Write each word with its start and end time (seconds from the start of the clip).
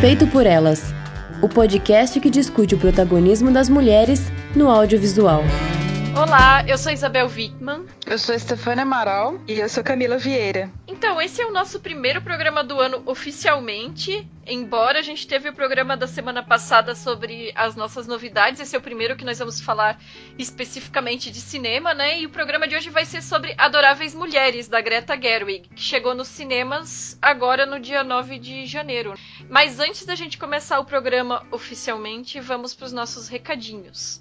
Feito 0.00 0.26
por 0.26 0.46
Elas 0.46 0.94
o 1.42 1.48
podcast 1.48 2.18
que 2.18 2.30
discute 2.30 2.74
o 2.74 2.78
protagonismo 2.78 3.50
das 3.50 3.68
mulheres 3.68 4.32
no 4.56 4.70
audiovisual. 4.70 5.42
Olá, 6.16 6.64
eu 6.66 6.76
sou 6.76 6.90
Isabel 6.92 7.28
Wittmann. 7.28 7.86
Eu 8.04 8.18
sou 8.18 8.34
Estefânia 8.34 8.82
Amaral. 8.82 9.40
E 9.46 9.60
eu 9.60 9.68
sou 9.68 9.82
Camila 9.82 10.18
Vieira. 10.18 10.68
Então, 10.88 11.22
esse 11.22 11.40
é 11.40 11.46
o 11.46 11.52
nosso 11.52 11.78
primeiro 11.78 12.20
programa 12.20 12.64
do 12.64 12.80
ano 12.80 13.02
oficialmente. 13.06 14.28
Embora 14.44 14.98
a 14.98 15.02
gente 15.02 15.26
teve 15.26 15.48
o 15.48 15.54
programa 15.54 15.96
da 15.96 16.08
semana 16.08 16.42
passada 16.42 16.96
sobre 16.96 17.52
as 17.54 17.76
nossas 17.76 18.08
novidades, 18.08 18.60
esse 18.60 18.74
é 18.74 18.78
o 18.78 18.82
primeiro 18.82 19.16
que 19.16 19.24
nós 19.24 19.38
vamos 19.38 19.60
falar 19.60 20.02
especificamente 20.36 21.30
de 21.30 21.40
cinema, 21.40 21.94
né? 21.94 22.20
E 22.20 22.26
o 22.26 22.30
programa 22.30 22.66
de 22.66 22.74
hoje 22.74 22.90
vai 22.90 23.04
ser 23.04 23.22
sobre 23.22 23.54
Adoráveis 23.56 24.12
Mulheres, 24.12 24.66
da 24.66 24.80
Greta 24.80 25.16
Gerwig, 25.16 25.68
que 25.68 25.82
chegou 25.82 26.14
nos 26.14 26.28
cinemas 26.28 27.16
agora 27.22 27.64
no 27.64 27.78
dia 27.78 28.02
9 28.02 28.38
de 28.38 28.66
janeiro. 28.66 29.14
Mas 29.48 29.78
antes 29.78 30.04
da 30.04 30.16
gente 30.16 30.36
começar 30.36 30.80
o 30.80 30.84
programa 30.84 31.46
oficialmente, 31.52 32.40
vamos 32.40 32.74
para 32.74 32.86
os 32.86 32.92
nossos 32.92 33.28
recadinhos. 33.28 34.20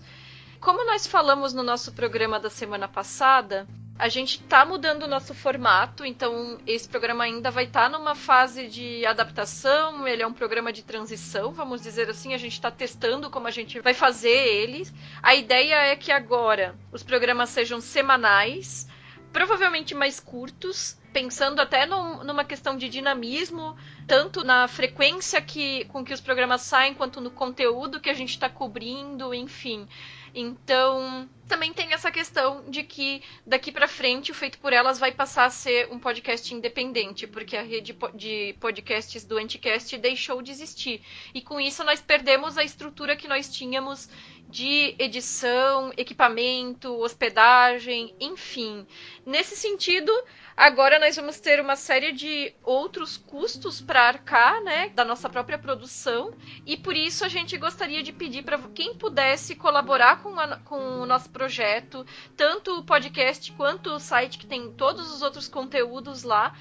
Como 0.59 0.86
nós 0.86 1.08
falamos 1.08 1.54
no 1.54 1.63
nosso 1.63 1.94
programa 1.94 2.38
da 2.38 2.49
semana 2.49 2.86
passada, 2.86 3.66
a 3.98 4.09
gente 4.09 4.41
está 4.41 4.66
mudando 4.66 5.04
o 5.04 5.08
nosso 5.08 5.34
formato, 5.34 6.05
então 6.05 6.59
esse 6.67 6.88
programa 6.88 7.23
ainda 7.23 7.50
vai 7.50 7.63
estar 7.63 7.90
tá 7.90 7.98
numa 7.98 8.13
fase 8.13 8.67
de 8.67 9.05
adaptação, 9.05 10.05
ele 10.05 10.22
é 10.22 10.27
um 10.27 10.34
programa 10.34 10.73
de 10.73 10.84
transição, 10.84 11.53
vamos 11.53 11.81
dizer 11.81 12.09
assim, 12.09 12.34
a 12.34 12.38
gente 12.38 12.53
está 12.53 12.70
testando 12.70 13.30
como 13.30 13.48
a 13.48 13.52
gente 13.52 13.80
vai 13.80 13.94
fazer 13.94 14.30
ele. 14.30 14.86
A 15.23 15.34
ideia 15.34 15.76
é 15.76 15.95
que 15.95 16.12
agora 16.12 16.76
os 16.91 17.03
programas 17.03 17.50
sejam 17.50 17.80
semanais, 17.80 18.86
provavelmente 19.31 19.95
mais 19.95 20.20
curtos, 20.20 20.98
pensando 21.14 21.62
até 21.62 21.86
numa 21.86 22.44
questão 22.44 22.78
de 22.78 22.89
dinamismo, 22.89 23.78
tanto 24.05 24.44
na 24.44 24.67
frequência 24.67 25.41
que, 25.41 25.86
com 25.86 26.03
que 26.03 26.14
os 26.14 26.20
programas 26.22 26.61
saem, 26.64 26.94
quanto 26.94 27.22
no 27.22 27.31
conteúdo 27.31 28.02
que 28.02 28.09
a 28.09 28.14
gente 28.14 28.31
está 28.31 28.50
cobrindo, 28.50 29.33
enfim. 29.33 29.88
Então, 30.33 31.30
também 31.47 31.73
tem 31.73 31.94
essa 31.94 32.11
questão 32.11 32.63
de 32.69 32.83
que 32.83 33.23
daqui 33.45 33.72
para 33.72 33.88
frente 33.88 34.31
o 34.31 34.36
Feito 34.36 34.59
por 34.59 34.71
Elas 34.71 34.99
vai 34.99 35.11
passar 35.11 35.45
a 35.45 35.49
ser 35.49 35.91
um 35.91 35.97
podcast 35.97 36.53
independente, 36.53 37.25
porque 37.25 37.58
a 37.58 37.63
rede 37.63 37.97
de 38.13 38.55
podcasts 38.59 39.25
do 39.25 39.38
Anticast 39.38 39.97
deixou 39.97 40.41
de 40.41 40.52
existir. 40.52 41.02
E 41.33 41.41
com 41.41 41.59
isso 41.59 41.83
nós 41.83 42.02
perdemos 42.02 42.58
a 42.58 42.63
estrutura 42.63 43.16
que 43.16 43.27
nós 43.27 43.52
tínhamos 43.52 44.09
de 44.47 44.95
edição, 44.97 45.91
equipamento, 45.95 46.91
hospedagem, 46.99 48.16
enfim. 48.19 48.86
Nesse 49.25 49.55
sentido, 49.55 50.11
Agora 50.59 50.99
nós 50.99 51.15
vamos 51.15 51.39
ter 51.39 51.61
uma 51.61 51.77
série 51.77 52.11
de 52.11 52.53
outros 52.63 53.15
custos 53.15 53.79
para 53.79 54.09
arcar, 54.09 54.61
né, 54.61 54.89
da 54.89 55.05
nossa 55.05 55.29
própria 55.29 55.57
produção, 55.57 56.33
e 56.65 56.75
por 56.75 56.97
isso 56.97 57.23
a 57.23 57.29
gente 57.29 57.57
gostaria 57.57 58.03
de 58.03 58.11
pedir 58.11 58.43
para 58.43 58.57
quem 58.75 58.93
pudesse 58.93 59.55
colaborar 59.55 60.21
com, 60.21 60.37
a, 60.37 60.57
com 60.57 60.99
o 60.99 61.05
nosso 61.05 61.30
projeto, 61.30 62.05
tanto 62.35 62.77
o 62.77 62.83
podcast 62.83 63.53
quanto 63.53 63.89
o 63.91 64.02
site 64.02 64.37
que 64.37 64.45
tem 64.45 64.69
todos 64.73 65.09
os 65.13 65.21
outros 65.21 65.47
conteúdos 65.47 66.23
lá 66.23 66.53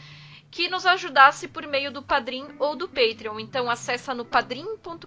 que 0.58 0.68
nos 0.68 0.84
ajudasse 0.84 1.46
por 1.46 1.64
meio 1.68 1.92
do 1.92 2.02
Padrim 2.02 2.44
ou 2.58 2.74
do 2.74 2.88
Patreon. 2.88 3.38
Então 3.38 3.70
acessa 3.70 4.12
no 4.12 4.24
padrim.com.br 4.24 5.06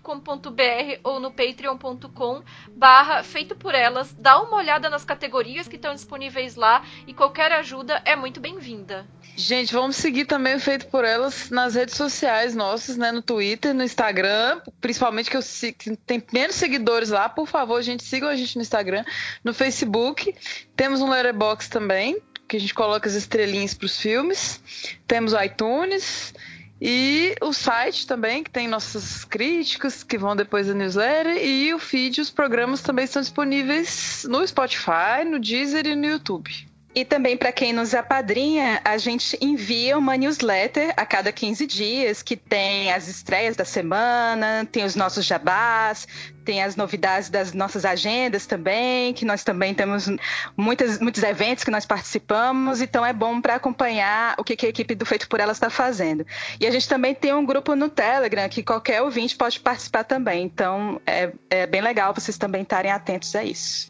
ou 1.03 1.19
no 1.19 1.29
patreon.com 1.29 2.41
barra 2.73 3.21
feito 3.21 3.53
por 3.53 3.75
elas, 3.75 4.13
dá 4.17 4.41
uma 4.41 4.55
olhada 4.55 4.89
nas 4.89 5.03
categorias 5.03 5.67
que 5.67 5.75
estão 5.75 5.93
disponíveis 5.93 6.55
lá 6.55 6.85
e 7.05 7.13
qualquer 7.13 7.51
ajuda 7.51 8.01
é 8.05 8.15
muito 8.15 8.39
bem-vinda. 8.39 9.05
Gente, 9.35 9.73
vamos 9.73 9.97
seguir 9.97 10.23
também 10.23 10.55
o 10.55 10.59
Feito 10.59 10.87
por 10.87 11.03
Elas 11.03 11.49
nas 11.49 11.75
redes 11.75 11.95
sociais 11.95 12.55
nossas, 12.55 12.95
né? 12.95 13.11
No 13.11 13.21
Twitter, 13.21 13.73
no 13.73 13.83
Instagram, 13.83 14.61
principalmente 14.79 15.29
que 15.29 15.35
eu 15.35 15.41
tem 16.05 16.23
menos 16.31 16.55
seguidores 16.55 17.09
lá, 17.09 17.27
por 17.27 17.47
favor, 17.47 17.81
gente, 17.81 18.03
sigam 18.03 18.29
a 18.29 18.35
gente 18.35 18.55
no 18.55 18.61
Instagram, 18.61 19.03
no 19.43 19.53
Facebook. 19.53 20.33
Temos 20.75 21.01
um 21.01 21.09
Letterboxd 21.09 21.69
também, 21.69 22.21
que 22.51 22.57
a 22.57 22.59
gente 22.59 22.73
coloca 22.73 23.07
as 23.07 23.15
estrelinhas 23.15 23.73
para 23.73 23.85
os 23.85 23.97
filmes. 23.97 24.61
Temos 25.07 25.31
o 25.31 25.41
iTunes 25.41 26.33
e 26.81 27.33
o 27.39 27.53
site 27.53 28.05
também, 28.05 28.43
que 28.43 28.49
tem 28.49 28.67
nossas 28.67 29.23
críticas 29.23 30.03
que 30.03 30.17
vão 30.17 30.35
depois 30.35 30.67
da 30.67 30.73
newsletter. 30.73 31.37
E 31.37 31.73
o 31.73 31.79
feed, 31.79 32.19
os 32.19 32.29
programas 32.29 32.81
também 32.81 33.05
estão 33.05 33.21
disponíveis 33.21 34.25
no 34.29 34.45
Spotify, 34.45 35.23
no 35.25 35.39
Deezer 35.39 35.87
e 35.87 35.95
no 35.95 36.05
YouTube. 36.05 36.67
E 36.93 37.05
também 37.05 37.37
para 37.37 37.53
quem 37.53 37.71
nos 37.71 37.93
apadrinha, 37.93 38.81
a 38.83 38.97
gente 38.97 39.37
envia 39.39 39.97
uma 39.97 40.17
newsletter 40.17 40.93
a 40.97 41.05
cada 41.05 41.31
15 41.31 41.65
dias 41.65 42.21
que 42.21 42.35
tem 42.35 42.91
as 42.91 43.07
estreias 43.07 43.55
da 43.55 43.63
semana, 43.63 44.67
tem 44.69 44.83
os 44.83 44.93
nossos 44.93 45.25
jabás, 45.25 46.05
tem 46.43 46.61
as 46.61 46.75
novidades 46.75 47.29
das 47.29 47.53
nossas 47.53 47.85
agendas 47.85 48.45
também, 48.45 49.13
que 49.13 49.23
nós 49.23 49.41
também 49.41 49.73
temos 49.73 50.09
muitas, 50.57 50.99
muitos 50.99 51.23
eventos 51.23 51.63
que 51.63 51.71
nós 51.71 51.85
participamos, 51.85 52.81
então 52.81 53.05
é 53.05 53.13
bom 53.13 53.39
para 53.39 53.55
acompanhar 53.55 54.35
o 54.37 54.43
que, 54.43 54.57
que 54.57 54.65
a 54.65 54.69
equipe 54.69 54.93
do 54.93 55.05
Feito 55.05 55.29
por 55.29 55.39
Elas 55.39 55.57
está 55.57 55.69
fazendo. 55.69 56.27
E 56.59 56.67
a 56.67 56.71
gente 56.71 56.89
também 56.89 57.15
tem 57.15 57.33
um 57.33 57.45
grupo 57.45 57.73
no 57.73 57.87
Telegram 57.87 58.49
que 58.49 58.63
qualquer 58.63 59.01
ouvinte 59.01 59.37
pode 59.37 59.61
participar 59.61 60.03
também, 60.03 60.43
então 60.43 60.99
é, 61.05 61.31
é 61.49 61.65
bem 61.65 61.81
legal 61.81 62.13
vocês 62.13 62.37
também 62.37 62.63
estarem 62.63 62.91
atentos 62.91 63.33
a 63.33 63.45
isso. 63.45 63.89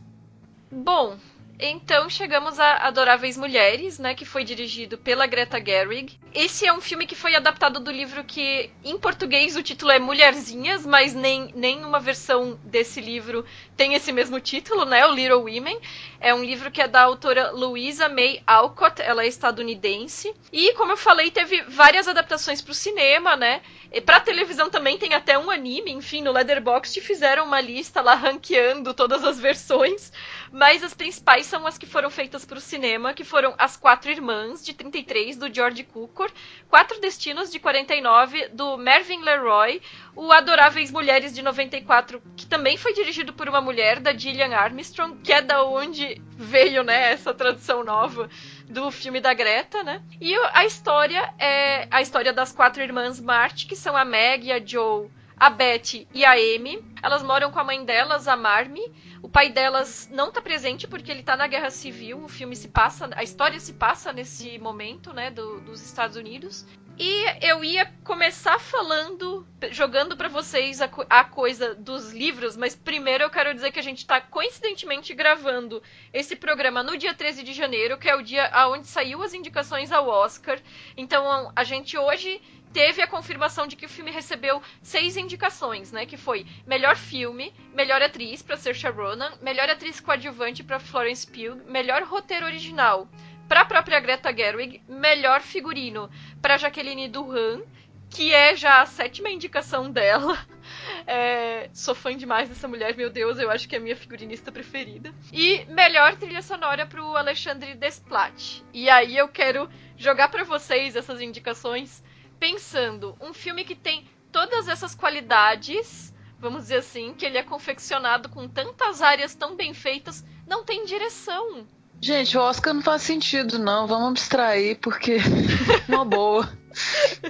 Bom, 0.71 1.17
então 1.61 2.09
chegamos 2.09 2.59
a 2.59 2.87
Adoráveis 2.87 3.37
Mulheres, 3.37 3.99
né, 3.99 4.15
que 4.15 4.25
foi 4.25 4.43
dirigido 4.43 4.97
pela 4.97 5.27
Greta 5.27 5.63
Gerwig. 5.63 6.19
Esse 6.33 6.65
é 6.65 6.73
um 6.73 6.81
filme 6.81 7.05
que 7.05 7.13
foi 7.13 7.35
adaptado 7.35 7.79
do 7.79 7.91
livro 7.91 8.23
que 8.23 8.71
em 8.83 8.97
português 8.97 9.55
o 9.55 9.61
título 9.61 9.91
é 9.91 9.99
Mulherzinhas, 9.99 10.85
mas 10.85 11.13
nem 11.13 11.51
nenhuma 11.53 11.99
versão 11.99 12.59
desse 12.63 12.99
livro 12.99 13.45
tem 13.77 13.93
esse 13.93 14.11
mesmo 14.11 14.39
título, 14.39 14.85
né, 14.85 15.05
o 15.05 15.13
Little 15.13 15.41
Women. 15.41 15.79
É 16.19 16.33
um 16.33 16.43
livro 16.43 16.71
que 16.71 16.81
é 16.81 16.87
da 16.87 17.03
autora 17.03 17.51
Louisa 17.51 18.09
May 18.09 18.41
Alcott, 18.47 19.01
ela 19.01 19.23
é 19.23 19.27
estadunidense. 19.27 20.33
E 20.51 20.73
como 20.73 20.93
eu 20.93 20.97
falei, 20.97 21.29
teve 21.29 21.61
várias 21.63 22.07
adaptações 22.07 22.61
para 22.61 22.71
o 22.71 22.75
cinema, 22.75 23.35
né? 23.35 23.61
Pra 24.05 24.21
televisão 24.21 24.69
também 24.69 24.97
tem 24.97 25.13
até 25.13 25.37
um 25.37 25.51
anime, 25.51 25.91
enfim, 25.91 26.21
no 26.21 26.31
Leatherbox 26.31 26.95
fizeram 27.01 27.45
uma 27.45 27.59
lista 27.59 28.01
lá 28.01 28.15
ranqueando 28.15 28.93
todas 28.93 29.23
as 29.23 29.37
versões, 29.37 30.13
mas 30.51 30.83
as 30.83 30.93
principais 30.93 31.45
são 31.45 31.65
as 31.65 31.77
que 31.77 31.85
foram 31.85 32.09
feitas 32.09 32.43
para 32.43 32.57
o 32.57 32.61
cinema, 32.61 33.13
que 33.13 33.23
foram 33.23 33.53
As 33.57 33.77
Quatro 33.77 34.11
Irmãs, 34.11 34.63
de 34.63 34.73
33, 34.73 35.37
do 35.37 35.53
George 35.53 35.83
Cukor, 35.83 36.29
Quatro 36.69 36.99
Destinos, 36.99 37.51
de 37.51 37.59
49, 37.59 38.49
do 38.49 38.77
Mervyn 38.77 39.21
Leroy, 39.21 39.81
o 40.15 40.31
Adoráveis 40.31 40.91
Mulheres, 40.91 41.33
de 41.33 41.41
94, 41.41 42.21
que 42.35 42.45
também 42.45 42.75
foi 42.75 42.93
dirigido 42.93 43.33
por 43.33 43.47
uma 43.47 43.61
mulher, 43.61 43.99
da 43.99 44.13
Gillian 44.13 44.53
Armstrong, 44.53 45.17
que 45.23 45.31
é 45.31 45.41
da 45.41 45.63
onde 45.63 46.21
veio, 46.35 46.83
né, 46.83 47.13
essa 47.13 47.33
tradução 47.33 47.83
nova 47.83 48.29
do 48.67 48.89
filme 48.91 49.19
da 49.19 49.33
Greta, 49.33 49.83
né? 49.83 50.01
E 50.19 50.35
a 50.53 50.65
história 50.65 51.33
é 51.37 51.87
a 51.91 52.01
história 52.01 52.33
das 52.33 52.51
quatro 52.51 52.81
irmãs 52.81 53.19
Marty, 53.19 53.67
que 53.67 53.75
são 53.75 53.95
a 53.95 54.05
Meg, 54.05 54.51
a 54.51 54.63
Joe, 54.63 55.09
a 55.41 55.49
Betty 55.49 56.07
e 56.13 56.23
a 56.23 56.33
Amy. 56.33 56.83
Elas 57.01 57.23
moram 57.23 57.51
com 57.51 57.59
a 57.59 57.63
mãe 57.63 57.83
delas, 57.83 58.27
a 58.27 58.35
Marmy. 58.35 58.81
O 59.21 59.29
pai 59.29 59.49
delas 59.49 60.09
não 60.11 60.31
tá 60.31 60.41
presente 60.41 60.87
porque 60.87 61.11
ele 61.11 61.23
tá 61.23 61.37
na 61.37 61.47
Guerra 61.47 61.69
Civil. 61.69 62.23
O 62.23 62.27
filme 62.27 62.55
se 62.55 62.67
passa, 62.67 63.09
a 63.15 63.23
história 63.23 63.59
se 63.59 63.73
passa 63.73 64.11
nesse 64.11 64.57
momento, 64.57 65.13
né, 65.13 65.29
do, 65.29 65.61
dos 65.61 65.81
Estados 65.81 66.15
Unidos. 66.15 66.65
E 67.03 67.25
eu 67.41 67.63
ia 67.63 67.91
começar 68.03 68.59
falando, 68.59 69.47
jogando 69.71 70.15
para 70.15 70.27
vocês 70.27 70.81
a, 70.81 70.89
a, 71.09 71.23
coisa 71.23 71.73
dos 71.73 72.11
livros, 72.11 72.55
mas 72.55 72.75
primeiro 72.75 73.23
eu 73.23 73.29
quero 73.29 73.53
dizer 73.53 73.71
que 73.71 73.79
a 73.79 73.83
gente 73.83 73.99
está 73.99 74.21
coincidentemente 74.21 75.13
gravando 75.13 75.81
esse 76.13 76.35
programa 76.35 76.83
no 76.83 76.97
dia 76.97 77.13
13 77.13 77.43
de 77.43 77.53
janeiro, 77.53 77.97
que 77.97 78.09
é 78.09 78.15
o 78.15 78.21
dia 78.21 78.51
onde 78.67 78.87
saiu 78.87 79.23
as 79.23 79.33
indicações 79.33 79.91
ao 79.91 80.07
Oscar. 80.07 80.59
Então 80.95 81.51
a 81.55 81.63
gente 81.63 81.97
hoje 81.97 82.39
teve 82.73 83.01
a 83.01 83.07
confirmação 83.07 83.67
de 83.67 83.75
que 83.75 83.85
o 83.85 83.89
filme 83.89 84.11
recebeu 84.11 84.61
seis 84.81 85.17
indicações, 85.17 85.91
né? 85.91 86.05
Que 86.05 86.17
foi 86.17 86.45
melhor 86.65 86.95
filme, 86.95 87.53
melhor 87.73 88.01
atriz 88.01 88.41
para 88.41 88.57
Saoirse 88.57 88.87
Ronan, 88.87 89.33
melhor 89.41 89.69
atriz 89.69 89.99
coadjuvante 89.99 90.63
para 90.63 90.79
Florence 90.79 91.25
Pugh, 91.25 91.61
melhor 91.67 92.03
roteiro 92.03 92.45
original 92.45 93.07
para 93.47 93.61
a 93.61 93.65
própria 93.65 93.99
Greta 93.99 94.33
Gerwig, 94.33 94.81
melhor 94.87 95.41
figurino 95.41 96.09
para 96.41 96.57
Jaqueline 96.57 97.09
Duran, 97.09 97.61
que 98.09 98.33
é 98.33 98.55
já 98.55 98.81
a 98.81 98.85
sétima 98.85 99.29
indicação 99.29 99.91
dela. 99.91 100.37
É, 101.07 101.69
sou 101.73 101.93
fã 101.95 102.15
demais 102.15 102.47
dessa 102.47 102.67
mulher, 102.67 102.95
meu 102.95 103.09
Deus, 103.09 103.39
eu 103.39 103.49
acho 103.49 103.67
que 103.67 103.75
é 103.75 103.79
a 103.79 103.81
minha 103.81 103.95
figurinista 103.95 104.51
preferida. 104.51 105.13
E 105.33 105.65
melhor 105.65 106.15
trilha 106.15 106.41
sonora 106.41 106.85
para 106.85 107.03
o 107.03 107.17
Alexandre 107.17 107.73
Desplat. 107.73 108.63
E 108.71 108.89
aí 108.89 109.17
eu 109.17 109.27
quero 109.27 109.67
jogar 109.97 110.29
para 110.29 110.43
vocês 110.43 110.95
essas 110.95 111.19
indicações 111.19 112.03
pensando 112.41 113.15
um 113.21 113.35
filme 113.35 113.63
que 113.63 113.75
tem 113.75 114.03
todas 114.31 114.67
essas 114.67 114.95
qualidades, 114.95 116.11
vamos 116.39 116.63
dizer 116.63 116.77
assim, 116.77 117.13
que 117.13 117.23
ele 117.23 117.37
é 117.37 117.43
confeccionado 117.43 118.29
com 118.29 118.47
tantas 118.47 118.99
áreas 118.99 119.35
tão 119.35 119.55
bem 119.55 119.75
feitas, 119.75 120.25
não 120.47 120.63
tem 120.63 120.83
direção 120.83 121.67
Gente, 122.03 122.35
o 122.35 122.41
Oscar 122.41 122.73
não 122.73 122.81
faz 122.81 123.03
sentido, 123.03 123.59
não. 123.59 123.85
Vamos 123.85 124.09
abstrair, 124.09 124.79
porque. 124.81 125.17
Uma 125.87 126.03
boa. 126.03 126.51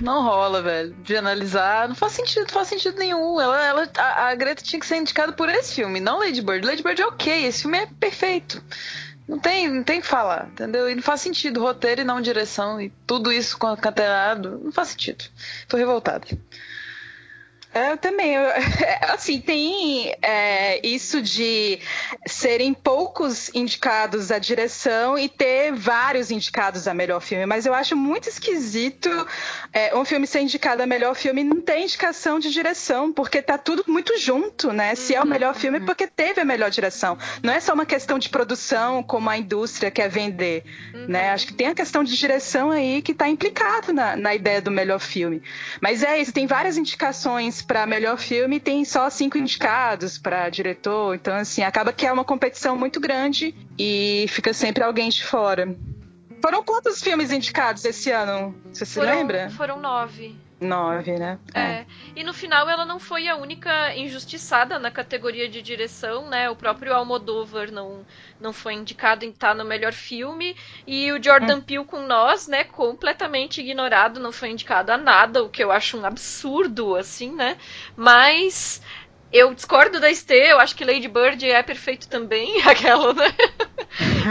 Não 0.01 0.23
rola, 0.23 0.61
velho. 0.61 0.93
De 1.03 1.17
analisar, 1.17 1.89
não 1.89 1.95
faz 1.95 2.13
sentido, 2.13 2.43
não 2.43 2.53
faz 2.53 2.69
sentido 2.69 2.97
nenhum. 2.97 3.41
Ela, 3.41 3.65
ela, 3.65 3.91
a, 3.97 4.29
a 4.29 4.35
Greta 4.35 4.63
tinha 4.63 4.79
que 4.79 4.85
ser 4.85 4.95
indicada 4.95 5.33
por 5.33 5.49
esse 5.49 5.75
filme, 5.75 5.99
não 5.99 6.19
Lady 6.19 6.41
Bird. 6.41 6.65
Lady 6.65 6.81
Bird 6.81 7.01
é 7.01 7.05
ok, 7.05 7.45
esse 7.45 7.63
filme 7.63 7.79
é 7.79 7.85
perfeito. 7.85 8.63
Não 9.27 9.39
tem, 9.39 9.69
não 9.69 9.83
tem 9.83 10.01
que 10.01 10.07
falar, 10.07 10.49
entendeu? 10.51 10.89
E 10.89 10.95
não 10.95 11.01
faz 11.01 11.21
sentido 11.21 11.61
roteiro 11.61 12.01
e 12.01 12.03
não 12.03 12.19
direção 12.21 12.81
e 12.81 12.89
tudo 13.07 13.31
isso 13.31 13.57
concatenado. 13.57 14.59
Não 14.63 14.71
faz 14.71 14.89
sentido. 14.89 15.25
Tô 15.67 15.77
revoltada. 15.77 16.27
Eu 17.73 17.97
também. 17.97 18.33
Eu, 18.35 18.43
assim, 19.13 19.39
tem 19.39 20.13
é, 20.21 20.85
isso 20.85 21.21
de 21.21 21.79
serem 22.27 22.73
poucos 22.73 23.49
indicados 23.53 24.31
à 24.31 24.39
direção 24.39 25.17
e 25.17 25.29
ter 25.29 25.71
vários 25.71 26.31
indicados 26.31 26.87
a 26.87 26.93
melhor 26.93 27.21
filme, 27.21 27.45
mas 27.45 27.65
eu 27.65 27.73
acho 27.73 27.95
muito 27.95 28.27
esquisito 28.27 29.09
é, 29.71 29.95
um 29.95 30.03
filme 30.03 30.27
ser 30.27 30.41
indicado 30.41 30.83
a 30.83 30.85
melhor 30.85 31.15
filme 31.15 31.41
e 31.41 31.43
não 31.43 31.61
ter 31.61 31.79
indicação 31.79 32.39
de 32.39 32.51
direção, 32.51 33.13
porque 33.13 33.41
tá 33.41 33.57
tudo 33.57 33.85
muito 33.87 34.17
junto, 34.19 34.73
né? 34.73 34.93
Se 34.95 35.15
é 35.15 35.21
o 35.21 35.25
melhor 35.25 35.55
filme, 35.55 35.77
é 35.77 35.81
porque 35.81 36.07
teve 36.07 36.41
a 36.41 36.45
melhor 36.45 36.69
direção. 36.69 37.17
Não 37.41 37.53
é 37.53 37.59
só 37.59 37.73
uma 37.73 37.85
questão 37.85 38.19
de 38.19 38.27
produção, 38.27 39.01
como 39.01 39.29
a 39.29 39.37
indústria 39.37 39.89
quer 39.89 40.09
vender, 40.09 40.65
uhum. 40.93 41.07
né? 41.07 41.31
Acho 41.31 41.47
que 41.47 41.53
tem 41.53 41.67
a 41.67 41.75
questão 41.75 42.03
de 42.03 42.17
direção 42.17 42.69
aí 42.69 43.01
que 43.01 43.13
tá 43.13 43.29
implicado 43.29 43.93
na, 43.93 44.17
na 44.17 44.35
ideia 44.35 44.61
do 44.61 44.69
melhor 44.69 44.99
filme. 44.99 45.41
Mas 45.79 46.03
é 46.03 46.19
isso, 46.19 46.33
tem 46.33 46.45
várias 46.45 46.77
indicações 46.77 47.60
para 47.61 47.85
melhor 47.85 48.17
filme 48.17 48.59
tem 48.59 48.83
só 48.83 49.09
cinco 49.09 49.37
indicados 49.37 50.17
para 50.17 50.49
diretor, 50.49 51.15
então 51.15 51.35
assim 51.35 51.63
acaba 51.63 51.93
que 51.93 52.05
é 52.05 52.11
uma 52.11 52.23
competição 52.23 52.75
muito 52.75 52.99
grande 52.99 53.55
e 53.77 54.25
fica 54.29 54.53
sempre 54.53 54.83
alguém 54.83 55.09
de 55.09 55.23
fora. 55.23 55.75
Foram 56.41 56.63
quantos 56.63 57.01
filmes 57.01 57.31
indicados 57.31 57.85
esse 57.85 58.09
ano? 58.09 58.55
Você 58.73 58.85
se 58.85 58.95
foram, 58.95 59.15
lembra? 59.15 59.49
Foram 59.51 59.79
nove. 59.79 60.35
Nove, 60.61 61.17
né? 61.17 61.39
É. 61.55 61.59
é. 61.59 61.85
E 62.15 62.23
no 62.23 62.33
final 62.33 62.69
ela 62.69 62.85
não 62.85 62.99
foi 62.99 63.27
a 63.27 63.35
única 63.35 63.95
injustiçada 63.95 64.77
na 64.77 64.91
categoria 64.91 65.49
de 65.49 65.59
direção, 65.59 66.29
né? 66.29 66.51
O 66.51 66.55
próprio 66.55 66.93
Almodóvar 66.93 67.71
não, 67.71 68.05
não 68.39 68.53
foi 68.53 68.75
indicado 68.75 69.25
em 69.25 69.29
estar 69.29 69.49
tá 69.49 69.53
no 69.55 69.65
melhor 69.65 69.91
filme. 69.91 70.55
E 70.85 71.11
o 71.11 71.21
Jordan 71.21 71.57
hum. 71.57 71.61
Peele 71.61 71.85
com 71.85 72.05
nós, 72.05 72.47
né? 72.47 72.63
Completamente 72.63 73.59
ignorado, 73.59 74.19
não 74.19 74.31
foi 74.31 74.51
indicado 74.51 74.91
a 74.91 74.97
nada, 74.97 75.43
o 75.43 75.49
que 75.49 75.63
eu 75.63 75.71
acho 75.71 75.97
um 75.97 76.05
absurdo, 76.05 76.95
assim, 76.95 77.33
né? 77.33 77.57
Mas 77.95 78.81
eu 79.33 79.55
discordo 79.55 79.99
da 79.99 80.11
Estê, 80.11 80.51
eu 80.51 80.59
acho 80.59 80.75
que 80.75 80.85
Lady 80.85 81.07
Bird 81.07 81.49
é 81.49 81.63
perfeito 81.63 82.07
também, 82.07 82.61
aquela, 82.67 83.13
né? 83.13 83.33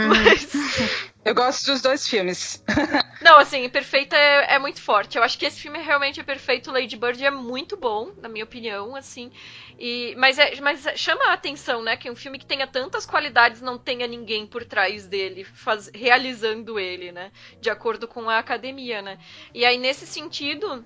Mas. 0.07 1.10
Eu 1.23 1.35
gosto 1.35 1.67
dos 1.67 1.81
dois 1.81 2.07
filmes. 2.07 2.63
Não, 3.21 3.37
assim, 3.37 3.69
Perfeita 3.69 4.15
é, 4.15 4.55
é, 4.55 4.59
muito 4.59 4.81
forte. 4.81 5.17
Eu 5.17 5.23
acho 5.23 5.37
que 5.37 5.45
esse 5.45 5.61
filme 5.61 5.77
realmente 5.77 6.19
é 6.19 6.23
perfeito. 6.23 6.71
Lady 6.71 6.97
Bird 6.97 7.23
é 7.23 7.29
muito 7.29 7.77
bom, 7.77 8.11
na 8.17 8.27
minha 8.27 8.43
opinião, 8.43 8.95
assim. 8.95 9.31
E, 9.77 10.15
mas, 10.17 10.39
é, 10.39 10.59
mas 10.59 10.83
chama 10.95 11.25
a 11.25 11.33
atenção, 11.33 11.83
né? 11.83 11.95
Que 11.95 12.09
um 12.09 12.15
filme 12.15 12.39
que 12.39 12.45
tenha 12.45 12.65
tantas 12.65 13.05
qualidades 13.05 13.61
não 13.61 13.77
tenha 13.77 14.07
ninguém 14.07 14.47
por 14.47 14.65
trás 14.65 15.05
dele, 15.05 15.43
faz, 15.43 15.91
realizando 15.93 16.79
ele, 16.79 17.11
né? 17.11 17.31
De 17.59 17.69
acordo 17.69 18.07
com 18.07 18.27
a 18.27 18.39
academia, 18.39 19.03
né? 19.03 19.19
E 19.53 19.63
aí, 19.63 19.77
nesse 19.77 20.07
sentido 20.07 20.83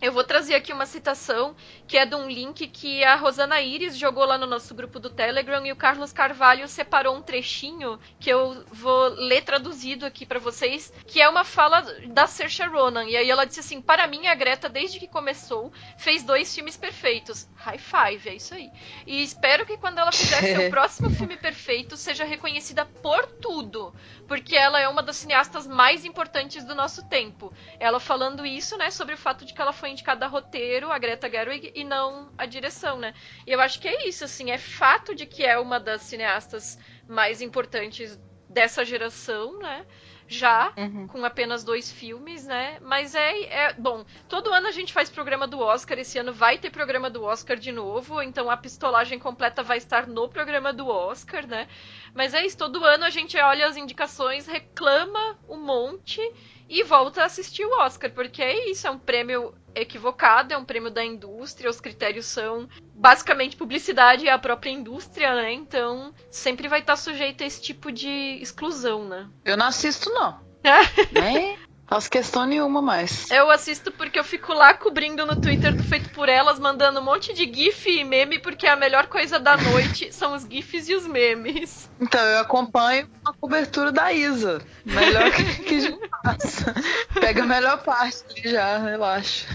eu 0.00 0.12
vou 0.12 0.24
trazer 0.24 0.54
aqui 0.54 0.72
uma 0.72 0.86
citação 0.86 1.54
que 1.86 1.98
é 1.98 2.06
de 2.06 2.14
um 2.14 2.26
link 2.26 2.66
que 2.68 3.04
a 3.04 3.16
Rosana 3.16 3.60
Iris 3.60 3.98
jogou 3.98 4.24
lá 4.24 4.38
no 4.38 4.46
nosso 4.46 4.74
grupo 4.74 4.98
do 4.98 5.10
Telegram 5.10 5.64
e 5.66 5.72
o 5.72 5.76
Carlos 5.76 6.10
Carvalho 6.10 6.66
separou 6.68 7.14
um 7.16 7.20
trechinho 7.20 7.98
que 8.18 8.30
eu 8.30 8.64
vou 8.72 9.08
ler 9.08 9.42
traduzido 9.42 10.06
aqui 10.06 10.24
para 10.24 10.38
vocês, 10.38 10.90
que 11.06 11.20
é 11.20 11.28
uma 11.28 11.44
fala 11.44 11.82
da 12.06 12.26
Saoirse 12.26 12.62
Ronan. 12.62 13.04
E 13.04 13.16
aí 13.16 13.30
ela 13.30 13.44
disse 13.44 13.60
assim: 13.60 13.82
"Para 13.82 14.06
mim 14.06 14.26
a 14.26 14.34
Greta 14.34 14.70
desde 14.70 14.98
que 14.98 15.06
começou 15.06 15.70
fez 15.98 16.22
dois 16.22 16.54
filmes 16.54 16.78
perfeitos. 16.78 17.46
High 17.56 17.78
five, 17.78 18.28
é 18.28 18.34
isso 18.34 18.54
aí. 18.54 18.70
E 19.06 19.22
espero 19.22 19.66
que 19.66 19.76
quando 19.76 19.98
ela 19.98 20.12
fizer 20.12 20.40
seu 20.40 20.70
próximo 20.70 21.10
filme 21.10 21.36
perfeito 21.36 21.96
seja 21.96 22.24
reconhecida 22.24 22.86
por 22.86 23.26
tudo, 23.26 23.94
porque 24.26 24.56
ela 24.56 24.80
é 24.80 24.88
uma 24.88 25.02
das 25.02 25.16
cineastas 25.16 25.66
mais 25.66 26.06
importantes 26.06 26.64
do 26.64 26.74
nosso 26.74 27.06
tempo. 27.06 27.52
Ela 27.78 28.00
falando 28.00 28.46
isso, 28.46 28.78
né, 28.78 28.90
sobre 28.90 29.14
o 29.14 29.18
fato 29.18 29.44
de 29.44 29.52
que 29.52 29.60
ela 29.60 29.74
foi 29.74 29.89
foi 29.89 29.89
indicada 29.90 30.24
a 30.24 30.28
roteiro, 30.28 30.90
a 30.90 30.98
Greta 30.98 31.28
Gerwig, 31.28 31.72
e 31.74 31.84
não 31.84 32.32
a 32.38 32.46
direção, 32.46 32.98
né? 32.98 33.14
E 33.46 33.52
eu 33.52 33.60
acho 33.60 33.80
que 33.80 33.88
é 33.88 34.08
isso, 34.08 34.24
assim, 34.24 34.50
é 34.50 34.58
fato 34.58 35.14
de 35.14 35.26
que 35.26 35.44
é 35.44 35.58
uma 35.58 35.78
das 35.78 36.02
cineastas 36.02 36.78
mais 37.06 37.42
importantes 37.42 38.18
dessa 38.48 38.84
geração, 38.84 39.58
né? 39.58 39.86
Já, 40.26 40.72
uhum. 40.76 41.08
com 41.08 41.24
apenas 41.24 41.64
dois 41.64 41.90
filmes, 41.90 42.46
né? 42.46 42.78
Mas 42.80 43.16
é, 43.16 43.42
é. 43.46 43.72
Bom, 43.72 44.04
todo 44.28 44.52
ano 44.52 44.68
a 44.68 44.70
gente 44.70 44.92
faz 44.92 45.10
programa 45.10 45.44
do 45.44 45.58
Oscar. 45.58 45.98
Esse 45.98 46.18
ano 46.18 46.32
vai 46.32 46.56
ter 46.56 46.70
programa 46.70 47.10
do 47.10 47.24
Oscar 47.24 47.56
de 47.56 47.72
novo. 47.72 48.22
Então 48.22 48.48
a 48.48 48.56
pistolagem 48.56 49.18
completa 49.18 49.60
vai 49.60 49.78
estar 49.78 50.06
no 50.06 50.28
programa 50.28 50.72
do 50.72 50.86
Oscar, 50.86 51.44
né? 51.48 51.66
Mas 52.14 52.32
é 52.32 52.46
isso, 52.46 52.56
todo 52.56 52.84
ano 52.84 53.04
a 53.04 53.10
gente 53.10 53.36
olha 53.38 53.66
as 53.66 53.76
indicações, 53.76 54.46
reclama 54.46 55.36
um 55.48 55.56
monte 55.56 56.20
e 56.68 56.84
volta 56.84 57.22
a 57.22 57.24
assistir 57.24 57.64
o 57.64 57.80
Oscar, 57.80 58.12
porque 58.12 58.40
é 58.40 58.70
isso, 58.70 58.86
é 58.86 58.90
um 58.90 58.98
prêmio 58.98 59.52
equivocado, 59.74 60.52
é 60.52 60.56
um 60.58 60.64
prêmio 60.64 60.90
da 60.90 61.04
indústria, 61.04 61.70
os 61.70 61.80
critérios 61.80 62.26
são 62.26 62.68
basicamente 62.94 63.56
publicidade 63.56 64.24
e 64.24 64.28
a 64.28 64.38
própria 64.38 64.70
indústria, 64.70 65.34
né? 65.34 65.52
Então 65.52 66.14
sempre 66.30 66.68
vai 66.68 66.80
estar 66.80 66.96
sujeito 66.96 67.42
a 67.42 67.46
esse 67.46 67.60
tipo 67.60 67.92
de 67.92 68.38
exclusão, 68.40 69.08
né? 69.08 69.28
Eu 69.44 69.56
não 69.56 69.66
assisto, 69.66 70.10
não. 70.10 70.40
Nem 71.12 71.58
faço 71.90 72.08
questão 72.08 72.46
nenhuma 72.46 72.80
mais. 72.80 73.28
Eu 73.32 73.50
assisto 73.50 73.90
porque 73.90 74.16
eu 74.16 74.22
fico 74.22 74.54
lá 74.54 74.72
cobrindo 74.72 75.26
no 75.26 75.34
Twitter 75.34 75.74
do 75.74 75.82
Feito 75.82 76.08
por 76.10 76.28
Elas, 76.28 76.60
mandando 76.60 77.00
um 77.00 77.02
monte 77.02 77.34
de 77.34 77.52
GIF 77.52 77.90
e 77.90 78.04
meme, 78.04 78.38
porque 78.38 78.68
a 78.68 78.76
melhor 78.76 79.08
coisa 79.08 79.40
da 79.40 79.56
noite 79.56 80.10
são 80.14 80.34
os 80.34 80.44
GIFs 80.44 80.88
e 80.88 80.94
os 80.94 81.04
memes. 81.08 81.90
Então, 82.00 82.20
eu 82.20 82.38
acompanho 82.38 83.10
a 83.24 83.32
cobertura 83.32 83.90
da 83.90 84.12
Isa. 84.12 84.62
Melhor 84.84 85.30
que, 85.34 85.62
que 85.64 85.80
já 85.80 85.98
passa. 86.22 86.72
Pega 87.20 87.42
a 87.42 87.46
melhor 87.46 87.82
parte 87.82 88.24
ali 88.30 88.52
já, 88.52 88.78
relaxa. 88.78 89.48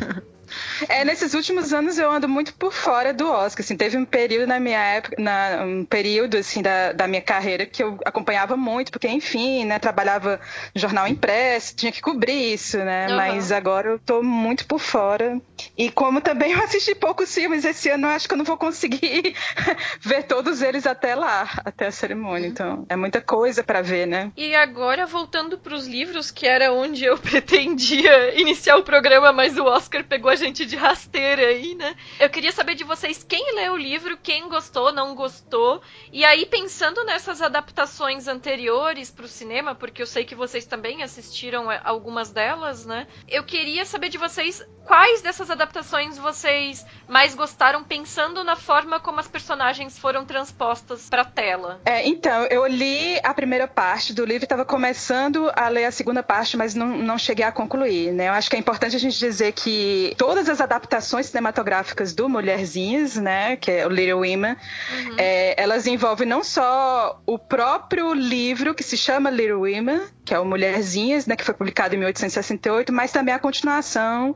É, 0.89 1.05
nesses 1.05 1.33
últimos 1.33 1.73
anos 1.73 1.97
eu 1.97 2.11
ando 2.11 2.27
muito 2.27 2.53
por 2.53 2.73
fora 2.73 3.13
do 3.13 3.29
Oscar. 3.29 3.63
Assim, 3.63 3.75
teve 3.75 3.97
um 3.97 4.05
período 4.05 4.47
na 4.47 4.59
minha 4.59 4.79
época, 4.79 5.15
na, 5.19 5.63
um 5.63 5.85
período 5.85 6.37
assim 6.37 6.61
da, 6.61 6.91
da 6.91 7.07
minha 7.07 7.21
carreira 7.21 7.65
que 7.65 7.83
eu 7.83 7.97
acompanhava 8.05 8.55
muito, 8.57 8.91
porque 8.91 9.07
enfim, 9.07 9.65
né, 9.65 9.79
trabalhava 9.79 10.39
no 10.73 10.81
jornal 10.81 11.07
impresso, 11.07 11.75
tinha 11.75 11.91
que 11.91 12.01
cobrir 12.01 12.53
isso, 12.53 12.77
né? 12.77 13.07
Uhum. 13.07 13.15
Mas 13.15 13.51
agora 13.51 13.89
eu 13.89 13.99
tô 13.99 14.21
muito 14.21 14.65
por 14.65 14.79
fora. 14.79 15.39
E 15.77 15.89
como 15.91 16.21
também 16.21 16.53
eu 16.53 16.63
assisti 16.63 16.95
poucos 16.95 17.33
filmes 17.33 17.65
esse 17.65 17.89
ano, 17.89 18.07
eu 18.07 18.11
acho 18.11 18.27
que 18.27 18.33
eu 18.33 18.37
não 18.37 18.45
vou 18.45 18.57
conseguir 18.57 19.35
ver 20.01 20.23
todos 20.23 20.61
eles 20.61 20.85
até 20.85 21.15
lá, 21.15 21.61
até 21.65 21.87
a 21.87 21.91
cerimônia. 21.91 22.47
Então, 22.47 22.85
é 22.89 22.95
muita 22.95 23.21
coisa 23.21 23.63
para 23.63 23.81
ver, 23.81 24.05
né? 24.05 24.31
E 24.35 24.55
agora 24.55 25.05
voltando 25.05 25.57
para 25.57 25.75
os 25.75 25.87
livros, 25.87 26.31
que 26.31 26.47
era 26.47 26.71
onde 26.71 27.03
eu 27.03 27.17
pretendia 27.19 28.39
iniciar 28.39 28.77
o 28.77 28.83
programa, 28.83 29.31
mas 29.31 29.57
o 29.57 29.65
Oscar 29.65 30.03
pegou 30.03 30.29
a 30.31 30.35
gente 30.35 30.65
de 30.65 30.75
rasteira 30.75 31.47
aí, 31.47 31.75
né? 31.75 31.95
Eu 32.19 32.29
queria 32.29 32.51
saber 32.51 32.75
de 32.75 32.83
vocês 32.83 33.23
quem 33.23 33.55
leu 33.55 33.73
o 33.73 33.77
livro, 33.77 34.17
quem 34.21 34.47
gostou, 34.47 34.91
não 34.91 35.15
gostou. 35.15 35.81
E 36.11 36.23
aí, 36.23 36.45
pensando 36.45 37.03
nessas 37.03 37.41
adaptações 37.41 38.27
anteriores 38.27 39.11
para 39.11 39.25
o 39.25 39.27
cinema, 39.27 39.75
porque 39.75 40.01
eu 40.01 40.07
sei 40.07 40.25
que 40.25 40.35
vocês 40.35 40.65
também 40.65 41.03
assistiram 41.03 41.67
algumas 41.83 42.31
delas, 42.31 42.85
né? 42.85 43.07
Eu 43.27 43.43
queria 43.43 43.85
saber 43.85 44.09
de 44.09 44.17
vocês 44.17 44.65
quais 44.85 45.21
dessas 45.21 45.44
adaptações 45.49 46.17
vocês 46.17 46.85
mais 47.07 47.35
gostaram, 47.35 47.83
pensando 47.83 48.43
na 48.43 48.55
forma 48.55 48.99
como 48.99 49.19
as 49.19 49.27
personagens 49.27 49.97
foram 49.97 50.25
transpostas 50.25 51.09
para 51.09 51.23
tela. 51.23 51.79
É, 51.85 52.07
então, 52.07 52.43
eu 52.45 52.65
li 52.67 53.19
a 53.23 53.33
primeira 53.33 53.67
parte 53.67 54.13
do 54.13 54.25
livro, 54.25 54.45
estava 54.45 54.65
começando 54.65 55.51
a 55.55 55.67
ler 55.67 55.85
a 55.85 55.91
segunda 55.91 56.23
parte, 56.23 56.57
mas 56.57 56.73
não, 56.73 56.87
não 56.97 57.17
cheguei 57.17 57.45
a 57.45 57.51
concluir, 57.51 58.11
né? 58.11 58.29
Eu 58.29 58.33
acho 58.33 58.49
que 58.49 58.55
é 58.55 58.59
importante 58.59 58.95
a 58.95 58.99
gente 58.99 59.17
dizer 59.17 59.51
que 59.51 60.13
todas 60.17 60.49
as 60.49 60.61
adaptações 60.61 61.27
cinematográficas 61.27 62.13
do 62.13 62.27
Mulherzinhas, 62.27 63.15
né, 63.15 63.55
que 63.55 63.71
é 63.71 63.85
o 63.85 63.89
Little 63.89 64.19
Women, 64.19 64.55
uhum. 64.55 65.15
é, 65.17 65.61
elas 65.61 65.87
envolvem 65.87 66.27
não 66.27 66.43
só 66.43 67.21
o 67.25 67.37
próprio 67.37 68.13
livro 68.13 68.73
que 68.73 68.83
se 68.83 68.97
chama 68.97 69.29
Little 69.29 69.61
Women, 69.61 70.01
que 70.23 70.33
é 70.33 70.39
o 70.39 70.45
Mulherzinhas, 70.45 71.27
né, 71.27 71.35
que 71.35 71.43
foi 71.43 71.53
publicado 71.53 71.95
em 71.95 71.99
1868, 71.99 72.91
mas 72.91 73.11
também 73.11 73.33
a 73.33 73.39
continuação, 73.39 74.35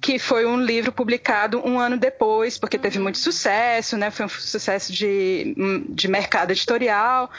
que 0.00 0.18
foi 0.18 0.44
um 0.48 0.60
livro 0.60 0.92
publicado 0.92 1.60
um 1.64 1.78
ano 1.78 1.96
depois, 1.96 2.58
porque 2.58 2.78
teve 2.78 2.98
uhum. 2.98 3.04
muito 3.04 3.18
sucesso, 3.18 3.96
né, 3.96 4.10
foi 4.10 4.26
um 4.26 4.28
sucesso 4.28 4.92
de, 4.92 5.54
de 5.88 6.08
mercado 6.08 6.50
editorial, 6.50 7.30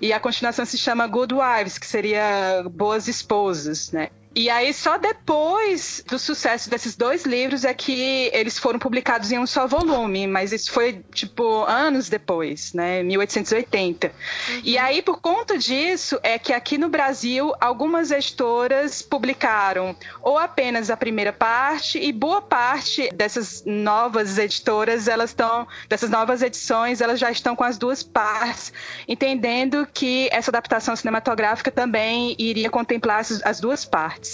e 0.00 0.12
a 0.12 0.20
continuação 0.20 0.64
se 0.64 0.78
chama 0.78 1.06
Good 1.06 1.34
Wives, 1.34 1.78
que 1.78 1.86
seria 1.86 2.64
Boas 2.70 3.08
Esposas, 3.08 3.92
né. 3.92 4.10
E 4.38 4.48
aí, 4.48 4.72
só 4.72 4.96
depois 4.96 6.00
do 6.06 6.16
sucesso 6.16 6.70
desses 6.70 6.94
dois 6.94 7.24
livros 7.24 7.64
é 7.64 7.74
que 7.74 8.30
eles 8.32 8.56
foram 8.56 8.78
publicados 8.78 9.32
em 9.32 9.38
um 9.40 9.48
só 9.48 9.66
volume, 9.66 10.28
mas 10.28 10.52
isso 10.52 10.70
foi, 10.70 11.04
tipo, 11.12 11.64
anos 11.64 12.08
depois, 12.08 12.72
né? 12.72 13.02
1880. 13.02 14.06
Uhum. 14.06 14.60
E 14.62 14.78
aí, 14.78 15.02
por 15.02 15.20
conta 15.20 15.58
disso, 15.58 16.20
é 16.22 16.38
que 16.38 16.52
aqui 16.52 16.78
no 16.78 16.88
Brasil, 16.88 17.52
algumas 17.60 18.12
editoras 18.12 19.02
publicaram 19.02 19.96
ou 20.22 20.38
apenas 20.38 20.88
a 20.88 20.96
primeira 20.96 21.32
parte, 21.32 21.98
e 21.98 22.12
boa 22.12 22.40
parte 22.40 23.08
dessas 23.12 23.64
novas 23.66 24.38
editoras, 24.38 25.08
elas 25.08 25.30
estão, 25.30 25.66
dessas 25.88 26.10
novas 26.10 26.42
edições, 26.42 27.00
elas 27.00 27.18
já 27.18 27.32
estão 27.32 27.56
com 27.56 27.64
as 27.64 27.76
duas 27.76 28.04
partes, 28.04 28.72
entendendo 29.08 29.84
que 29.92 30.28
essa 30.30 30.52
adaptação 30.52 30.94
cinematográfica 30.94 31.72
também 31.72 32.36
iria 32.38 32.70
contemplar 32.70 33.18
as, 33.18 33.42
as 33.44 33.58
duas 33.58 33.84
partes 33.84 34.27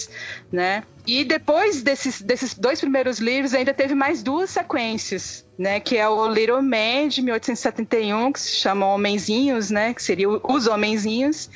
né? 0.52 0.82
E 1.06 1.22
depois 1.22 1.82
desses, 1.82 2.22
desses 2.22 2.54
dois 2.54 2.80
primeiros 2.80 3.18
livros, 3.18 3.52
ainda 3.52 3.74
teve 3.74 3.94
mais 3.94 4.22
duas 4.22 4.48
sequências, 4.48 5.44
né? 5.58 5.78
Que 5.78 5.98
é 5.98 6.08
o 6.08 6.26
Little 6.26 6.62
Man, 6.62 7.08
de 7.08 7.20
1871, 7.20 8.32
que 8.32 8.40
se 8.40 8.56
chama 8.56 8.86
Homenzinhos, 8.86 9.70
né? 9.70 9.92
Que 9.92 10.02
seria 10.02 10.28
Os 10.28 10.66
Homenzinhos. 10.66 11.50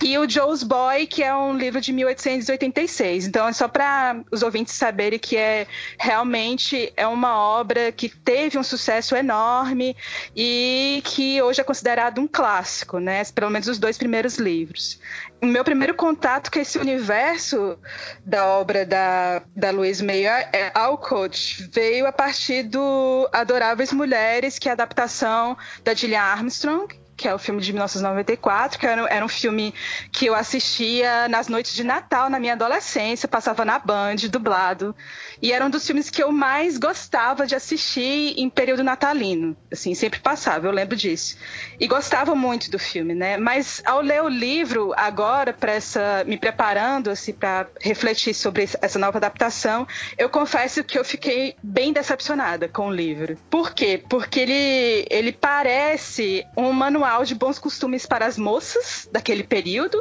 E 0.00 0.16
o 0.16 0.28
Joe's 0.28 0.62
Boy, 0.62 1.08
que 1.08 1.20
é 1.20 1.34
um 1.34 1.56
livro 1.56 1.80
de 1.80 1.92
1886. 1.92 3.26
Então, 3.26 3.48
é 3.48 3.52
só 3.52 3.66
para 3.66 4.20
os 4.30 4.42
ouvintes 4.42 4.74
saberem 4.74 5.18
que 5.18 5.36
é 5.36 5.66
realmente 5.98 6.92
é 6.96 7.06
uma 7.06 7.36
obra 7.36 7.90
que 7.90 8.08
teve 8.08 8.56
um 8.56 8.62
sucesso 8.62 9.16
enorme 9.16 9.96
e 10.36 11.02
que 11.04 11.42
hoje 11.42 11.60
é 11.60 11.64
considerado 11.64 12.20
um 12.20 12.28
clássico, 12.28 13.00
né? 13.00 13.24
Pelo 13.34 13.50
menos 13.50 13.66
os 13.66 13.80
dois 13.80 13.98
primeiros 13.98 14.36
livros. 14.38 15.00
O 15.42 15.46
meu 15.46 15.64
primeiro 15.64 15.94
contato 15.94 16.52
com 16.52 16.60
esse 16.60 16.78
universo 16.78 17.76
da 18.24 18.46
obra 18.46 18.91
da, 18.92 19.42
da 19.56 19.70
Louise 19.70 20.04
Meyer 20.04 20.50
é 20.52 20.70
Alcott. 20.74 21.66
Veio 21.72 22.06
a 22.06 22.12
partir 22.12 22.64
do 22.64 23.26
Adoráveis 23.32 23.90
Mulheres, 23.90 24.58
que 24.58 24.68
é 24.68 24.72
a 24.72 24.74
adaptação 24.74 25.56
da 25.82 25.94
Gillian 25.94 26.20
Armstrong, 26.20 26.86
que 27.22 27.28
é 27.28 27.34
o 27.34 27.38
filme 27.38 27.60
de 27.60 27.72
1994, 27.72 28.80
que 28.80 28.84
era, 28.84 29.02
era, 29.08 29.24
um 29.24 29.28
filme 29.28 29.72
que 30.10 30.26
eu 30.26 30.34
assistia 30.34 31.28
nas 31.28 31.46
noites 31.46 31.72
de 31.72 31.84
Natal, 31.84 32.28
na 32.28 32.40
minha 32.40 32.54
adolescência, 32.54 33.28
passava 33.28 33.64
na 33.64 33.78
Band, 33.78 34.16
dublado. 34.28 34.92
E 35.40 35.52
era 35.52 35.64
um 35.64 35.70
dos 35.70 35.86
filmes 35.86 36.10
que 36.10 36.20
eu 36.20 36.32
mais 36.32 36.78
gostava 36.78 37.46
de 37.46 37.54
assistir 37.54 38.34
em 38.36 38.50
período 38.50 38.82
natalino. 38.82 39.56
Assim, 39.70 39.94
sempre 39.94 40.18
passava, 40.18 40.66
eu 40.66 40.72
lembro 40.72 40.96
disso. 40.96 41.36
E 41.78 41.86
gostava 41.86 42.34
muito 42.34 42.68
do 42.72 42.78
filme, 42.78 43.14
né? 43.14 43.36
Mas 43.36 43.80
ao 43.84 44.00
ler 44.00 44.20
o 44.20 44.28
livro 44.28 44.92
agora, 44.96 45.52
para 45.52 45.74
essa, 45.74 46.24
me 46.26 46.36
preparando 46.36 47.08
assim 47.08 47.32
para 47.32 47.68
refletir 47.80 48.34
sobre 48.34 48.68
essa 48.80 48.98
nova 48.98 49.18
adaptação, 49.18 49.86
eu 50.18 50.28
confesso 50.28 50.82
que 50.82 50.98
eu 50.98 51.04
fiquei 51.04 51.54
bem 51.62 51.92
decepcionada 51.92 52.66
com 52.66 52.88
o 52.88 52.92
livro. 52.92 53.36
Por 53.48 53.72
quê? 53.72 54.02
Porque 54.08 54.40
ele 54.40 55.06
ele 55.08 55.30
parece 55.30 56.44
um 56.56 56.72
manual 56.72 57.11
de 57.24 57.34
bons 57.34 57.58
costumes 57.58 58.06
para 58.06 58.26
as 58.26 58.38
moças 58.38 59.08
daquele 59.12 59.42
período, 59.44 59.98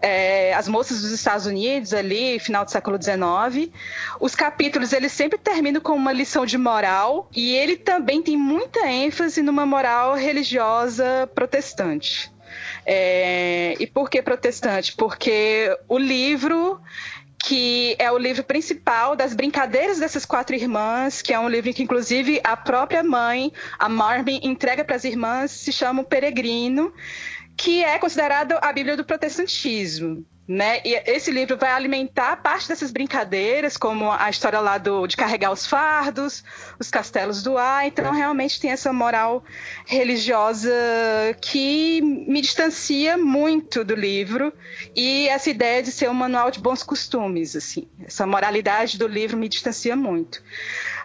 é, 0.00 0.52
as 0.54 0.68
moças 0.68 1.00
dos 1.00 1.10
Estados 1.10 1.46
Unidos 1.46 1.94
ali, 1.94 2.38
final 2.38 2.64
do 2.64 2.70
século 2.70 2.98
XIX. 3.02 3.72
Os 4.20 4.34
capítulos 4.34 4.92
eles 4.92 5.12
sempre 5.12 5.38
terminam 5.38 5.80
com 5.80 5.92
uma 5.92 6.12
lição 6.12 6.44
de 6.44 6.58
moral 6.58 7.28
e 7.34 7.54
ele 7.54 7.76
também 7.76 8.22
tem 8.22 8.36
muita 8.36 8.86
ênfase 8.86 9.42
numa 9.42 9.64
moral 9.64 10.14
religiosa 10.14 11.28
protestante. 11.34 12.32
É, 12.86 13.74
e 13.80 13.86
por 13.86 14.10
que 14.10 14.20
protestante? 14.22 14.94
Porque 14.94 15.76
o 15.88 15.98
livro 15.98 16.80
que 17.46 17.94
é 17.98 18.10
o 18.10 18.16
livro 18.16 18.42
principal 18.42 19.14
das 19.14 19.34
brincadeiras 19.34 19.98
dessas 19.98 20.24
quatro 20.24 20.56
irmãs, 20.56 21.20
que 21.20 21.32
é 21.32 21.38
um 21.38 21.48
livro 21.48 21.72
que, 21.74 21.82
inclusive, 21.82 22.40
a 22.42 22.56
própria 22.56 23.02
mãe, 23.02 23.52
a 23.78 23.88
Marvin, 23.88 24.40
entrega 24.42 24.84
para 24.84 24.96
as 24.96 25.04
irmãs, 25.04 25.50
se 25.50 25.70
chama 25.70 26.02
O 26.02 26.04
Peregrino 26.04 26.92
que 27.56 27.84
é 27.84 27.98
considerado 27.98 28.54
a 28.60 28.72
Bíblia 28.72 28.96
do 28.96 29.04
protestantismo. 29.04 30.24
Né? 30.46 30.80
E 30.84 30.94
esse 31.06 31.30
livro 31.30 31.56
vai 31.56 31.70
alimentar 31.70 32.36
parte 32.36 32.68
dessas 32.68 32.90
brincadeiras, 32.90 33.78
como 33.78 34.12
a 34.12 34.28
história 34.28 34.60
lá 34.60 34.76
do, 34.76 35.06
de 35.06 35.16
carregar 35.16 35.50
os 35.50 35.66
fardos, 35.66 36.44
os 36.78 36.90
castelos 36.90 37.42
do 37.42 37.56
ar. 37.56 37.86
Então, 37.86 38.12
realmente 38.12 38.60
tem 38.60 38.70
essa 38.70 38.92
moral 38.92 39.42
religiosa 39.86 40.70
que 41.40 42.02
me 42.02 42.42
distancia 42.42 43.16
muito 43.16 43.82
do 43.82 43.94
livro 43.94 44.52
e 44.94 45.26
essa 45.28 45.48
ideia 45.48 45.82
de 45.82 45.90
ser 45.90 46.10
um 46.10 46.14
manual 46.14 46.50
de 46.50 46.60
bons 46.60 46.82
costumes. 46.82 47.56
Assim, 47.56 47.88
essa 48.04 48.26
moralidade 48.26 48.98
do 48.98 49.06
livro 49.06 49.38
me 49.38 49.48
distancia 49.48 49.96
muito. 49.96 50.42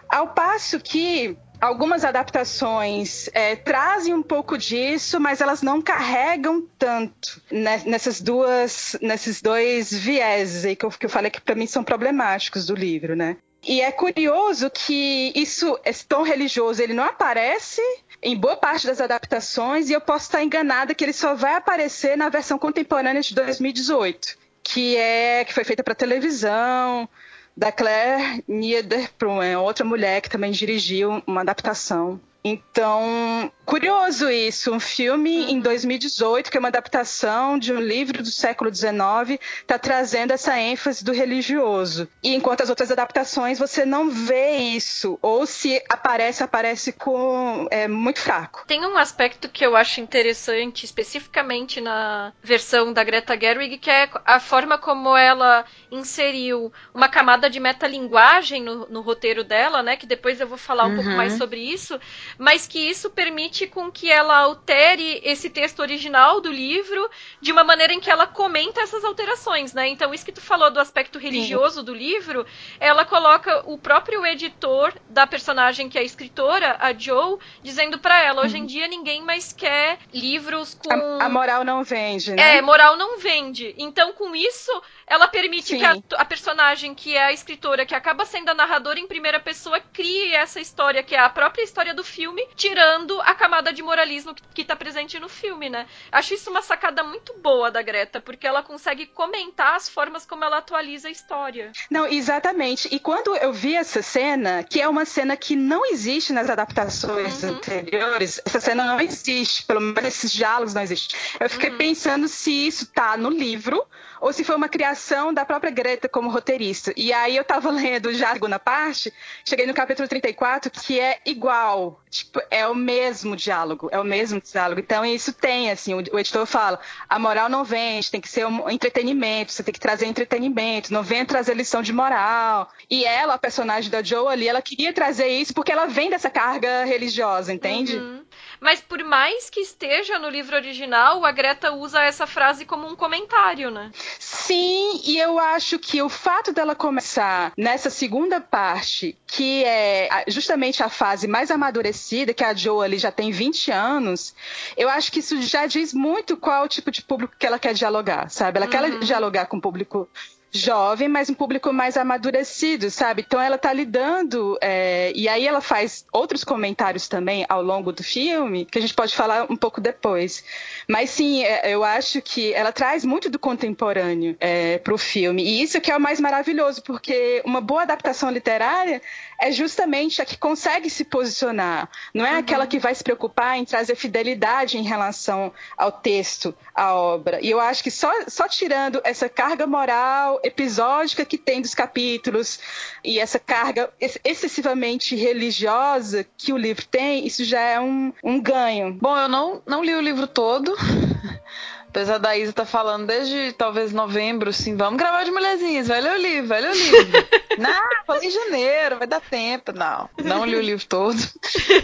Ao 0.06 0.28
passo 0.34 0.78
que 0.78 1.38
algumas 1.60 2.04
adaptações 2.04 3.28
é, 3.34 3.54
trazem 3.54 4.14
um 4.14 4.22
pouco 4.22 4.56
disso, 4.56 5.20
mas 5.20 5.40
elas 5.40 5.62
não 5.62 5.82
carregam 5.82 6.66
tanto 6.78 7.42
nessas 7.50 8.20
duas, 8.20 8.96
nesses 9.00 9.42
dois 9.42 9.92
vieses 9.92 10.64
aí 10.64 10.74
que 10.74 10.84
eu, 10.84 10.90
que 10.90 11.06
eu 11.06 11.10
falei 11.10 11.30
que 11.30 11.40
para 11.40 11.54
mim 11.54 11.66
são 11.66 11.84
problemáticos 11.84 12.66
do 12.66 12.74
livro, 12.74 13.14
né? 13.14 13.36
E 13.62 13.82
é 13.82 13.92
curioso 13.92 14.70
que 14.70 15.32
isso, 15.36 15.78
esse 15.84 16.06
tom 16.06 16.22
religioso, 16.22 16.82
ele 16.82 16.94
não 16.94 17.04
aparece 17.04 17.82
em 18.22 18.36
boa 18.36 18.56
parte 18.56 18.86
das 18.86 19.00
adaptações 19.00 19.90
e 19.90 19.92
eu 19.92 20.00
posso 20.00 20.26
estar 20.26 20.42
enganada 20.42 20.94
que 20.94 21.04
ele 21.04 21.12
só 21.12 21.34
vai 21.34 21.54
aparecer 21.54 22.16
na 22.16 22.30
versão 22.30 22.58
contemporânea 22.58 23.20
de 23.20 23.34
2018, 23.34 24.38
que 24.62 24.96
é 24.96 25.44
que 25.44 25.52
foi 25.52 25.64
feita 25.64 25.82
para 25.82 25.94
televisão, 25.94 27.08
da 27.56 27.70
Claire 27.72 28.42
Niederbrunn, 28.48 29.56
outra 29.56 29.84
mulher 29.84 30.20
que 30.20 30.30
também 30.30 30.50
dirigiu 30.50 31.22
uma 31.26 31.40
adaptação 31.42 32.20
então, 32.42 33.52
curioso 33.66 34.30
isso, 34.30 34.72
um 34.72 34.80
filme 34.80 35.52
em 35.52 35.60
2018, 35.60 36.46
uhum. 36.46 36.50
que 36.50 36.56
é 36.56 36.60
uma 36.60 36.68
adaptação 36.68 37.58
de 37.58 37.72
um 37.72 37.80
livro 37.80 38.22
do 38.22 38.30
século 38.30 38.74
XIX, 38.74 39.38
está 39.60 39.78
trazendo 39.78 40.32
essa 40.32 40.58
ênfase 40.58 41.04
do 41.04 41.12
religioso. 41.12 42.08
E 42.22 42.34
enquanto 42.34 42.62
as 42.62 42.70
outras 42.70 42.90
adaptações 42.90 43.58
você 43.58 43.84
não 43.84 44.10
vê 44.10 44.56
isso, 44.56 45.18
ou 45.20 45.44
se 45.44 45.82
aparece, 45.88 46.42
aparece 46.42 46.92
com 46.92 47.68
é 47.70 47.86
muito 47.86 48.20
fraco. 48.20 48.64
Tem 48.66 48.84
um 48.86 48.96
aspecto 48.96 49.48
que 49.48 49.64
eu 49.64 49.76
acho 49.76 50.00
interessante, 50.00 50.84
especificamente 50.84 51.80
na 51.80 52.32
versão 52.42 52.92
da 52.92 53.04
Greta 53.04 53.38
Gerwig, 53.38 53.78
que 53.78 53.90
é 53.90 54.08
a 54.24 54.40
forma 54.40 54.78
como 54.78 55.14
ela 55.14 55.64
inseriu 55.90 56.72
uma 56.94 57.08
camada 57.08 57.50
de 57.50 57.60
metalinguagem 57.60 58.62
no, 58.62 58.88
no 58.88 59.00
roteiro 59.02 59.44
dela, 59.44 59.82
né? 59.82 59.96
Que 59.96 60.06
depois 60.06 60.40
eu 60.40 60.46
vou 60.46 60.58
falar 60.58 60.86
um 60.86 60.90
uhum. 60.90 60.96
pouco 60.96 61.10
mais 61.10 61.34
sobre 61.34 61.60
isso 61.60 62.00
mas 62.40 62.66
que 62.66 62.78
isso 62.78 63.10
permite 63.10 63.66
com 63.66 63.92
que 63.92 64.10
ela 64.10 64.34
altere 64.38 65.20
esse 65.22 65.50
texto 65.50 65.80
original 65.80 66.40
do 66.40 66.50
livro 66.50 67.10
de 67.38 67.52
uma 67.52 67.62
maneira 67.62 67.92
em 67.92 68.00
que 68.00 68.10
ela 68.10 68.26
comenta 68.26 68.80
essas 68.80 69.04
alterações, 69.04 69.74
né? 69.74 69.88
Então, 69.88 70.14
isso 70.14 70.24
que 70.24 70.32
tu 70.32 70.40
falou 70.40 70.70
do 70.70 70.80
aspecto 70.80 71.18
religioso 71.18 71.80
Sim. 71.80 71.84
do 71.84 71.94
livro, 71.94 72.46
ela 72.80 73.04
coloca 73.04 73.62
o 73.66 73.76
próprio 73.76 74.24
editor 74.24 74.94
da 75.10 75.26
personagem 75.26 75.90
que 75.90 75.98
é 75.98 76.00
a 76.00 76.04
escritora, 76.04 76.78
a 76.80 76.94
Joe, 76.94 77.38
dizendo 77.62 77.98
para 77.98 78.18
ela, 78.22 78.42
hoje 78.42 78.56
em 78.56 78.62
uhum. 78.62 78.66
dia 78.66 78.88
ninguém 78.88 79.22
mais 79.22 79.52
quer 79.52 79.98
livros 80.10 80.72
com 80.72 80.90
a, 80.94 81.26
a, 81.26 81.28
moral 81.28 81.62
não 81.62 81.84
vende, 81.84 82.32
né? 82.32 82.56
É, 82.56 82.62
moral 82.62 82.96
não 82.96 83.18
vende. 83.18 83.74
Então, 83.76 84.14
com 84.14 84.34
isso, 84.34 84.82
ela 85.06 85.28
permite 85.28 85.68
Sim. 85.68 85.78
que 85.78 85.84
a, 85.84 85.98
a 86.16 86.24
personagem 86.24 86.94
que 86.94 87.14
é 87.14 87.24
a 87.24 87.32
escritora, 87.32 87.84
que 87.84 87.94
acaba 87.94 88.24
sendo 88.24 88.48
a 88.48 88.54
narradora 88.54 88.98
em 88.98 89.06
primeira 89.06 89.38
pessoa, 89.38 89.78
crie 89.92 90.32
essa 90.34 90.58
história 90.58 91.02
que 91.02 91.14
é 91.14 91.18
a 91.18 91.28
própria 91.28 91.62
história 91.62 91.92
do 91.92 92.02
filme 92.02 92.29
filme, 92.30 92.46
tirando 92.54 93.20
a 93.22 93.34
camada 93.34 93.72
de 93.72 93.82
moralismo 93.82 94.34
que, 94.34 94.42
que 94.54 94.64
tá 94.64 94.76
presente 94.76 95.18
no 95.18 95.28
filme, 95.28 95.68
né? 95.68 95.86
Acho 96.10 96.34
isso 96.34 96.50
uma 96.50 96.62
sacada 96.62 97.02
muito 97.02 97.34
boa 97.38 97.70
da 97.70 97.82
Greta, 97.82 98.20
porque 98.20 98.46
ela 98.46 98.62
consegue 98.62 99.06
comentar 99.06 99.74
as 99.74 99.88
formas 99.88 100.24
como 100.24 100.44
ela 100.44 100.58
atualiza 100.58 101.08
a 101.08 101.10
história. 101.10 101.72
Não, 101.90 102.06
exatamente. 102.06 102.88
E 102.92 102.98
quando 102.98 103.34
eu 103.36 103.52
vi 103.52 103.74
essa 103.74 104.02
cena, 104.02 104.62
que 104.62 104.80
é 104.80 104.88
uma 104.88 105.04
cena 105.04 105.36
que 105.36 105.56
não 105.56 105.84
existe 105.86 106.32
nas 106.32 106.48
adaptações 106.48 107.42
uhum. 107.42 107.50
anteriores, 107.50 108.40
essa 108.44 108.60
cena 108.60 108.84
não 108.84 109.00
existe, 109.00 109.64
pelo 109.64 109.80
menos 109.80 110.04
esses 110.04 110.32
diálogos 110.32 110.74
não 110.74 110.82
existem. 110.82 111.18
Eu 111.38 111.50
fiquei 111.50 111.70
uhum. 111.70 111.78
pensando 111.78 112.28
se 112.28 112.66
isso 112.66 112.86
tá 112.86 113.16
no 113.16 113.30
livro 113.30 113.84
ou 114.20 114.32
se 114.32 114.44
foi 114.44 114.54
uma 114.54 114.68
criação 114.68 115.32
da 115.32 115.44
própria 115.44 115.70
Greta 115.70 116.08
como 116.08 116.30
roteirista. 116.30 116.92
E 116.96 117.12
aí 117.12 117.36
eu 117.36 117.44
tava 117.44 117.70
lendo 117.72 118.12
já 118.12 118.30
a 118.30 118.34
segunda 118.34 118.58
parte, 118.58 119.12
cheguei 119.44 119.66
no 119.66 119.74
capítulo 119.74 120.08
34, 120.08 120.70
que 120.70 121.00
é 121.00 121.20
igual. 121.24 122.00
Tipo, 122.10 122.40
é 122.50 122.66
o 122.66 122.74
mesmo 122.74 123.36
diálogo, 123.36 123.88
é 123.92 123.98
o 123.98 124.04
mesmo 124.04 124.40
diálogo. 124.40 124.80
Então, 124.80 125.04
isso 125.04 125.32
tem, 125.32 125.70
assim, 125.70 125.94
o, 125.94 125.98
o 126.12 126.18
editor 126.18 126.44
fala, 126.44 126.80
a 127.08 127.18
moral 127.18 127.48
não 127.48 127.64
vende, 127.64 128.10
tem 128.10 128.20
que 128.20 128.28
ser 128.28 128.44
um 128.46 128.68
entretenimento, 128.68 129.52
você 129.52 129.62
tem 129.62 129.72
que 129.72 129.78
trazer 129.78 130.06
entretenimento, 130.06 130.92
não 130.92 131.04
vem 131.04 131.24
trazer 131.24 131.54
lição 131.54 131.82
de 131.82 131.92
moral. 131.92 132.68
E 132.90 133.04
ela, 133.04 133.34
a 133.34 133.38
personagem 133.38 133.90
da 133.90 134.02
Joe 134.02 134.26
ali, 134.26 134.48
ela 134.48 134.60
queria 134.60 134.92
trazer 134.92 135.28
isso 135.28 135.54
porque 135.54 135.70
ela 135.70 135.86
vem 135.86 136.10
dessa 136.10 136.28
carga 136.28 136.84
religiosa, 136.84 137.52
entende? 137.52 137.96
Uhum. 137.96 138.24
Mas 138.60 138.80
por 138.80 139.02
mais 139.02 139.48
que 139.48 139.60
esteja 139.60 140.18
no 140.18 140.28
livro 140.28 140.54
original, 140.54 141.24
a 141.24 141.32
Greta 141.32 141.72
usa 141.72 142.02
essa 142.02 142.26
frase 142.26 142.66
como 142.66 142.86
um 142.86 142.94
comentário, 142.94 143.70
né? 143.70 143.90
Sim, 144.18 145.00
e 145.04 145.18
eu 145.18 145.38
acho 145.38 145.78
que 145.78 146.02
o 146.02 146.08
fato 146.08 146.52
dela 146.52 146.74
começar 146.74 147.52
nessa 147.56 147.88
segunda 147.88 148.40
parte, 148.40 149.16
que 149.26 149.64
é 149.64 150.24
justamente 150.28 150.82
a 150.82 150.90
fase 150.90 151.26
mais 151.26 151.50
amadurecida, 151.50 152.34
que 152.34 152.44
a 152.44 152.52
Joe 152.52 152.84
ali 152.84 152.98
já 152.98 153.10
tem 153.10 153.30
20 153.30 153.70
anos, 153.70 154.34
eu 154.76 154.90
acho 154.90 155.10
que 155.10 155.20
isso 155.20 155.40
já 155.40 155.66
diz 155.66 155.94
muito 155.94 156.36
qual 156.36 156.62
é 156.62 156.66
o 156.66 156.68
tipo 156.68 156.90
de 156.90 157.00
público 157.02 157.34
que 157.38 157.46
ela 157.46 157.58
quer 157.58 157.72
dialogar, 157.72 158.28
sabe? 158.30 158.58
Ela 158.58 158.66
uhum. 158.66 158.72
quer 158.72 158.98
dialogar 159.00 159.46
com 159.46 159.56
o 159.56 159.60
público 159.60 160.08
jovem, 160.52 161.08
mas 161.08 161.30
um 161.30 161.34
público 161.34 161.72
mais 161.72 161.96
amadurecido, 161.96 162.90
sabe? 162.90 163.24
Então 163.26 163.40
ela 163.40 163.56
tá 163.56 163.72
lidando, 163.72 164.58
é, 164.60 165.12
e 165.14 165.28
aí 165.28 165.46
ela 165.46 165.60
faz 165.60 166.04
outros 166.12 166.42
comentários 166.44 167.08
também 167.08 167.46
ao 167.48 167.62
longo 167.62 167.92
do 167.92 168.02
filme, 168.02 168.64
que 168.64 168.78
a 168.78 168.80
gente 168.80 168.94
pode 168.94 169.14
falar 169.14 169.50
um 169.50 169.56
pouco 169.56 169.80
depois. 169.80 170.44
Mas 170.88 171.10
sim, 171.10 171.44
é, 171.44 171.72
eu 171.72 171.84
acho 171.84 172.20
que 172.20 172.52
ela 172.52 172.72
traz 172.72 173.04
muito 173.04 173.30
do 173.30 173.38
contemporâneo 173.38 174.36
é, 174.40 174.78
pro 174.78 174.98
filme, 174.98 175.42
e 175.42 175.62
isso 175.62 175.80
que 175.80 175.90
é 175.90 175.96
o 175.96 176.00
mais 176.00 176.20
maravilhoso, 176.20 176.82
porque 176.82 177.42
uma 177.44 177.60
boa 177.60 177.82
adaptação 177.82 178.30
literária 178.30 179.00
é 179.40 179.50
justamente 179.50 180.20
a 180.20 180.24
que 180.24 180.36
consegue 180.36 180.90
se 180.90 181.04
posicionar, 181.04 181.88
não 182.14 182.26
é 182.26 182.32
uhum. 182.32 182.38
aquela 182.38 182.66
que 182.66 182.78
vai 182.78 182.94
se 182.94 183.02
preocupar 183.02 183.58
em 183.58 183.64
trazer 183.64 183.94
fidelidade 183.94 184.76
em 184.76 184.82
relação 184.82 185.52
ao 185.76 185.90
texto, 185.90 186.54
à 186.74 186.94
obra. 186.94 187.38
E 187.42 187.50
eu 187.50 187.58
acho 187.58 187.82
que 187.82 187.90
só, 187.90 188.12
só 188.28 188.46
tirando 188.46 189.00
essa 189.02 189.28
carga 189.28 189.66
moral 189.66 190.40
episódica 190.44 191.24
que 191.24 191.38
tem 191.38 191.60
dos 191.62 191.74
capítulos 191.74 192.60
e 193.02 193.18
essa 193.18 193.38
carga 193.38 193.90
excessivamente 194.24 195.16
religiosa 195.16 196.26
que 196.36 196.52
o 196.52 196.56
livro 196.56 196.84
tem, 196.86 197.26
isso 197.26 197.44
já 197.44 197.60
é 197.60 197.80
um, 197.80 198.12
um 198.22 198.40
ganho. 198.40 198.92
Bom, 199.00 199.16
eu 199.16 199.28
não, 199.28 199.62
não 199.66 199.82
li 199.82 199.94
o 199.94 200.00
livro 200.00 200.26
todo. 200.26 200.76
Apesar 201.90 202.18
da 202.18 202.36
Isa 202.36 202.52
tá 202.52 202.64
falando 202.64 203.04
desde 203.04 203.52
talvez 203.52 203.92
novembro, 203.92 204.50
assim, 204.50 204.76
vamos 204.76 204.96
gravar 204.96 205.24
de 205.24 205.32
mulherzinhas, 205.32 205.88
vai 205.88 206.00
ler 206.00 206.12
o 206.12 206.22
livro, 206.22 206.48
vai 206.48 206.60
ler 206.60 206.70
o 206.70 206.74
livro. 206.74 207.26
não, 207.58 208.04
falei 208.06 208.28
em 208.28 208.30
janeiro, 208.30 208.96
vai 208.96 209.08
dar 209.08 209.20
tempo. 209.20 209.72
Não, 209.72 210.08
não 210.22 210.44
li 210.44 210.54
o 210.54 210.62
livro 210.62 210.86
todo. 210.86 211.18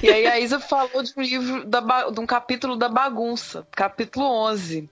E 0.02 0.08
aí 0.08 0.26
a 0.26 0.38
Isa 0.38 0.60
falou 0.60 1.02
de 1.02 1.12
um 1.16 1.22
livro, 1.22 1.64
da, 1.64 2.10
de 2.10 2.20
um 2.20 2.26
capítulo 2.26 2.76
da 2.76 2.88
bagunça, 2.88 3.66
capítulo 3.72 4.26
11. 4.26 4.88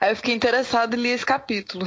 Aí 0.00 0.12
eu 0.12 0.16
fiquei 0.16 0.34
interessada 0.34 0.96
em 0.96 0.98
ler 0.98 1.10
esse 1.10 1.24
capítulo. 1.24 1.86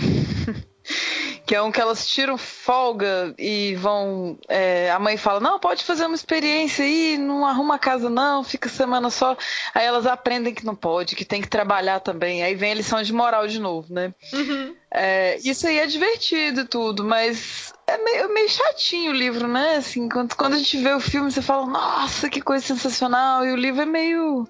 Que 1.52 1.56
é 1.56 1.62
um 1.62 1.70
que 1.70 1.82
elas 1.82 2.08
tiram 2.08 2.38
folga 2.38 3.36
e 3.38 3.76
vão. 3.76 4.40
É, 4.48 4.90
a 4.90 4.98
mãe 4.98 5.18
fala: 5.18 5.42
Não, 5.42 5.60
pode 5.60 5.84
fazer 5.84 6.06
uma 6.06 6.16
experiência 6.16 6.86
aí, 6.86 7.18
não 7.18 7.46
arruma 7.46 7.76
a 7.76 7.78
casa, 7.78 8.10
não, 8.10 8.42
fica 8.42 8.70
semana 8.70 9.10
só. 9.10 9.36
Aí 9.76 9.86
elas 9.86 10.08
aprendem 10.08 10.54
que 10.54 10.66
não 10.66 10.78
pode, 10.78 11.14
que 11.14 11.26
tem 11.26 11.42
que 11.42 11.50
trabalhar 11.50 12.00
também. 12.00 12.42
Aí 12.42 12.56
vem 12.56 12.72
a 12.72 12.76
lição 12.76 13.04
de 13.04 13.12
moral 13.12 13.50
de 13.50 13.60
novo, 13.60 13.94
né? 13.94 14.14
Uhum. 14.32 14.74
É, 14.90 15.40
isso 15.44 15.68
aí 15.68 15.80
é 15.80 15.86
divertido 15.86 16.62
e 16.62 16.66
tudo, 16.66 17.04
mas 17.04 17.74
é 17.86 17.98
meio, 17.98 18.34
meio 18.34 18.48
chatinho 18.48 19.12
o 19.12 19.16
livro, 19.16 19.46
né? 19.46 19.76
Assim, 19.76 20.08
quando, 20.08 20.34
quando 20.36 20.54
a 20.54 20.58
gente 20.58 20.78
vê 20.78 20.94
o 20.94 21.02
filme, 21.02 21.30
você 21.30 21.42
fala: 21.42 21.66
Nossa, 21.66 22.30
que 22.30 22.40
coisa 22.40 22.66
sensacional, 22.66 23.46
e 23.46 23.52
o 23.52 23.58
livro 23.58 23.82
é 23.82 23.86
meio 23.86 24.48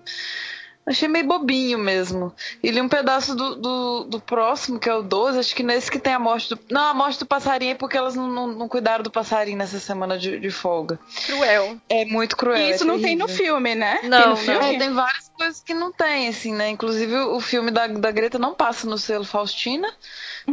Achei 0.85 1.07
meio 1.07 1.27
bobinho 1.27 1.77
mesmo. 1.77 2.33
E 2.63 2.71
li 2.71 2.81
um 2.81 2.89
pedaço 2.89 3.35
do, 3.35 3.55
do, 3.55 4.03
do, 4.05 4.19
próximo, 4.19 4.79
que 4.79 4.89
é 4.89 4.95
o 4.95 5.03
12, 5.03 5.37
acho 5.37 5.55
que 5.55 5.61
nesse 5.61 5.91
que 5.91 5.99
tem 5.99 6.13
a 6.13 6.19
morte 6.19 6.49
do. 6.49 6.59
Não, 6.71 6.89
a 6.89 6.93
morte 6.93 7.19
do 7.19 7.25
passarinho 7.25 7.73
é 7.73 7.75
porque 7.75 7.95
elas 7.95 8.15
não, 8.15 8.27
não, 8.27 8.47
não 8.47 8.67
cuidaram 8.67 9.03
do 9.03 9.11
passarinho 9.11 9.57
nessa 9.57 9.79
semana 9.79 10.17
de, 10.17 10.39
de, 10.39 10.49
folga. 10.49 10.99
Cruel. 11.27 11.77
É 11.87 12.03
muito 12.05 12.35
cruel. 12.35 12.57
E 12.57 12.71
isso 12.71 12.83
é 12.83 12.87
não 12.87 12.99
tem 12.99 13.15
no 13.15 13.27
filme, 13.27 13.75
né? 13.75 13.99
Não, 14.03 14.19
tem 14.19 14.29
no 14.29 14.35
filme. 14.37 14.75
É, 14.75 14.79
tem 14.79 14.93
várias 14.93 15.29
coisas 15.29 15.61
que 15.61 15.73
não 15.73 15.91
tem, 15.91 16.27
assim, 16.27 16.53
né? 16.53 16.69
Inclusive 16.69 17.15
o 17.15 17.39
filme 17.39 17.69
da, 17.69 17.85
da 17.85 18.11
Greta 18.11 18.39
não 18.39 18.55
passa 18.55 18.87
no 18.87 18.97
selo 18.97 19.23
Faustina. 19.23 19.87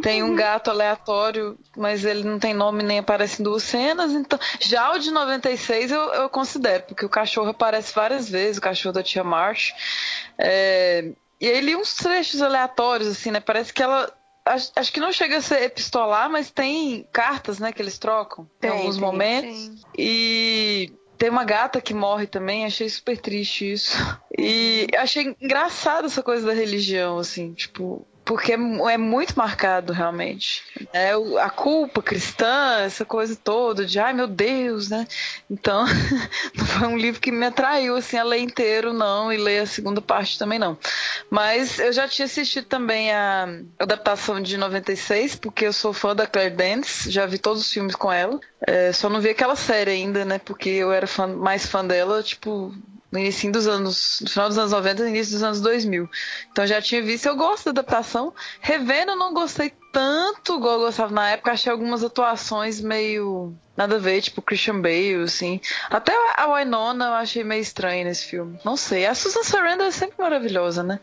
Tem 0.02 0.23
um 0.23 0.35
gato 0.35 0.71
aleatório, 0.71 1.59
mas 1.76 2.04
ele 2.04 2.23
não 2.23 2.38
tem 2.38 2.54
nome 2.54 2.83
nem 2.83 2.99
aparece 2.99 3.40
em 3.40 3.45
duas 3.45 3.62
cenas. 3.62 4.12
Então, 4.12 4.38
já 4.61 4.92
o 4.92 4.99
de 4.99 5.11
96 5.11 5.90
eu, 5.90 6.00
eu 6.14 6.28
considero, 6.28 6.85
porque 6.85 7.04
o 7.04 7.09
cachorro 7.09 7.50
aparece 7.50 7.95
várias 7.95 8.28
vezes, 8.28 8.59
o 8.59 8.62
cachorro 8.62 8.92
da 8.92 9.02
tia 9.02 9.25
Marsh. 9.25 9.73
É, 10.38 11.12
e 11.40 11.61
li 11.61 11.76
uns 11.76 11.95
trechos 11.95 12.42
aleatórios, 12.42 13.09
assim, 13.09 13.30
né? 13.30 13.40
Parece 13.40 13.73
que 13.73 13.83
ela. 13.83 14.12
Acho, 14.45 14.73
acho, 14.75 14.92
que 14.92 15.00
não 15.00 15.12
chega 15.12 15.37
a 15.37 15.42
ser 15.42 15.62
epistolar, 15.62 16.30
mas 16.30 16.50
tem 16.50 17.07
cartas, 17.12 17.59
né, 17.59 17.71
que 17.71 17.83
eles 17.83 17.99
trocam 17.99 18.49
tem, 18.59 18.71
em 18.71 18.73
alguns 18.73 18.95
tem, 18.95 19.04
momentos. 19.04 19.68
Tem. 19.68 19.80
E 19.99 20.92
tem 21.18 21.28
uma 21.28 21.45
gata 21.45 21.83
que 21.83 21.92
morre 21.92 22.26
também, 22.26 22.64
achei 22.64 22.88
super 22.88 23.18
triste 23.18 23.72
isso. 23.72 23.96
E 24.40 24.87
achei 24.96 25.35
engraçado 25.40 26.07
essa 26.07 26.22
coisa 26.22 26.46
da 26.46 26.53
religião, 26.53 27.18
assim, 27.18 27.53
tipo, 27.55 28.07
porque 28.29 28.53
é 28.53 28.99
muito 28.99 29.33
marcado 29.38 29.91
realmente. 29.91 30.62
É 30.93 31.12
a 31.41 31.49
culpa 31.49 32.03
cristã, 32.03 32.81
essa 32.81 33.03
coisa 33.03 33.35
toda 33.35 33.87
de 33.87 33.99
ai 33.99 34.12
meu 34.12 34.27
Deus, 34.27 34.91
né? 34.91 35.09
Então, 35.51 35.87
não 36.55 36.67
foi 36.67 36.88
um 36.88 36.99
livro 36.99 37.23
que 37.23 37.33
me 37.33 37.47
atraiu 37.47 37.97
assim 37.97 38.19
a 38.19 38.23
ler 38.23 38.41
inteiro 38.41 38.93
não 38.93 39.33
e 39.33 39.38
ler 39.38 39.61
a 39.61 39.67
segunda 39.67 40.03
parte 40.03 40.38
também 40.38 40.59
não. 40.59 40.77
Mas 41.31 41.79
eu 41.79 41.91
já 41.91 42.07
tinha 42.07 42.27
assistido 42.27 42.67
também 42.67 43.11
a 43.11 43.49
adaptação 43.79 44.43
de 44.43 44.59
96, 44.59 45.37
porque 45.37 45.64
eu 45.64 45.73
sou 45.73 45.95
fã 45.95 46.14
da 46.14 46.27
Claire 46.27 46.55
Danes, 46.55 47.05
já 47.09 47.25
vi 47.25 47.38
todos 47.38 47.62
os 47.62 47.73
filmes 47.73 47.97
com 47.97 48.12
ela. 48.12 48.38
É, 48.67 48.93
só 48.93 49.09
não 49.09 49.23
vi 49.23 49.31
aquela 49.31 49.57
série 49.57 49.93
ainda, 49.93 50.27
né? 50.27 50.38
Porque 50.38 50.69
eu 50.69 50.93
era 50.93 51.07
fã, 51.07 51.27
mais 51.27 51.64
fã 51.64 51.83
dela, 51.83 52.23
tipo, 52.23 52.75
no 53.11 53.18
início 53.18 53.51
dos 53.51 53.66
anos, 53.66 54.21
no 54.23 54.29
final 54.29 54.49
dos 54.49 54.59
anos 54.59 54.73
90 54.73 55.03
no 55.03 55.09
início 55.09 55.33
dos 55.33 55.42
anos 55.42 55.61
2000. 55.61 56.09
Então 56.51 56.66
já 56.66 56.81
tinha 56.81 57.03
visto, 57.03 57.27
eu 57.27 57.37
gosto 57.37 57.66
da 57.66 57.81
adaptação. 57.81 58.35
Revendo, 58.61 59.16
não 59.16 59.33
gostei 59.33 59.73
tanto 59.92 60.57
igual 60.57 60.75
eu 60.75 60.87
gostava 60.87 61.12
na 61.12 61.31
época, 61.31 61.53
achei 61.53 61.73
algumas 61.73 62.05
atuações 62.05 62.81
meio 62.81 63.55
nada 63.77 63.97
a 63.97 63.99
ver, 63.99 64.21
tipo 64.21 64.42
Christian 64.42 64.81
Bale, 64.81 65.23
assim. 65.25 65.61
Até 65.88 66.12
a 66.37 66.53
Winona 66.55 67.07
eu 67.07 67.12
achei 67.14 67.44
meio 67.44 67.62
estranha 67.62 68.05
nesse 68.05 68.27
filme. 68.27 68.59
Não 68.64 68.77
sei, 68.77 69.07
a 69.07 69.14
Susan 69.14 69.42
Sarandon 69.42 69.85
é 69.85 69.90
sempre 69.90 70.16
maravilhosa, 70.18 70.83
né? 70.83 71.01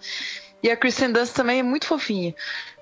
E 0.61 0.69
a 0.69 0.75
Kristen 0.75 1.11
Dunst 1.11 1.33
também 1.33 1.59
é 1.59 1.63
muito 1.63 1.85
fofinha. 1.85 2.35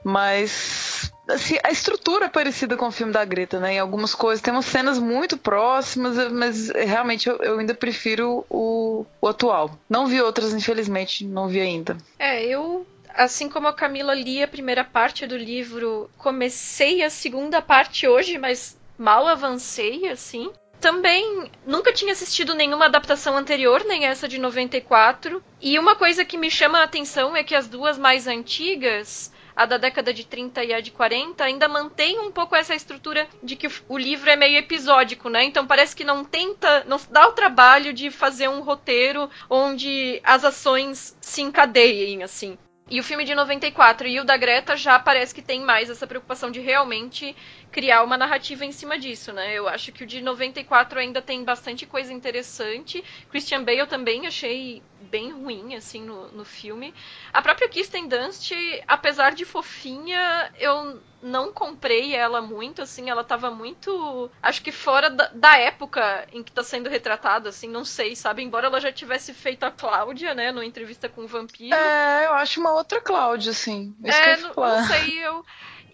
Mas 0.04 1.12
assim, 1.28 1.58
a 1.64 1.72
estrutura 1.72 2.26
é 2.26 2.30
parecida 2.30 2.76
com 2.76 2.88
o 2.88 2.92
filme 2.92 3.14
da 3.14 3.24
Greta, 3.24 3.60
né? 3.60 3.74
Em 3.74 3.80
algumas 3.80 4.14
coisas 4.14 4.42
tem 4.42 4.54
umas 4.54 4.66
cenas 4.66 5.00
muito 5.00 5.38
próximas, 5.38 6.32
mas 6.32 6.70
realmente 6.70 7.30
eu, 7.30 7.38
eu 7.38 7.60
ainda 7.60 7.74
prefiro 7.74 8.46
o, 8.50 8.83
o, 9.22 9.28
atual. 9.28 9.78
Não 9.90 10.08
vi 10.08 10.22
outras, 10.22 10.54
infelizmente, 10.54 11.26
não 11.26 11.48
vi 11.48 11.60
ainda. 11.60 11.98
É, 12.18 12.44
eu. 12.44 12.86
Assim 13.16 13.48
como 13.48 13.68
a 13.68 13.74
Camila 13.74 14.16
li 14.16 14.42
a 14.42 14.48
primeira 14.48 14.84
parte 14.84 15.28
do 15.28 15.38
livro, 15.38 16.10
comecei 16.18 17.04
a 17.04 17.12
segunda 17.12 17.62
parte 17.62 18.08
hoje, 18.08 18.40
mas 18.40 18.76
mal 18.98 19.28
avancei, 19.28 20.08
assim. 20.08 20.52
Também 20.82 21.50
nunca 21.66 21.94
tinha 21.94 22.12
assistido 22.12 22.56
nenhuma 22.56 22.86
adaptação 22.86 23.38
anterior, 23.38 23.86
nem 23.86 24.06
essa 24.06 24.28
de 24.28 24.38
94. 24.38 25.44
E 25.62 25.78
uma 25.78 25.96
coisa 25.96 26.26
que 26.26 26.38
me 26.38 26.50
chama 26.50 26.80
a 26.80 26.84
atenção 26.84 27.36
é 27.36 27.44
que 27.44 27.56
as 27.56 27.68
duas 27.68 27.98
mais 27.98 28.28
antigas 28.28 29.32
a 29.56 29.66
da 29.66 29.78
década 29.78 30.14
de 30.14 30.26
30 30.26 30.64
e 30.64 30.74
a 30.74 30.82
de 30.82 30.92
40, 30.92 31.44
ainda 31.44 31.68
mantém 31.68 32.20
um 32.20 32.32
pouco 32.32 32.56
essa 32.56 32.76
estrutura 32.76 33.28
de 33.42 33.56
que 33.56 33.70
o 33.88 33.98
livro 33.98 34.30
é 34.30 34.36
meio 34.36 34.58
episódico, 34.58 35.30
né? 35.30 35.44
Então 35.44 35.66
parece 35.68 35.96
que 35.96 36.04
não 36.04 36.24
tenta, 36.24 36.84
não 36.86 37.00
dá 37.10 37.28
o 37.28 37.34
trabalho 37.34 37.94
de 37.94 38.10
fazer 38.10 38.48
um 38.48 38.62
roteiro 38.62 39.30
onde 39.50 40.20
as 40.24 40.44
ações 40.44 41.16
se 41.22 41.42
encadeiem, 41.42 42.24
assim. 42.24 42.58
E 42.90 43.00
o 43.00 43.04
filme 43.04 43.24
de 43.24 43.34
94 43.34 44.08
e 44.08 44.20
o 44.20 44.26
da 44.26 44.36
Greta 44.36 44.76
já 44.76 45.00
parece 45.00 45.34
que 45.34 45.42
tem 45.42 45.62
mais 45.62 45.90
essa 45.90 46.06
preocupação 46.06 46.52
de 46.52 46.60
realmente 46.60 47.36
criar 47.74 48.04
uma 48.04 48.16
narrativa 48.16 48.64
em 48.64 48.72
cima 48.72 49.00
disso, 49.00 49.34
né? 49.34 49.52
Eu 49.54 49.68
acho 49.68 49.92
que 49.92 50.04
o 50.04 50.08
de 50.08 50.22
94 50.22 51.00
ainda 51.00 51.22
tem 51.24 51.44
bastante 51.44 51.88
coisa 51.88 52.14
interessante. 52.14 53.04
Christian 53.32 53.64
Bale 53.64 53.88
também 53.88 54.28
achei 54.28 54.84
bem 55.02 55.32
ruim, 55.32 55.76
assim, 55.76 56.04
no, 56.04 56.32
no 56.32 56.46
filme. 56.46 56.94
A 57.34 57.42
própria 57.42 57.68
Kirsten 57.68 58.08
Dunst, 58.08 58.52
apesar 58.88 59.34
de 59.34 59.44
fofinha, 59.44 60.54
eu 60.60 61.02
não 61.22 61.52
comprei 61.52 62.16
ela 62.16 62.42
muito, 62.42 62.82
assim, 62.82 63.10
ela 63.10 63.24
tava 63.24 63.50
muito, 63.50 64.30
acho 64.42 64.62
que 64.62 64.72
fora 64.72 65.10
da, 65.10 65.30
da 65.34 65.58
época 65.58 66.28
em 66.32 66.44
que 66.44 66.52
tá 66.52 66.64
sendo 66.64 66.90
retratada, 66.90 67.50
assim, 67.50 67.68
não 67.68 67.84
sei, 67.84 68.16
sabe? 68.16 68.44
Embora 68.44 68.68
ela 68.68 68.80
já 68.80 68.92
tivesse 68.92 69.34
feito 69.34 69.64
a 69.64 69.72
Cláudia, 69.72 70.36
né, 70.36 70.52
no 70.52 70.62
Entrevista 70.62 71.10
com 71.10 71.22
o 71.22 71.28
Vampiro. 71.28 71.76
É, 71.76 72.28
eu 72.28 72.34
acho 72.34 72.60
uma 72.60 72.74
outra 72.74 73.02
Cláudia, 73.02 73.52
assim. 73.52 73.96
Isso 74.04 74.18
é, 74.18 74.38
não, 74.38 74.54
não 74.54 74.84
sei, 74.86 75.26
eu... 75.26 75.44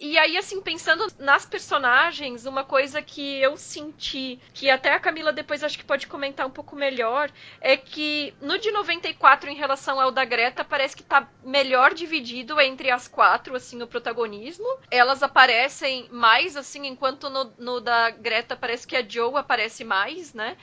E 0.01 0.17
aí, 0.17 0.37
assim, 0.37 0.61
pensando 0.61 1.05
nas 1.19 1.45
personagens, 1.45 2.45
uma 2.45 2.63
coisa 2.63 3.01
que 3.01 3.41
eu 3.41 3.57
senti, 3.57 4.39
que 4.53 4.69
até 4.69 4.93
a 4.93 4.99
Camila 4.99 5.33
depois 5.33 5.61
acho 5.61 5.77
que 5.77 5.83
pode 5.83 6.07
comentar 6.07 6.47
um 6.47 6.49
pouco 6.49 6.73
melhor, 6.73 7.29
é 7.59 7.75
que 7.75 8.33
no 8.39 8.57
de 8.57 8.71
94, 8.71 9.49
em 9.49 9.55
relação 9.55 9.99
ao 9.99 10.09
da 10.09 10.23
Greta, 10.23 10.63
parece 10.63 10.95
que 10.95 11.03
tá 11.03 11.29
melhor 11.43 11.93
dividido 11.93 12.61
entre 12.61 12.89
as 12.89 13.09
quatro, 13.09 13.57
assim, 13.57 13.81
o 13.81 13.87
protagonismo. 13.87 14.65
Elas 14.89 15.21
aparecem 15.21 16.07
mais, 16.09 16.55
assim, 16.55 16.87
enquanto 16.87 17.29
no, 17.29 17.53
no 17.57 17.81
da 17.81 18.09
Greta 18.09 18.55
parece 18.55 18.87
que 18.87 18.95
a 18.95 19.05
Joe 19.05 19.35
aparece 19.35 19.83
mais, 19.83 20.33
né? 20.33 20.55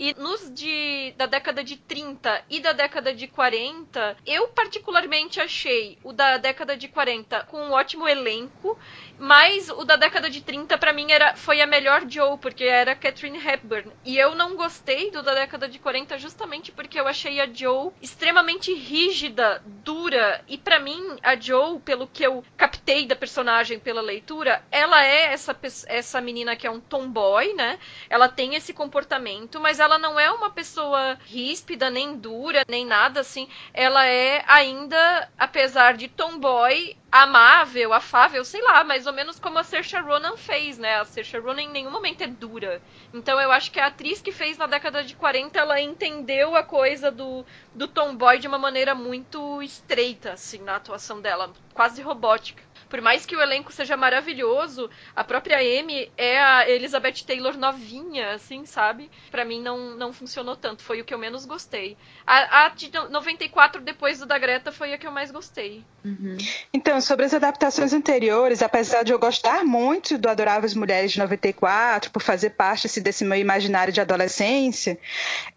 E 0.00 0.14
nos 0.14 0.48
de, 0.54 1.12
da 1.16 1.26
década 1.26 1.64
de 1.64 1.76
30 1.76 2.44
e 2.48 2.60
da 2.60 2.72
década 2.72 3.12
de 3.12 3.26
40, 3.26 4.16
eu 4.24 4.46
particularmente 4.46 5.40
achei 5.40 5.98
o 6.04 6.12
da 6.12 6.36
década 6.36 6.76
de 6.76 6.86
40 6.86 7.42
com 7.46 7.60
um 7.60 7.72
ótimo 7.72 8.08
elenco, 8.08 8.78
mas 9.18 9.68
o 9.68 9.84
da 9.84 9.96
década 9.96 10.30
de 10.30 10.40
30 10.40 10.78
para 10.78 10.92
mim 10.92 11.10
era 11.10 11.34
foi 11.34 11.60
a 11.60 11.66
melhor 11.66 12.08
Joe, 12.08 12.38
porque 12.38 12.62
era 12.62 12.94
Catherine 12.94 13.44
Hepburn. 13.44 13.90
E 14.04 14.16
eu 14.16 14.36
não 14.36 14.54
gostei 14.54 15.10
do 15.10 15.20
da 15.20 15.34
década 15.34 15.68
de 15.68 15.80
40 15.80 16.16
justamente 16.16 16.70
porque 16.70 17.00
eu 17.00 17.08
achei 17.08 17.40
a 17.40 17.52
Joe 17.52 17.90
extremamente 18.00 18.72
rígida, 18.72 19.60
dura, 19.82 20.44
e 20.46 20.56
para 20.56 20.78
mim 20.78 21.18
a 21.24 21.34
Joe, 21.34 21.80
pelo 21.80 22.06
que 22.06 22.22
eu 22.22 22.44
captei 22.56 23.04
da 23.04 23.16
personagem 23.16 23.80
pela 23.80 24.00
leitura, 24.00 24.62
ela 24.70 25.04
é 25.04 25.32
essa 25.32 25.58
essa 25.88 26.20
menina 26.20 26.54
que 26.54 26.68
é 26.68 26.70
um 26.70 26.78
tomboy, 26.78 27.52
né? 27.54 27.80
Ela 28.08 28.28
tem 28.28 28.54
esse 28.54 28.72
comportamento, 28.72 29.58
mas 29.58 29.80
ela 29.80 29.87
ela 29.88 29.98
não 29.98 30.20
é 30.20 30.30
uma 30.30 30.50
pessoa 30.50 31.18
ríspida, 31.24 31.88
nem 31.88 32.14
dura, 32.14 32.62
nem 32.68 32.84
nada 32.84 33.20
assim. 33.20 33.48
Ela 33.72 34.06
é 34.06 34.44
ainda, 34.46 35.30
apesar 35.38 35.96
de 35.96 36.08
tomboy, 36.08 36.94
amável, 37.10 37.94
afável, 37.94 38.44
sei 38.44 38.60
lá, 38.60 38.84
mais 38.84 39.06
ou 39.06 39.14
menos 39.14 39.40
como 39.40 39.58
a 39.58 39.64
Saoirse 39.64 39.96
Ronan 39.96 40.36
fez, 40.36 40.76
né? 40.76 41.00
A 41.00 41.06
Saoirse 41.06 41.38
Ronan 41.38 41.62
em 41.62 41.70
nenhum 41.70 41.90
momento 41.90 42.22
é 42.22 42.26
dura. 42.26 42.82
Então 43.14 43.40
eu 43.40 43.50
acho 43.50 43.72
que 43.72 43.80
a 43.80 43.86
atriz 43.86 44.20
que 44.20 44.30
fez 44.30 44.58
na 44.58 44.66
década 44.66 45.02
de 45.02 45.16
40, 45.16 45.58
ela 45.58 45.80
entendeu 45.80 46.54
a 46.54 46.62
coisa 46.62 47.10
do, 47.10 47.44
do 47.74 47.88
tomboy 47.88 48.38
de 48.38 48.46
uma 48.46 48.58
maneira 48.58 48.94
muito 48.94 49.62
estreita, 49.62 50.32
assim, 50.32 50.58
na 50.58 50.76
atuação 50.76 51.20
dela, 51.22 51.50
quase 51.72 52.02
robótica 52.02 52.67
por 52.88 53.00
mais 53.00 53.26
que 53.26 53.36
o 53.36 53.40
elenco 53.40 53.72
seja 53.72 53.96
maravilhoso, 53.96 54.90
a 55.14 55.22
própria 55.22 55.58
Amy 55.58 56.10
é 56.16 56.40
a 56.40 56.68
Elizabeth 56.68 57.24
Taylor 57.26 57.56
novinha, 57.56 58.32
assim, 58.32 58.64
sabe? 58.64 59.10
Para 59.30 59.44
mim 59.44 59.60
não, 59.60 59.96
não 59.96 60.12
funcionou 60.12 60.56
tanto, 60.56 60.82
foi 60.82 61.00
o 61.00 61.04
que 61.04 61.12
eu 61.12 61.18
menos 61.18 61.44
gostei. 61.44 61.96
A, 62.26 62.66
a 62.66 62.68
de 62.70 62.90
94, 62.90 63.80
depois 63.80 64.18
do 64.18 64.26
da 64.26 64.38
Greta, 64.38 64.70
foi 64.72 64.92
a 64.92 64.98
que 64.98 65.06
eu 65.06 65.12
mais 65.12 65.30
gostei. 65.30 65.84
Uhum. 66.04 66.36
Então, 66.72 67.00
sobre 67.00 67.26
as 67.26 67.34
adaptações 67.34 67.92
anteriores, 67.92 68.62
apesar 68.62 69.02
de 69.02 69.12
eu 69.12 69.18
gostar 69.18 69.64
muito 69.64 70.16
do 70.16 70.28
Adoráveis 70.28 70.74
Mulheres 70.74 71.12
de 71.12 71.18
94, 71.18 72.10
por 72.10 72.22
fazer 72.22 72.50
parte 72.50 72.86
assim, 72.86 73.02
desse 73.02 73.24
meu 73.24 73.38
imaginário 73.38 73.92
de 73.92 74.00
adolescência, 74.00 74.98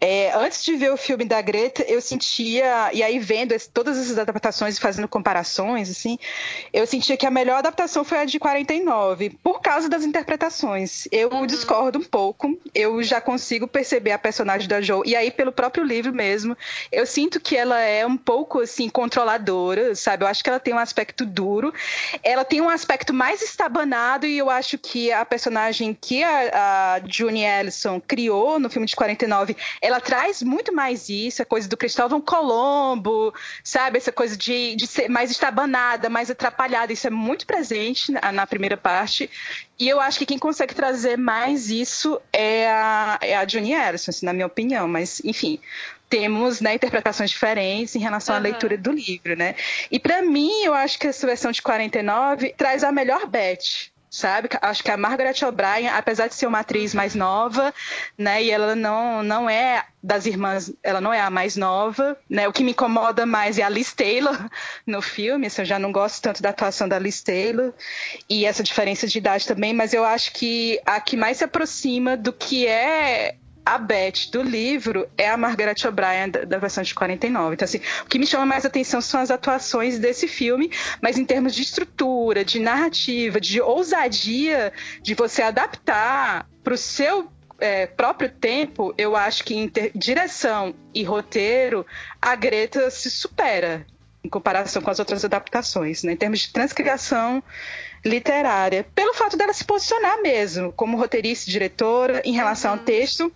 é, 0.00 0.32
antes 0.34 0.64
de 0.64 0.74
ver 0.76 0.92
o 0.92 0.96
filme 0.96 1.24
da 1.24 1.40
Greta, 1.40 1.82
eu 1.82 2.00
sentia, 2.00 2.90
e 2.92 3.02
aí 3.02 3.18
vendo 3.18 3.52
esse, 3.52 3.68
todas 3.68 3.98
essas 3.98 4.18
adaptações 4.18 4.76
e 4.76 4.80
fazendo 4.80 5.08
comparações, 5.08 5.90
assim, 5.90 6.18
eu 6.72 6.86
sentia 6.86 7.16
que 7.16 7.21
a 7.26 7.30
melhor 7.30 7.58
adaptação 7.58 8.04
foi 8.04 8.18
a 8.18 8.24
de 8.24 8.38
49, 8.38 9.30
por 9.42 9.60
causa 9.60 9.88
das 9.88 10.04
interpretações. 10.04 11.06
Eu 11.10 11.30
uhum. 11.30 11.46
discordo 11.46 11.98
um 11.98 12.04
pouco, 12.04 12.58
eu 12.74 13.02
já 13.02 13.20
consigo 13.20 13.66
perceber 13.66 14.12
a 14.12 14.18
personagem 14.18 14.68
da 14.68 14.80
Jo, 14.80 15.02
e 15.04 15.14
aí 15.14 15.30
pelo 15.30 15.52
próprio 15.52 15.84
livro 15.84 16.12
mesmo, 16.12 16.56
eu 16.90 17.06
sinto 17.06 17.40
que 17.40 17.56
ela 17.56 17.80
é 17.80 18.04
um 18.06 18.16
pouco, 18.16 18.60
assim, 18.60 18.88
controladora, 18.88 19.94
sabe? 19.94 20.24
Eu 20.24 20.28
acho 20.28 20.42
que 20.42 20.50
ela 20.50 20.60
tem 20.60 20.74
um 20.74 20.78
aspecto 20.78 21.24
duro, 21.24 21.72
ela 22.22 22.44
tem 22.44 22.60
um 22.60 22.68
aspecto 22.68 23.12
mais 23.12 23.42
estabanado, 23.42 24.26
e 24.26 24.38
eu 24.38 24.50
acho 24.50 24.78
que 24.78 25.12
a 25.12 25.24
personagem 25.24 25.96
que 25.98 26.22
a, 26.22 26.96
a 26.96 27.60
Ellison 27.60 28.00
criou 28.00 28.58
no 28.58 28.68
filme 28.68 28.86
de 28.86 28.96
49, 28.96 29.56
ela 29.80 30.00
traz 30.00 30.42
muito 30.42 30.74
mais 30.74 31.08
isso, 31.08 31.42
a 31.42 31.44
coisa 31.44 31.68
do 31.68 31.76
Cristóvão 31.76 32.20
Colombo, 32.20 33.32
sabe? 33.62 33.98
Essa 33.98 34.12
coisa 34.12 34.36
de, 34.36 34.74
de 34.76 34.86
ser 34.86 35.08
mais 35.08 35.30
estabanada, 35.30 36.08
mais 36.08 36.30
atrapalhada, 36.30 36.92
isso 36.92 37.06
é 37.06 37.10
muito 37.12 37.46
presente 37.46 38.10
na, 38.12 38.32
na, 38.32 38.46
primeira 38.46 38.76
parte. 38.76 39.30
E 39.78 39.88
eu 39.88 40.00
acho 40.00 40.18
que 40.18 40.26
quem 40.26 40.38
consegue 40.38 40.74
trazer 40.74 41.16
mais 41.16 41.70
isso 41.70 42.20
é 42.32 42.70
a, 42.70 43.18
é 43.20 43.36
a 43.36 43.44
Johnny 43.44 43.70
Harrison, 43.70 44.10
assim, 44.10 44.26
na 44.26 44.32
minha 44.32 44.46
opinião. 44.46 44.88
Mas, 44.88 45.20
enfim, 45.24 45.58
temos 46.08 46.60
né, 46.60 46.74
interpretações 46.74 47.30
diferentes 47.30 47.94
em 47.96 47.98
relação 47.98 48.34
uhum. 48.34 48.40
à 48.40 48.42
leitura 48.42 48.76
do 48.76 48.92
livro, 48.92 49.36
né? 49.36 49.54
E 49.90 49.98
para 49.98 50.22
mim, 50.22 50.62
eu 50.62 50.74
acho 50.74 50.98
que 50.98 51.06
essa 51.06 51.26
versão 51.26 51.50
de 51.50 51.62
49 51.62 52.54
traz 52.56 52.84
a 52.84 52.92
melhor 52.92 53.26
Beth 53.26 53.91
sabe? 54.12 54.50
Acho 54.60 54.84
que 54.84 54.90
a 54.90 54.96
Margaret 54.96 55.42
O'Brien, 55.42 55.88
apesar 55.88 56.28
de 56.28 56.34
ser 56.34 56.46
uma 56.46 56.60
atriz 56.60 56.92
mais 56.92 57.14
nova, 57.14 57.74
né, 58.16 58.44
e 58.44 58.50
ela 58.50 58.76
não, 58.76 59.22
não 59.22 59.48
é 59.48 59.86
das 60.02 60.26
irmãs, 60.26 60.70
ela 60.82 61.00
não 61.00 61.12
é 61.12 61.20
a 61.20 61.30
mais 61.30 61.56
nova, 61.56 62.18
né? 62.28 62.46
O 62.46 62.52
que 62.52 62.62
me 62.62 62.72
incomoda 62.72 63.24
mais 63.24 63.58
é 63.58 63.62
a 63.62 63.68
Liz 63.70 63.94
Taylor 63.94 64.36
no 64.86 65.00
filme, 65.00 65.46
assim, 65.46 65.62
eu 65.62 65.66
já 65.66 65.78
não 65.78 65.90
gosto 65.90 66.20
tanto 66.20 66.42
da 66.42 66.50
atuação 66.50 66.86
da 66.86 66.98
Liz 66.98 67.22
Taylor 67.22 67.72
e 68.28 68.44
essa 68.44 68.62
diferença 68.62 69.06
de 69.06 69.16
idade 69.16 69.46
também, 69.46 69.72
mas 69.72 69.94
eu 69.94 70.04
acho 70.04 70.32
que 70.32 70.78
a 70.84 71.00
que 71.00 71.16
mais 71.16 71.38
se 71.38 71.44
aproxima 71.44 72.16
do 72.16 72.32
que 72.32 72.66
é 72.66 73.36
a 73.64 73.78
Beth 73.78 74.30
do 74.30 74.42
livro 74.42 75.08
é 75.16 75.28
a 75.28 75.36
Margaret 75.36 75.76
O'Brien 75.86 76.30
da, 76.30 76.44
da, 76.44 76.58
versão 76.58 76.82
de 76.82 76.94
49. 76.94 77.54
Então, 77.54 77.64
assim, 77.64 77.80
o 78.04 78.06
que 78.06 78.18
me 78.18 78.26
chama 78.26 78.44
mais 78.44 78.66
atenção 78.66 79.00
são 79.00 79.20
as 79.20 79.30
atuações 79.30 79.98
desse 79.98 80.26
filme, 80.26 80.70
mas 81.00 81.18
em 81.18 81.24
termos 81.24 81.54
de 81.54 81.62
estrutura, 81.62 82.44
de 82.44 82.58
narrativa, 82.58 83.40
de 83.40 83.60
ousadia, 83.60 84.72
de 85.00 85.14
você 85.14 85.42
adaptar 85.42 86.48
para 86.62 86.74
o 86.74 86.78
seu 86.78 87.28
é, 87.60 87.86
próprio 87.86 88.28
tempo, 88.28 88.92
eu 88.98 89.14
acho 89.14 89.44
que 89.44 89.54
em 89.54 89.70
direção 89.94 90.74
e 90.92 91.04
roteiro, 91.04 91.86
a 92.20 92.34
Greta 92.34 92.90
se 92.90 93.10
supera 93.10 93.86
em 94.24 94.28
comparação 94.28 94.82
com 94.82 94.90
as 94.90 94.98
outras 94.98 95.24
adaptações, 95.24 96.02
né? 96.02 96.12
em 96.12 96.16
termos 96.16 96.40
de 96.40 96.52
transcriação 96.52 97.42
literária, 98.04 98.84
pelo 98.94 99.14
fato 99.14 99.36
dela 99.36 99.52
se 99.52 99.64
posicionar 99.64 100.20
mesmo 100.22 100.72
como 100.72 100.96
roteirista 100.96 101.48
e 101.48 101.52
diretora 101.52 102.20
em 102.24 102.32
relação 102.32 102.72
uhum. 102.72 102.78
ao 102.78 102.84
texto 102.84 103.32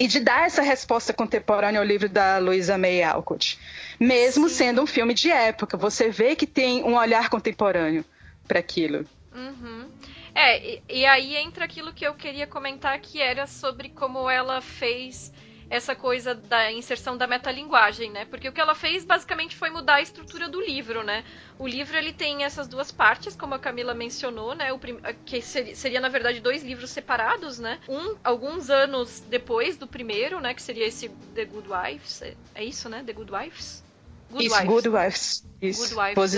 e 0.00 0.06
de 0.06 0.18
dar 0.18 0.46
essa 0.46 0.62
resposta 0.62 1.12
contemporânea 1.12 1.78
ao 1.78 1.86
livro 1.86 2.08
da 2.08 2.38
Louisa 2.38 2.78
May 2.78 3.02
Alcott. 3.02 3.58
Mesmo 4.00 4.48
Sim. 4.48 4.54
sendo 4.54 4.80
um 4.80 4.86
filme 4.86 5.12
de 5.12 5.30
época, 5.30 5.76
você 5.76 6.08
vê 6.08 6.34
que 6.34 6.46
tem 6.46 6.82
um 6.82 6.96
olhar 6.96 7.28
contemporâneo 7.28 8.02
para 8.48 8.58
aquilo. 8.58 9.04
Uhum. 9.34 9.90
É, 10.34 10.58
e, 10.66 10.82
e, 10.88 11.06
aí 11.06 11.36
entra 11.36 11.66
aquilo 11.66 11.92
que 11.92 12.06
eu 12.06 12.14
queria 12.14 12.46
comentar 12.46 12.98
que 13.00 13.20
era 13.20 13.46
sobre 13.46 13.90
como 13.90 14.30
ela 14.30 14.62
fez 14.62 15.30
essa 15.70 15.94
coisa 15.94 16.34
da 16.34 16.72
inserção 16.72 17.16
da 17.16 17.28
metalinguagem, 17.28 18.10
né? 18.10 18.24
Porque 18.24 18.48
o 18.48 18.52
que 18.52 18.60
ela 18.60 18.74
fez 18.74 19.04
basicamente 19.04 19.54
foi 19.54 19.70
mudar 19.70 19.94
a 19.94 20.02
estrutura 20.02 20.48
do 20.48 20.60
livro, 20.60 21.04
né? 21.04 21.24
O 21.58 21.66
livro 21.66 21.96
ele 21.96 22.12
tem 22.12 22.42
essas 22.42 22.66
duas 22.66 22.90
partes, 22.90 23.36
como 23.36 23.54
a 23.54 23.58
Camila 23.58 23.94
mencionou, 23.94 24.54
né? 24.54 24.72
O 24.72 24.78
prim... 24.78 24.98
Que 25.24 25.40
seria, 25.40 26.00
na 26.00 26.08
verdade 26.08 26.40
dois 26.40 26.64
livros 26.64 26.90
separados, 26.90 27.60
né? 27.60 27.78
Um 27.88 28.16
alguns 28.24 28.68
anos 28.68 29.20
depois 29.28 29.76
do 29.76 29.86
primeiro, 29.86 30.40
né? 30.40 30.52
Que 30.52 30.62
seria 30.62 30.86
esse 30.86 31.08
The 31.34 31.44
Good 31.44 31.68
Wives, 31.68 32.22
é 32.54 32.64
isso, 32.64 32.88
né? 32.88 33.04
The 33.06 33.12
Good 33.12 33.32
Wives. 33.32 33.84
Good 34.30 34.46
isso, 34.46 34.54
Wives. 34.56 34.68
Good 34.68 34.88
Wives. 34.88 35.44
Isso. 35.62 35.94
Good 35.94 36.18
Wives, 36.18 36.34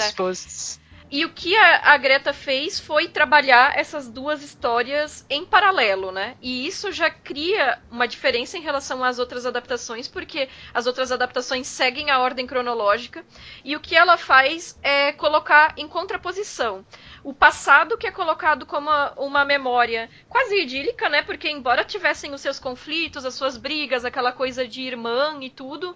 é. 0.79 0.82
E 1.13 1.27
o 1.27 1.29
que 1.29 1.55
a, 1.55 1.93
a, 1.93 1.97
Greta 1.99 2.33
fez 2.33 2.81
foi 2.81 3.07
trabalhar 3.07 3.79
essas 3.79 4.09
duas 4.09 4.43
histórias 4.43 5.27
em 5.29 5.45
paralelo, 5.45 6.11
né? 6.11 6.39
E 6.41 6.67
isso 6.67 6.91
já 6.91 7.11
cria 7.11 7.79
uma 7.91 8.09
diferença 8.09 8.57
em 8.57 8.63
relação 8.63 9.05
às 9.05 9.19
outras 9.19 9.45
adaptações, 9.45 10.09
porque 10.09 10.49
as 10.73 10.87
outras 10.87 11.13
adaptações 11.13 11.67
seguem 11.67 12.11
a 12.11 12.19
ordem 12.19 12.47
cronológica, 12.47 13.23
e 13.63 13.77
o 13.77 13.81
que 13.81 13.95
ela 13.95 14.17
faz 14.17 14.79
é 14.83 15.13
colocar 15.13 15.75
em 15.77 15.87
contraposição 15.87 16.83
o 17.23 17.35
passado 17.35 17.99
que 17.99 18.07
é 18.07 18.11
colocado 18.11 18.65
como 18.65 18.89
uma, 18.89 19.13
uma 19.19 19.45
memória 19.45 20.09
quase 20.31 20.63
idílica, 20.63 21.11
né? 21.11 21.21
Porque 21.21 21.51
embora 21.51 21.85
tivessem 21.85 22.33
os 22.33 22.41
seus 22.41 22.59
conflitos, 22.59 23.27
as 23.27 23.35
suas 23.35 23.59
brigas, 23.59 24.07
aquela 24.07 24.33
coisa 24.33 24.67
de 24.67 24.81
irmã 24.81 25.37
e 25.43 25.51
tudo, 25.51 25.95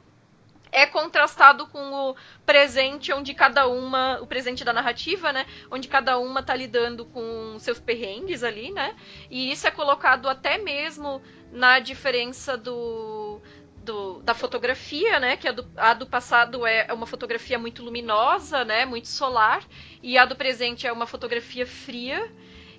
é 0.76 0.84
contrastado 0.84 1.66
com 1.68 2.10
o 2.10 2.16
presente, 2.44 3.10
onde 3.10 3.32
cada 3.32 3.66
uma. 3.66 4.20
O 4.20 4.26
presente 4.26 4.62
da 4.62 4.74
narrativa, 4.74 5.32
né? 5.32 5.46
Onde 5.70 5.88
cada 5.88 6.18
uma 6.18 6.42
tá 6.42 6.54
lidando 6.54 7.06
com 7.06 7.56
seus 7.58 7.80
perrengues 7.80 8.44
ali, 8.44 8.70
né? 8.70 8.94
E 9.30 9.50
isso 9.50 9.66
é 9.66 9.70
colocado 9.70 10.28
até 10.28 10.58
mesmo 10.58 11.22
na 11.50 11.78
diferença 11.78 12.58
do. 12.58 13.40
Do, 13.86 14.20
da 14.22 14.34
fotografia, 14.34 15.20
né? 15.20 15.36
Que 15.36 15.48
a 15.48 15.52
do, 15.52 15.66
a 15.76 15.94
do 15.94 16.06
passado 16.08 16.66
é, 16.66 16.86
é 16.88 16.92
uma 16.92 17.06
fotografia 17.06 17.56
muito 17.56 17.82
luminosa, 17.82 18.62
né? 18.62 18.84
Muito 18.84 19.08
solar. 19.08 19.62
E 20.02 20.18
a 20.18 20.26
do 20.26 20.36
presente 20.36 20.86
é 20.86 20.92
uma 20.92 21.06
fotografia 21.06 21.66
fria. 21.66 22.30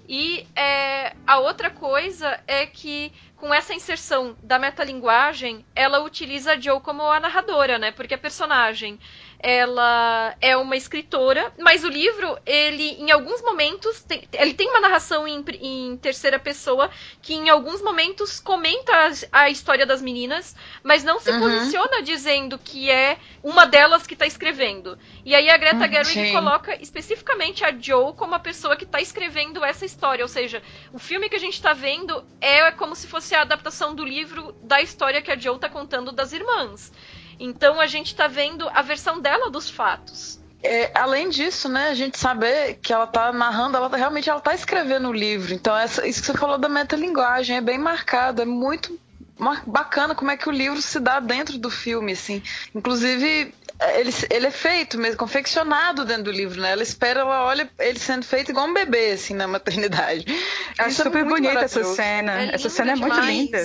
E 0.07 0.47
é, 0.55 1.13
a 1.25 1.39
outra 1.39 1.69
coisa 1.69 2.39
é 2.47 2.65
que 2.65 3.11
com 3.35 3.53
essa 3.53 3.73
inserção 3.73 4.35
da 4.41 4.57
metalinguagem, 4.57 5.65
ela 5.75 5.99
utiliza 5.99 6.53
a 6.53 6.59
Joe 6.59 6.79
como 6.79 7.03
a 7.03 7.19
narradora, 7.19 7.77
né? 7.77 7.91
Porque 7.91 8.15
a 8.15 8.17
personagem 8.17 8.99
ela 9.39 10.35
é 10.41 10.57
uma 10.57 10.75
escritora, 10.75 11.53
mas 11.59 11.83
o 11.83 11.87
livro, 11.87 12.37
ele, 12.45 12.95
em 12.99 13.11
alguns 13.11 13.41
momentos, 13.41 14.03
tem, 14.03 14.27
ele 14.33 14.53
tem 14.53 14.69
uma 14.69 14.79
narração 14.79 15.27
em, 15.27 15.43
em, 15.61 15.97
terceira 15.97 16.39
pessoa 16.39 16.89
que, 17.21 17.33
em 17.33 17.49
alguns 17.49 17.81
momentos, 17.81 18.39
comenta 18.39 18.91
a, 19.31 19.41
a 19.41 19.49
história 19.49 19.85
das 19.85 20.01
meninas, 20.01 20.55
mas 20.83 21.03
não 21.03 21.19
se 21.19 21.29
uhum. 21.29 21.39
posiciona 21.39 22.01
dizendo 22.01 22.57
que 22.57 22.89
é 22.89 23.17
uma 23.43 23.65
delas 23.65 24.07
que 24.07 24.13
está 24.13 24.25
escrevendo. 24.25 24.97
E 25.23 25.35
aí 25.35 25.49
a 25.49 25.57
Greta 25.57 25.85
uhum, 25.85 25.91
Gerwig 25.91 26.31
coloca 26.31 26.81
especificamente 26.81 27.63
a 27.63 27.71
Joe 27.77 28.13
como 28.13 28.33
a 28.33 28.39
pessoa 28.39 28.75
que 28.75 28.85
está 28.85 28.99
escrevendo 28.99 29.63
essa 29.63 29.85
história, 29.85 30.23
ou 30.23 30.29
seja, 30.29 30.61
o 30.91 30.99
filme 30.99 31.29
que 31.29 31.35
a 31.35 31.39
gente 31.39 31.53
está 31.53 31.73
vendo 31.73 32.25
é 32.41 32.71
como 32.71 32.95
se 32.95 33.07
fosse 33.07 33.35
a 33.35 33.41
adaptação 33.41 33.93
do 33.93 34.03
livro 34.03 34.55
da 34.63 34.81
história 34.81 35.21
que 35.21 35.31
a 35.31 35.37
Joe 35.37 35.55
está 35.55 35.69
contando 35.69 36.11
das 36.11 36.33
irmãs. 36.33 36.91
Então 37.39 37.79
a 37.79 37.87
gente 37.87 38.07
está 38.07 38.27
vendo 38.27 38.67
a 38.69 38.81
versão 38.81 39.19
dela 39.19 39.49
dos 39.49 39.69
fatos. 39.69 40.39
É, 40.63 40.91
além 40.95 41.29
disso, 41.29 41.69
né, 41.69 41.89
a 41.89 41.93
gente 41.93 42.17
saber 42.17 42.79
que 42.81 42.91
ela 42.91 43.03
está 43.03 43.31
narrando, 43.31 43.77
ela 43.77 43.89
tá, 43.89 43.97
realmente 43.97 44.29
ela 44.29 44.39
tá 44.39 44.53
escrevendo 44.53 45.07
o 45.07 45.13
livro. 45.13 45.53
Então, 45.53 45.77
essa, 45.77 46.05
isso 46.07 46.19
que 46.19 46.27
você 46.27 46.33
falou 46.33 46.57
da 46.57 46.67
metalinguagem 46.67 47.57
é 47.57 47.61
bem 47.61 47.77
marcado, 47.77 48.41
é 48.41 48.45
muito 48.45 48.99
bacana 49.67 50.15
como 50.15 50.31
é 50.31 50.37
que 50.37 50.49
o 50.49 50.51
livro 50.51 50.81
se 50.81 50.99
dá 50.99 51.19
dentro 51.19 51.59
do 51.59 51.69
filme, 51.69 52.13
assim. 52.13 52.41
Inclusive, 52.73 53.53
ele, 53.95 54.13
ele 54.31 54.47
é 54.47 54.51
feito 54.51 54.97
mesmo, 54.97 55.17
confeccionado 55.17 56.03
dentro 56.03 56.23
do 56.23 56.31
livro, 56.31 56.59
né? 56.59 56.71
Ela 56.71 56.81
espera, 56.81 57.19
ela 57.19 57.45
olha 57.45 57.69
ele 57.77 57.99
sendo 57.99 58.25
feito 58.25 58.49
igual 58.49 58.65
um 58.65 58.73
bebê, 58.73 59.11
assim, 59.11 59.35
na 59.35 59.47
maternidade. 59.47 60.25
Acho 60.79 60.89
Isso 60.89 61.01
é 61.01 61.05
super 61.05 61.21
é 61.21 61.23
bonita 61.23 61.59
essa 61.59 61.83
cena. 61.83 62.41
É 62.41 62.55
essa 62.55 62.69
cena 62.69 62.93
é 62.93 62.95
muito 62.95 63.19
linda 63.19 63.63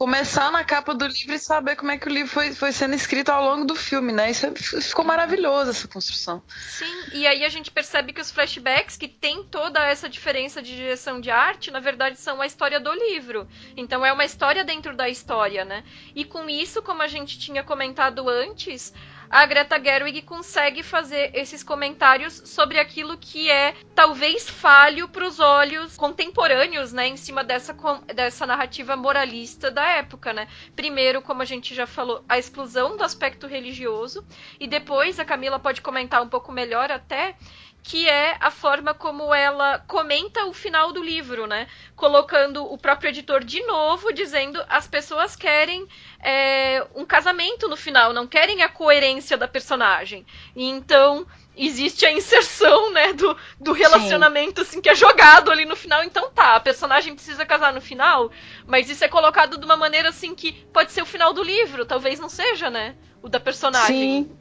começar 0.00 0.50
na 0.50 0.64
capa 0.64 0.94
do 0.94 1.06
livro 1.06 1.34
e 1.34 1.38
saber 1.38 1.76
como 1.76 1.90
é 1.90 1.98
que 1.98 2.08
o 2.08 2.10
livro 2.10 2.32
foi, 2.32 2.54
foi 2.54 2.72
sendo 2.72 2.94
escrito 2.94 3.28
ao 3.28 3.44
longo 3.44 3.66
do 3.66 3.74
filme, 3.74 4.10
né? 4.14 4.30
Isso, 4.30 4.46
é, 4.46 4.54
ficou 4.54 5.04
maravilhoso, 5.04 5.72
essa 5.72 5.86
construção. 5.86 6.42
Sim, 6.48 7.04
e 7.12 7.26
aí 7.26 7.44
a 7.44 7.50
gente 7.50 7.70
percebe 7.70 8.14
que 8.14 8.20
os 8.20 8.30
flashbacks, 8.30 8.96
que 8.96 9.06
tem 9.06 9.44
toda 9.44 9.78
essa 9.86 10.08
diferença 10.08 10.62
de 10.62 10.74
direção 10.74 11.20
de 11.20 11.30
arte, 11.30 11.70
na 11.70 11.80
verdade 11.80 12.18
são 12.18 12.40
a 12.40 12.46
história 12.46 12.80
do 12.80 12.90
livro. 12.90 13.46
Então 13.76 14.02
é 14.02 14.10
uma 14.10 14.24
história 14.24 14.64
dentro 14.64 14.96
da 14.96 15.06
história, 15.06 15.66
né? 15.66 15.84
E 16.14 16.24
com 16.24 16.48
isso, 16.48 16.80
como 16.80 17.02
a 17.02 17.06
gente 17.06 17.38
tinha 17.38 17.62
comentado 17.62 18.26
antes, 18.26 18.94
a 19.30 19.46
Greta 19.46 19.80
Gerwig 19.80 20.22
consegue 20.22 20.82
fazer 20.82 21.30
esses 21.34 21.62
comentários 21.62 22.42
sobre 22.46 22.80
aquilo 22.80 23.16
que 23.16 23.48
é 23.48 23.76
talvez 23.94 24.50
falho 24.50 25.06
para 25.06 25.24
os 25.24 25.38
olhos 25.38 25.96
contemporâneos, 25.96 26.92
né, 26.92 27.06
em 27.06 27.16
cima 27.16 27.44
dessa, 27.44 27.72
dessa 28.12 28.44
narrativa 28.44 28.96
moralista 28.96 29.70
da 29.70 29.86
época, 29.86 30.32
né? 30.32 30.48
Primeiro, 30.74 31.22
como 31.22 31.42
a 31.42 31.44
gente 31.44 31.72
já 31.76 31.86
falou, 31.86 32.24
a 32.28 32.38
exclusão 32.38 32.96
do 32.96 33.04
aspecto 33.04 33.46
religioso 33.46 34.26
e 34.58 34.66
depois 34.66 35.20
a 35.20 35.24
Camila 35.24 35.60
pode 35.60 35.80
comentar 35.80 36.20
um 36.20 36.28
pouco 36.28 36.50
melhor 36.50 36.90
até 36.90 37.36
que 37.82 38.08
é 38.08 38.36
a 38.40 38.50
forma 38.50 38.92
como 38.94 39.34
ela 39.34 39.78
comenta 39.80 40.44
o 40.46 40.52
final 40.52 40.92
do 40.92 41.02
livro, 41.02 41.46
né? 41.46 41.66
Colocando 41.96 42.64
o 42.64 42.76
próprio 42.76 43.08
editor 43.08 43.42
de 43.42 43.62
novo, 43.64 44.12
dizendo 44.12 44.62
as 44.68 44.86
pessoas 44.86 45.34
querem 45.34 45.86
é, 46.22 46.86
um 46.94 47.04
casamento 47.04 47.68
no 47.68 47.76
final, 47.76 48.12
não 48.12 48.26
querem 48.26 48.62
a 48.62 48.68
coerência 48.68 49.36
da 49.36 49.48
personagem. 49.48 50.26
E 50.54 50.64
então 50.64 51.26
existe 51.56 52.06
a 52.06 52.12
inserção, 52.12 52.92
né, 52.92 53.12
do, 53.12 53.36
do 53.58 53.72
relacionamento, 53.72 54.62
Sim. 54.62 54.68
assim, 54.68 54.80
que 54.80 54.88
é 54.88 54.94
jogado 54.94 55.50
ali 55.50 55.64
no 55.64 55.76
final. 55.76 56.02
Então 56.04 56.30
tá, 56.30 56.56
a 56.56 56.60
personagem 56.60 57.14
precisa 57.14 57.44
casar 57.44 57.72
no 57.72 57.80
final, 57.80 58.30
mas 58.66 58.88
isso 58.88 59.04
é 59.04 59.08
colocado 59.08 59.58
de 59.58 59.64
uma 59.64 59.76
maneira, 59.76 60.10
assim, 60.10 60.34
que 60.34 60.52
pode 60.72 60.92
ser 60.92 61.02
o 61.02 61.06
final 61.06 61.32
do 61.32 61.42
livro, 61.42 61.84
talvez 61.84 62.18
não 62.18 62.28
seja, 62.28 62.70
né? 62.70 62.94
O 63.22 63.28
da 63.28 63.40
personagem. 63.40 64.24
Sim. 64.24 64.39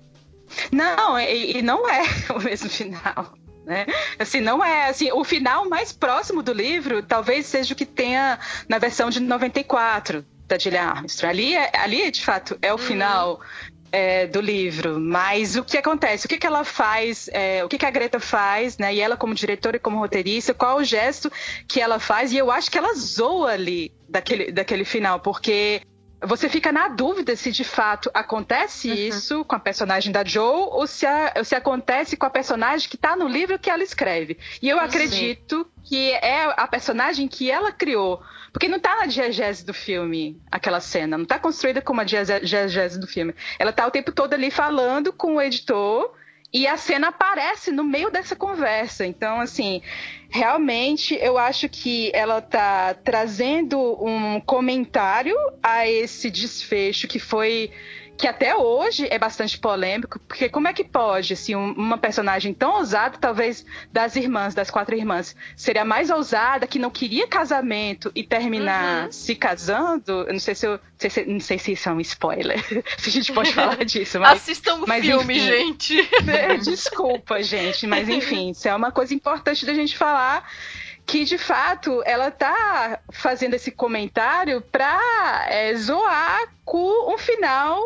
Não, 0.72 1.20
e, 1.20 1.58
e 1.58 1.62
não 1.62 1.88
é 1.90 2.04
o 2.36 2.42
mesmo 2.42 2.70
final. 2.70 3.34
Né? 3.66 3.86
Assim, 4.18 4.42
não 4.42 4.64
é 4.64 4.90
assim, 4.90 5.12
o 5.12 5.24
final 5.24 5.70
mais 5.70 5.92
próximo 5.92 6.42
do 6.42 6.52
livro 6.52 7.04
talvez 7.04 7.46
seja 7.46 7.74
o 7.74 7.78
que 7.78 7.86
tenha 7.86 8.40
na 8.68 8.80
versão 8.80 9.12
de 9.12 9.20
94 9.20 10.26
da 10.48 10.58
Gillian 10.58 10.86
Armstrong. 10.86 11.32
Ali, 11.32 11.56
é, 11.56 11.72
ali 11.78 12.10
de 12.10 12.26
fato, 12.26 12.58
é 12.62 12.74
o 12.74 12.78
uhum. 12.78 12.82
final 12.82 13.40
é, 13.92 14.28
do 14.28 14.42
livro, 14.42 15.00
mas 15.00 15.56
o 15.56 15.64
que 15.64 15.78
acontece? 15.78 16.26
O 16.26 16.30
que, 16.30 16.38
que 16.38 16.48
ela 16.48 16.64
faz? 16.64 17.30
É, 17.32 17.64
o 17.64 17.70
que, 17.70 17.78
que 17.78 17.86
a 17.86 17.92
Greta 17.92 18.20
faz, 18.20 18.78
né? 18.78 18.94
E 18.94 19.00
ela, 19.00 19.18
como 19.18 19.34
diretora 19.34 19.78
e 19.78 19.80
como 19.80 20.00
roteirista, 20.00 20.54
qual 20.54 20.78
o 20.78 20.84
gesto 20.84 21.32
que 21.68 21.80
ela 21.82 22.00
faz? 22.00 22.32
E 22.32 22.38
eu 22.38 22.52
acho 22.52 22.70
que 22.70 22.78
ela 22.78 22.94
zoa 22.96 23.52
ali 23.52 23.92
daquele, 24.08 24.52
daquele 24.52 24.86
final, 24.86 25.20
porque 25.20 25.82
você 26.22 26.50
fica 26.50 26.72
na 26.72 26.90
dúvida 26.90 27.36
se 27.36 27.52
de 27.52 27.64
fato 27.64 28.10
acontece 28.14 28.90
uhum. 28.90 28.96
isso 28.96 29.46
com 29.46 29.56
a 29.56 29.60
personagem 29.60 30.12
da 30.12 30.24
Joe 30.24 30.68
ou 30.72 30.86
se, 30.86 31.06
a, 31.06 31.44
se 31.44 31.56
acontece 31.56 32.18
com 32.18 32.26
a 32.26 32.30
personagem 32.30 32.90
que 32.90 32.96
está 32.96 33.16
no 33.16 33.28
livro 33.28 33.58
que 33.58 33.70
ela 33.70 33.84
escreve. 33.84 34.38
E 34.62 34.68
eu 34.68 34.80
acredito 34.80 35.66
que 35.84 36.12
é 36.12 36.54
a 36.58 36.68
personagem 36.68 37.28
que 37.28 37.50
ela 37.50 37.72
criou. 37.72 38.22
Porque 38.52 38.68
não 38.68 38.78
está 38.78 38.98
na 38.98 39.06
diegese 39.06 39.66
do 39.66 39.74
filme, 39.74 40.42
aquela 40.52 40.80
cena. 40.80 41.18
Não 41.18 41.24
está 41.24 41.40
construída 41.40 41.82
como 41.82 42.02
a 42.02 42.04
diegese 42.04 43.00
do 43.00 43.08
filme. 43.08 43.34
Ela 43.58 43.70
está 43.70 43.86
o 43.88 43.92
tempo 43.92 44.12
todo 44.12 44.34
ali 44.34 44.52
falando 44.52 45.14
com 45.14 45.36
o 45.36 45.42
editor 45.42 46.12
e 46.52 46.66
a 46.66 46.78
cena 46.78 47.10
aparece 47.10 47.72
no 47.72 47.84
meio 47.84 48.10
dessa 48.10 48.36
conversa. 48.36 49.06
Então, 49.06 49.40
assim, 49.40 49.82
realmente 50.30 51.16
eu 51.22 51.38
acho 51.38 51.70
que 51.70 52.12
ela 52.14 52.42
tá 52.42 52.94
trazendo 52.94 53.80
um 54.04 54.42
comentário 54.42 55.36
a 55.62 55.88
esse 55.88 56.30
desfecho 56.30 57.08
que 57.08 57.20
foi 57.20 57.72
que 58.20 58.28
até 58.28 58.54
hoje 58.54 59.08
é 59.10 59.18
bastante 59.18 59.58
polêmico, 59.58 60.20
porque 60.20 60.50
como 60.50 60.68
é 60.68 60.74
que 60.74 60.84
pode, 60.84 61.32
assim, 61.32 61.56
uma 61.56 61.98
personagem 61.98 62.54
tão 62.54 62.74
ousada, 62.74 63.18
talvez 63.18 63.66
das 63.94 64.18
irmãs, 64.18 64.54
das 64.54 64.70
quatro 64.70 64.94
irmãs, 64.94 65.34
seria 65.56 65.86
mais 65.86 66.10
ousada, 66.10 66.68
que 66.68 66.78
não 66.78 66.90
queria 66.90 67.26
casamento 67.28 68.12
e 68.14 68.22
terminar 68.22 69.06
uhum. 69.06 69.12
se 69.14 69.36
casando? 69.36 70.26
Eu 70.28 70.34
não 70.34 70.40
sei 70.40 70.54
se 70.54 70.68
eu, 70.68 70.78
não 71.28 71.40
sei 71.40 71.58
se 71.58 71.72
isso 71.72 71.88
é 71.88 71.94
um 71.94 72.02
spoiler, 72.02 72.62
se 73.00 73.08
a 73.08 73.12
gente 73.14 73.32
pode 73.32 73.54
falar 73.56 73.86
disso, 73.86 74.20
mas... 74.20 74.42
Assistam 74.42 74.76
o 74.84 74.86
mas, 74.86 75.06
filme, 75.06 75.38
enfim, 75.38 75.48
gente! 75.48 76.10
Né, 76.26 76.58
desculpa, 76.62 77.42
gente, 77.42 77.88
mas 77.88 78.10
enfim, 78.10 78.50
isso 78.50 78.68
é 78.68 78.76
uma 78.76 78.92
coisa 78.92 79.14
importante 79.14 79.66
da 79.66 79.74
gente 79.74 79.98
falar, 79.98 80.46
que 81.10 81.26
de 81.26 81.40
fato 81.40 82.04
ela 82.06 82.30
tá 82.30 83.00
fazendo 83.12 83.56
esse 83.56 83.72
comentário 83.72 84.62
para 84.62 85.48
é, 85.50 85.74
zoar 85.76 86.54
com 86.64 87.12
um 87.12 87.18
final 87.18 87.82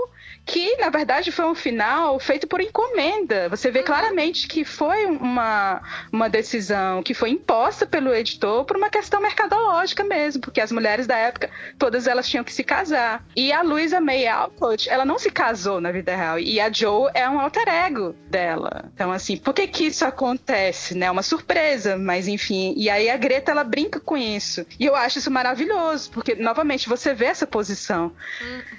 que 0.45 0.77
na 0.77 0.89
verdade 0.89 1.31
foi 1.31 1.45
um 1.45 1.55
final 1.55 2.19
feito 2.19 2.47
por 2.47 2.61
encomenda. 2.61 3.49
Você 3.49 3.71
vê 3.71 3.79
uhum. 3.79 3.85
claramente 3.85 4.47
que 4.47 4.65
foi 4.65 5.05
uma, 5.05 5.81
uma 6.11 6.29
decisão 6.29 7.01
que 7.01 7.13
foi 7.13 7.29
imposta 7.29 7.85
pelo 7.85 8.13
editor 8.13 8.65
por 8.65 8.77
uma 8.77 8.89
questão 8.89 9.21
mercadológica 9.21 10.03
mesmo, 10.03 10.41
porque 10.41 10.61
as 10.61 10.71
mulheres 10.71 11.07
da 11.07 11.17
época, 11.17 11.49
todas 11.77 12.07
elas 12.07 12.27
tinham 12.27 12.43
que 12.43 12.53
se 12.53 12.63
casar. 12.63 13.25
E 13.35 13.51
a 13.51 13.61
Louisa 13.61 13.99
May 13.99 14.27
Alcott, 14.27 14.89
ela 14.89 15.05
não 15.05 15.17
se 15.17 15.31
casou 15.31 15.79
na 15.79 15.91
vida 15.91 16.15
real, 16.15 16.39
e 16.39 16.59
a 16.59 16.71
Joe 16.71 17.09
é 17.13 17.27
um 17.29 17.39
alter 17.39 17.67
ego 17.67 18.15
dela. 18.29 18.85
Então, 18.93 19.11
assim, 19.11 19.37
por 19.37 19.53
que 19.53 19.67
que 19.67 19.85
isso 19.85 20.05
acontece, 20.05 20.95
né? 20.95 21.09
Uma 21.09 21.23
surpresa, 21.23 21.97
mas 21.97 22.27
enfim. 22.27 22.73
E 22.77 22.89
aí 22.89 23.09
a 23.09 23.17
Greta, 23.17 23.51
ela 23.51 23.63
brinca 23.63 23.99
com 23.99 24.17
isso. 24.17 24.65
E 24.79 24.85
eu 24.85 24.95
acho 24.95 25.19
isso 25.19 25.31
maravilhoso, 25.31 26.11
porque, 26.11 26.35
novamente, 26.35 26.89
você 26.89 27.13
vê 27.13 27.25
essa 27.25 27.47
posição 27.47 28.11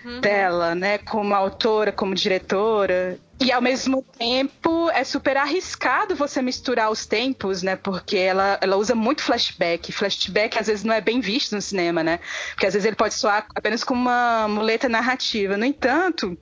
uhum. 0.05 0.21
dela, 0.21 0.75
né, 0.75 0.99
como 0.99 1.35
autora 1.55 1.93
como 1.93 2.15
diretora. 2.15 3.19
E 3.41 3.51
ao 3.51 3.63
mesmo 3.63 4.05
tempo 4.17 4.91
é 4.91 5.03
super 5.05 5.37
arriscado 5.37 6.15
você 6.15 6.43
misturar 6.43 6.91
os 6.91 7.07
tempos, 7.07 7.63
né? 7.63 7.77
Porque 7.77 8.17
ela, 8.17 8.59
ela 8.61 8.77
usa 8.77 8.95
muito 8.95 9.23
flashback. 9.23 9.93
Flashback 9.93 10.59
às 10.59 10.67
vezes 10.67 10.85
não 10.85 10.95
é 10.95 11.01
bem 11.01 11.21
visto 11.21 11.55
no 11.55 11.63
cinema, 11.63 12.03
né? 12.03 12.21
Porque 12.51 12.67
às 12.67 12.75
vezes 12.75 12.87
ele 12.87 12.97
pode 12.97 13.15
soar 13.15 13.47
apenas 13.55 13.83
como 13.83 14.01
uma 14.01 14.47
muleta 14.49 14.89
narrativa. 14.89 15.57
No 15.57 15.65
entanto, 15.65 16.37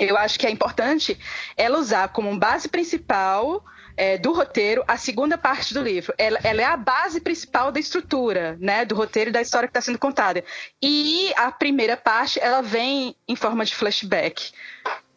eu 0.00 0.16
acho 0.16 0.38
que 0.38 0.46
é 0.46 0.50
importante 0.50 1.18
ela 1.56 1.78
usar 1.78 2.08
como 2.08 2.36
base 2.38 2.68
principal 2.68 3.64
é, 3.96 4.18
do 4.18 4.32
roteiro 4.32 4.84
a 4.86 4.96
segunda 4.96 5.38
parte 5.38 5.72
do 5.72 5.82
livro. 5.82 6.14
Ela, 6.18 6.38
ela, 6.42 6.60
é 6.60 6.64
a 6.64 6.76
base 6.76 7.20
principal 7.20 7.72
da 7.72 7.80
estrutura, 7.80 8.56
né, 8.60 8.84
do 8.84 8.94
roteiro 8.94 9.30
e 9.30 9.32
da 9.32 9.40
história 9.40 9.66
que 9.66 9.70
está 9.70 9.80
sendo 9.80 9.98
contada. 9.98 10.44
E 10.82 11.32
a 11.36 11.50
primeira 11.50 11.96
parte 11.96 12.38
ela 12.40 12.60
vem 12.60 13.16
em 13.26 13.36
forma 13.36 13.64
de 13.64 13.74
flashback. 13.74 14.52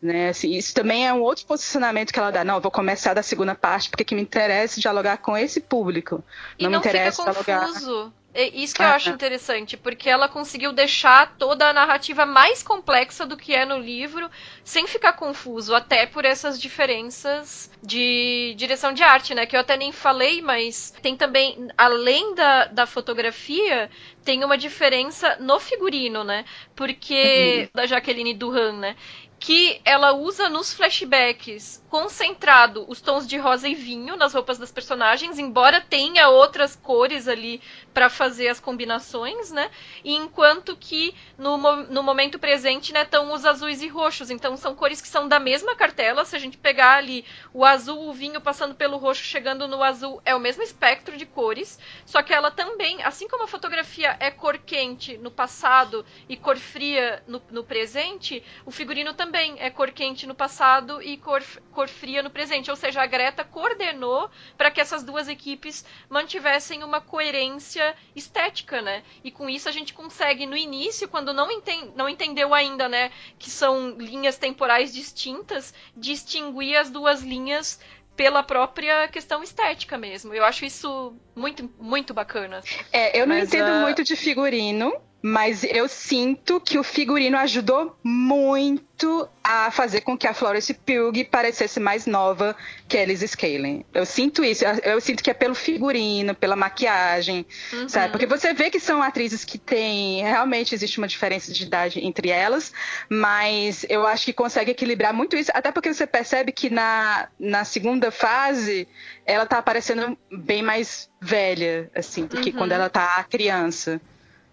Né, 0.01 0.29
assim, 0.29 0.51
isso 0.51 0.73
também 0.73 1.05
é 1.05 1.13
um 1.13 1.21
outro 1.21 1.45
posicionamento 1.45 2.13
que 2.13 2.19
ela 2.19 2.31
dá. 2.31 2.43
Não, 2.43 2.61
vou 2.61 2.71
começar 2.71 3.13
da 3.13 3.21
segunda 3.21 3.53
parte 3.53 3.89
porque 3.89 4.05
que 4.05 4.15
me 4.15 4.21
interessa 4.21 4.79
dialogar 4.79 5.17
com 5.17 5.35
esse 5.35 5.59
público. 5.59 6.23
E 6.57 6.63
não, 6.63 6.71
não 6.71 6.79
me 6.79 6.85
interessa 6.85 7.33
fica 7.33 7.59
confuso. 7.59 7.85
dialogar. 7.85 8.19
É 8.33 8.47
isso 8.47 8.75
que 8.75 8.81
eu 8.83 8.87
acho 8.87 9.09
interessante, 9.09 9.75
porque 9.75 10.07
ela 10.07 10.29
conseguiu 10.29 10.71
deixar 10.71 11.35
toda 11.37 11.67
a 11.67 11.73
narrativa 11.73 12.27
mais 12.27 12.61
complexa 12.61 13.25
do 13.25 13.35
que 13.35 13.55
é 13.55 13.65
no 13.65 13.79
livro, 13.79 14.29
sem 14.69 14.85
ficar 14.85 15.13
confuso, 15.13 15.73
até 15.73 16.05
por 16.05 16.23
essas 16.25 16.61
diferenças 16.61 17.71
de 17.81 18.53
direção 18.55 18.93
de 18.93 19.01
arte, 19.01 19.33
né? 19.33 19.47
Que 19.47 19.55
eu 19.55 19.61
até 19.61 19.75
nem 19.75 19.91
falei, 19.91 20.43
mas 20.43 20.93
tem 21.01 21.15
também, 21.17 21.69
além 21.75 22.35
da, 22.35 22.65
da 22.65 22.85
fotografia, 22.85 23.89
tem 24.23 24.43
uma 24.43 24.55
diferença 24.55 25.37
no 25.39 25.59
figurino, 25.59 26.23
né? 26.23 26.45
Porque. 26.75 27.63
Uhum. 27.63 27.69
Da 27.73 27.87
Jaqueline 27.87 28.35
Duran, 28.35 28.73
né? 28.73 28.95
que 29.39 29.79
ela 29.85 30.11
usa 30.11 30.49
nos 30.49 30.73
flashbacks 30.73 31.81
concentrado 31.89 32.85
os 32.89 32.99
tons 32.99 33.25
de 33.25 33.37
rosa 33.37 33.69
e 33.69 33.73
vinho 33.73 34.17
nas 34.17 34.33
roupas 34.33 34.57
das 34.57 34.71
personagens, 34.71 35.39
embora 35.39 35.79
tenha 35.79 36.27
outras 36.27 36.75
cores 36.75 37.27
ali 37.27 37.61
para 37.93 38.09
fazer 38.09 38.49
as 38.49 38.59
combinações, 38.59 39.49
né? 39.49 39.71
E 40.03 40.13
enquanto 40.13 40.75
que 40.75 41.15
no, 41.37 41.57
no 41.57 42.03
momento 42.03 42.37
presente, 42.37 42.91
né, 42.91 43.03
estão 43.03 43.31
os 43.33 43.45
azuis 43.45 43.81
e 43.81 43.87
roxos. 43.87 44.29
Então 44.29 44.57
são 44.59 44.75
cores 44.75 45.01
que 45.01 45.07
são 45.07 45.27
da 45.27 45.39
mesma 45.39 45.75
cartela. 45.75 46.25
Se 46.25 46.35
a 46.35 46.39
gente 46.39 46.57
pegar 46.57 46.97
ali 46.97 47.25
o 47.53 47.65
azul, 47.65 48.09
o 48.09 48.13
vinho 48.13 48.41
passando 48.41 48.75
pelo 48.75 48.97
roxo, 48.97 49.23
chegando 49.23 49.67
no 49.67 49.83
azul, 49.83 50.21
é 50.25 50.35
o 50.35 50.39
mesmo 50.39 50.63
espectro 50.63 51.17
de 51.17 51.25
cores. 51.25 51.79
Só 52.05 52.21
que 52.21 52.33
ela 52.33 52.51
também, 52.51 53.01
assim 53.03 53.27
como 53.27 53.43
a 53.43 53.47
fotografia 53.47 54.15
é 54.19 54.29
cor 54.29 54.57
quente 54.57 55.17
no 55.17 55.31
passado 55.31 56.05
e 56.27 56.37
cor 56.37 56.57
fria 56.57 57.23
no, 57.27 57.41
no 57.49 57.63
presente, 57.63 58.43
o 58.65 58.71
figurino 58.71 59.13
também 59.13 59.55
é 59.59 59.69
cor 59.69 59.91
quente 59.91 60.27
no 60.27 60.35
passado 60.35 61.01
e 61.01 61.17
cor, 61.17 61.43
cor 61.71 61.87
fria 61.87 62.21
no 62.21 62.29
presente. 62.29 62.69
Ou 62.69 62.75
seja, 62.75 63.01
a 63.01 63.05
Greta 63.05 63.43
coordenou 63.43 64.29
para 64.57 64.69
que 64.71 64.81
essas 64.81 65.03
duas 65.03 65.27
equipes 65.27 65.85
mantivessem 66.09 66.83
uma 66.83 67.01
coerência 67.01 67.95
estética, 68.15 68.81
né? 68.81 69.03
E 69.23 69.31
com 69.31 69.49
isso 69.49 69.69
a 69.69 69.71
gente 69.71 69.93
consegue, 69.93 70.45
no 70.45 70.55
início, 70.55 71.07
quando 71.07 71.33
não, 71.33 71.51
enten 71.51 71.91
não 71.95 72.09
entendeu 72.09 72.53
ainda, 72.53 72.89
né, 72.89 73.11
que 73.37 73.49
são 73.49 73.91
linhas 73.91 74.37
temporais 74.49 74.93
distintas, 74.93 75.73
distinguir 75.95 76.77
as 76.77 76.89
duas 76.89 77.21
linhas 77.21 77.79
pela 78.15 78.43
própria 78.43 79.07
questão 79.07 79.41
estética 79.41 79.97
mesmo. 79.97 80.33
Eu 80.33 80.43
acho 80.43 80.65
isso 80.65 81.13
muito, 81.35 81.69
muito 81.79 82.13
bacana. 82.13 82.61
É, 82.91 83.19
eu 83.19 83.25
não 83.25 83.35
Mas, 83.35 83.47
entendo 83.47 83.71
uh... 83.71 83.81
muito 83.81 84.03
de 84.03 84.15
figurino, 84.15 84.93
mas 85.21 85.63
eu 85.63 85.87
sinto 85.87 86.61
que 86.61 86.77
o 86.77 86.83
figurino 86.83 87.37
ajudou 87.37 87.97
muito 88.03 89.27
a 89.43 89.69
fazer 89.71 90.01
com 90.01 90.17
que 90.17 90.27
a 90.27 90.33
Florence 90.33 90.73
Pugh 90.73 91.25
parecesse 91.29 91.79
mais 91.79 92.05
nova 92.05 92.55
que 92.87 92.97
a 92.97 93.01
Alice 93.01 93.27
Scaling. 93.27 93.83
Eu 93.93 94.05
sinto 94.05 94.43
isso. 94.43 94.63
Eu 94.83 95.01
sinto 95.01 95.23
que 95.23 95.29
é 95.29 95.33
pelo 95.33 95.55
figurino, 95.55 96.35
pela 96.35 96.55
maquiagem, 96.55 97.45
uhum. 97.73 97.89
sabe? 97.89 98.11
Porque 98.11 98.25
você 98.25 98.53
vê 98.53 98.69
que 98.69 98.79
são 98.79 99.01
atrizes 99.01 99.43
que 99.43 99.57
têm... 99.57 100.21
Realmente 100.21 100.73
existe 100.73 100.97
uma 100.97 101.07
diferença 101.07 101.51
de 101.51 101.63
idade 101.63 102.05
entre 102.05 102.29
elas, 102.29 102.71
mas 103.09 103.85
eu 103.89 104.05
acho 104.05 104.25
que 104.25 104.33
consegue 104.33 104.71
equilibrar 104.71 105.13
muito 105.13 105.35
isso. 105.35 105.51
Até 105.53 105.71
porque 105.71 105.93
você 105.93 106.05
percebe 106.05 106.51
que 106.51 106.69
na, 106.69 107.27
na 107.39 107.65
segunda 107.65 108.11
fase 108.11 108.87
ela 109.25 109.45
tá 109.45 109.57
aparecendo 109.57 110.17
bem 110.31 110.61
mais 110.61 111.09
velha, 111.21 111.89
assim, 111.95 112.25
do 112.25 112.39
que 112.41 112.51
uhum. 112.51 112.57
quando 112.57 112.71
ela 112.71 112.89
tá 112.89 113.23
criança. 113.29 113.99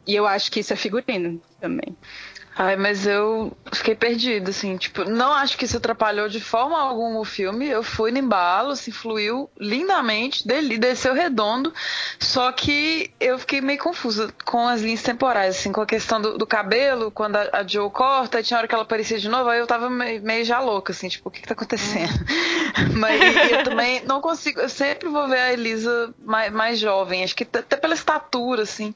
E 0.07 0.15
eu 0.15 0.27
acho 0.27 0.51
que 0.51 0.61
isso 0.61 0.73
é 0.73 0.77
figurino 0.77 1.41
também. 1.61 1.97
Ai, 2.59 2.75
mas 2.75 3.07
eu 3.07 3.55
fiquei 3.71 3.95
perdido, 3.95 4.49
assim, 4.49 4.79
tipo, 4.79 5.05
não 5.05 5.31
acho 5.31 5.59
que 5.59 5.67
isso 5.67 5.77
atrapalhou 5.77 6.27
de 6.27 6.41
forma 6.41 6.81
alguma 6.81 7.21
o 7.21 7.25
filme. 7.25 7.69
Eu 7.69 7.83
fui 7.83 8.11
no 8.11 8.17
embalo, 8.17 8.75
se 8.75 8.89
assim, 8.89 8.93
fluiu 8.93 9.51
lindamente, 9.61 10.49
dele, 10.49 10.79
desceu 10.79 11.13
redondo. 11.13 11.71
Só 12.19 12.51
que 12.53 13.13
eu 13.21 13.39
fiquei 13.39 13.61
meio 13.61 13.79
confusa 13.79 14.33
com 14.47 14.67
as 14.67 14.81
linhas 14.81 15.03
temporais, 15.03 15.55
assim, 15.55 15.71
com 15.71 15.83
a 15.83 15.87
questão 15.87 16.19
do, 16.19 16.39
do 16.39 16.47
cabelo, 16.47 17.11
quando 17.11 17.37
a, 17.37 17.47
a 17.53 17.67
Joe 17.67 17.91
corta, 17.91 18.43
tinha 18.43 18.57
hora 18.57 18.67
que 18.67 18.75
ela 18.75 18.85
aparecia 18.85 19.19
de 19.19 19.29
novo, 19.29 19.51
aí 19.51 19.59
eu 19.61 19.67
tava 19.67 19.91
meio, 19.91 20.23
meio 20.23 20.43
já 20.43 20.59
louca, 20.59 20.93
assim, 20.95 21.09
tipo, 21.09 21.29
o 21.29 21.33
que 21.33 21.43
que 21.43 21.49
tá 21.49 21.53
acontecendo? 21.53 22.15
mas 22.97 23.21
eu 23.51 23.65
também 23.65 24.03
não 24.07 24.23
consigo, 24.23 24.61
eu 24.61 24.71
sempre 24.71 25.11
vou 25.11 25.29
ver 25.29 25.41
a 25.41 25.53
Elisa 25.53 26.15
mais, 26.25 26.51
mais 26.51 26.79
jovem, 26.79 27.23
acho 27.23 27.37
que 27.37 27.45
até 27.45 27.77
pela 27.77 27.93
estatura, 27.93 28.63
assim 28.63 28.95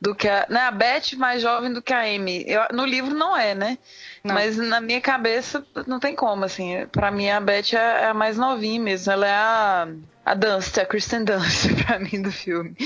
do 0.00 0.14
que 0.14 0.28
a. 0.28 0.46
Né, 0.48 0.60
a 0.60 0.70
Beth 0.70 1.16
mais 1.16 1.42
jovem 1.42 1.72
do 1.72 1.82
que 1.82 1.92
a 1.92 2.00
Amy. 2.00 2.44
Eu, 2.46 2.62
no 2.72 2.84
livro 2.84 3.14
não 3.14 3.36
é, 3.36 3.54
né? 3.54 3.78
Não. 4.22 4.34
Mas 4.34 4.56
na 4.56 4.80
minha 4.80 5.00
cabeça 5.00 5.64
não 5.86 5.98
tem 5.98 6.14
como, 6.14 6.44
assim. 6.44 6.86
Pra 6.92 7.10
mim 7.10 7.28
a 7.28 7.40
Beth 7.40 7.72
é, 7.72 7.76
é 7.76 8.06
a 8.06 8.14
mais 8.14 8.36
novinha 8.36 8.80
mesmo. 8.80 9.12
Ela 9.12 9.26
é 9.26 9.34
a. 9.34 9.88
A 10.24 10.34
Dunst, 10.34 10.76
a 10.78 10.84
Kristen 10.84 11.22
Dunst, 11.22 11.68
pra 11.86 12.00
mim, 12.00 12.20
do 12.20 12.32
filme. 12.32 12.76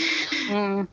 Hum. 0.51 0.87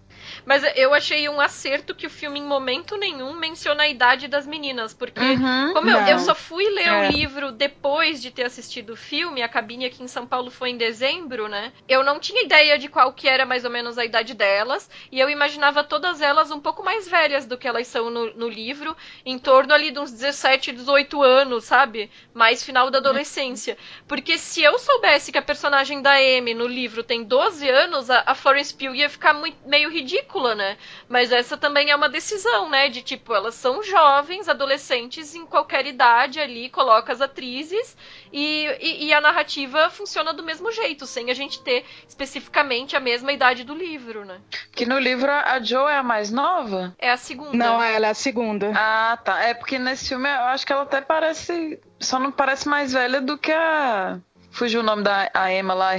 Mas 0.48 0.64
eu 0.78 0.94
achei 0.94 1.28
um 1.28 1.42
acerto 1.42 1.94
que 1.94 2.08
o 2.08 2.10
filme, 2.10 2.40
em 2.40 2.44
momento 2.44 2.96
nenhum, 2.96 3.34
menciona 3.34 3.84
a 3.84 3.88
idade 3.90 4.30
das 4.30 4.48
meninas. 4.48 4.94
Porque, 4.94 5.20
uhum, 5.20 5.74
como 5.74 5.90
eu, 5.90 6.00
eu, 6.08 6.20
só 6.20 6.34
fui 6.34 6.64
ler 6.70 6.88
é. 6.88 7.10
o 7.10 7.12
livro 7.12 7.52
depois 7.52 8.22
de 8.22 8.32
ter 8.32 8.46
assistido 8.46 8.92
o 8.92 8.96
filme, 8.96 9.42
a 9.42 9.50
cabine 9.50 9.88
aqui 9.88 10.02
em 10.02 10.08
São 10.08 10.26
Paulo 10.26 10.50
foi 10.50 10.70
em 10.70 10.78
dezembro, 10.78 11.50
né? 11.50 11.74
Eu 11.86 12.02
não 12.02 12.18
tinha 12.18 12.46
ideia 12.46 12.80
de 12.80 12.88
qual 12.88 13.12
que 13.12 13.28
era 13.28 13.46
mais 13.46 13.66
ou 13.66 13.70
menos 13.70 13.98
a 13.98 14.06
idade 14.06 14.34
delas. 14.34 14.90
E 15.12 15.20
eu 15.20 15.30
imaginava 15.30 15.84
todas 15.84 16.22
elas 16.22 16.50
um 16.50 16.62
pouco 16.62 16.82
mais 16.82 17.10
velhas 17.10 17.46
do 17.46 17.58
que 17.58 17.68
elas 17.68 17.86
são 17.88 18.10
no, 18.10 18.34
no 18.34 18.48
livro, 18.48 18.96
em 19.26 19.38
torno 19.38 19.74
ali 19.74 19.92
de 19.92 20.00
uns 20.00 20.14
17, 20.14 20.72
18 20.72 21.22
anos, 21.22 21.66
sabe? 21.66 22.10
Mais 22.34 22.64
final 22.64 22.90
da 22.90 23.00
adolescência. 23.00 23.78
Porque 24.08 24.38
se 24.38 24.64
eu 24.64 24.80
soubesse 24.80 25.30
que 25.30 25.38
a 25.38 25.42
personagem 25.42 26.02
da 26.02 26.14
Amy 26.14 26.54
no 26.54 26.68
livro 26.68 27.04
tem 27.04 27.22
12 27.22 27.70
anos, 27.70 28.10
a, 28.10 28.24
a 28.26 28.34
Florence 28.34 28.74
Pugh 28.74 28.96
ia 28.96 29.10
ficar 29.10 29.34
muito, 29.34 29.58
meio 29.68 29.90
ridícula 29.90 30.37
ridícula, 30.38 30.56
né? 30.56 30.78
Mas 31.10 31.32
essa 31.32 31.58
também 31.58 31.90
é 31.90 31.96
uma 31.96 32.08
decisão, 32.08 32.70
né? 32.70 32.90
De 32.90 33.02
tipo, 33.02 33.34
elas 33.34 33.56
são 33.56 33.82
jovens, 33.84 34.48
adolescentes 34.48 35.36
em 35.36 35.46
qualquer 35.46 35.86
idade 35.86 36.40
ali, 36.40 36.70
coloca 36.70 37.12
as 37.12 37.22
atrizes 37.22 37.98
e, 38.32 38.66
e, 38.80 39.06
e, 39.06 39.14
a 39.14 39.22
narrativa 39.22 39.90
funciona 39.90 40.34
do 40.34 40.44
mesmo 40.44 40.72
jeito, 40.72 41.06
sem 41.06 41.32
a 41.32 41.34
gente 41.34 41.62
ter 41.62 41.86
especificamente 42.08 42.96
a 42.96 43.00
mesma 43.00 43.32
idade 43.32 43.64
do 43.64 43.74
livro, 43.74 44.26
né? 44.26 44.40
Que 44.72 44.86
no 44.86 45.00
livro 45.00 45.32
a 45.32 45.60
Joe 45.60 45.92
é 45.92 45.98
a 45.98 46.04
mais 46.04 46.32
nova? 46.32 46.96
É 47.00 47.12
a 47.12 47.18
segunda. 47.18 47.56
Não, 47.56 47.82
ela 47.82 48.08
é 48.08 48.10
a 48.10 48.14
segunda. 48.14 48.72
Ah, 48.76 49.18
tá. 49.24 49.42
É 49.42 49.54
porque 49.54 49.80
nesse 49.80 50.10
filme 50.10 50.30
eu 50.30 50.44
acho 50.44 50.66
que 50.66 50.74
ela 50.74 50.84
até 50.84 51.02
parece. 51.02 51.80
Só 52.00 52.20
não 52.20 52.32
parece 52.32 52.68
mais 52.68 52.94
velha 52.94 53.22
do 53.22 53.38
que 53.38 53.52
a. 53.52 54.20
Fugiu 54.52 54.82
o 54.82 54.84
nome 54.84 55.04
da 55.04 55.30
a 55.34 55.54
Emma 55.54 55.74
lá, 55.74 55.90
a 55.90 55.98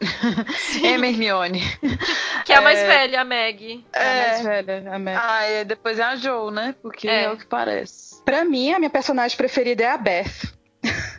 Hermione. 0.00 0.94
Emma 0.94 1.06
Hermione. 1.06 1.62
Que 2.44 2.52
é 2.52 2.56
a 2.56 2.60
mais 2.60 2.78
é... 2.78 2.86
velha, 2.86 3.20
a 3.20 3.24
Meg. 3.24 3.84
É, 3.92 4.02
é 4.02 4.08
a 4.08 4.28
mais 4.28 4.42
velha, 4.42 4.94
a 4.94 4.98
Meg. 4.98 5.18
Ah, 5.20 5.50
e 5.50 5.64
depois 5.64 5.98
é 5.98 6.02
a 6.02 6.16
Joe, 6.16 6.52
né? 6.52 6.74
Porque 6.80 7.08
é. 7.08 7.24
é 7.24 7.30
o 7.30 7.36
que 7.36 7.46
parece. 7.46 8.22
Pra 8.24 8.44
mim, 8.44 8.72
a 8.72 8.78
minha 8.78 8.90
personagem 8.90 9.36
preferida 9.36 9.84
é 9.84 9.90
a 9.90 9.96
Beth. 9.96 10.52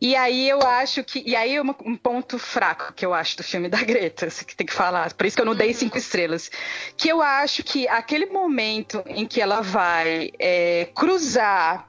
E 0.00 0.14
aí 0.14 0.48
eu 0.48 0.62
acho 0.62 1.02
que. 1.02 1.22
E 1.26 1.34
aí 1.34 1.60
um, 1.60 1.74
um 1.84 1.96
ponto 1.96 2.38
fraco 2.38 2.92
que 2.92 3.04
eu 3.04 3.12
acho 3.12 3.36
do 3.36 3.42
filme 3.42 3.68
da 3.68 3.82
Greta, 3.82 4.28
que 4.28 4.54
tem 4.54 4.66
que 4.66 4.72
falar. 4.72 5.12
Por 5.12 5.26
isso 5.26 5.36
que 5.36 5.42
eu 5.42 5.46
não 5.46 5.56
dei 5.56 5.72
cinco 5.74 5.96
uhum. 5.96 6.00
estrelas. 6.00 6.50
Que 6.96 7.08
eu 7.08 7.20
acho 7.20 7.64
que 7.64 7.88
aquele 7.88 8.26
momento 8.26 9.02
em 9.06 9.26
que 9.26 9.40
ela 9.40 9.60
vai 9.60 10.30
é, 10.38 10.88
cruzar 10.94 11.87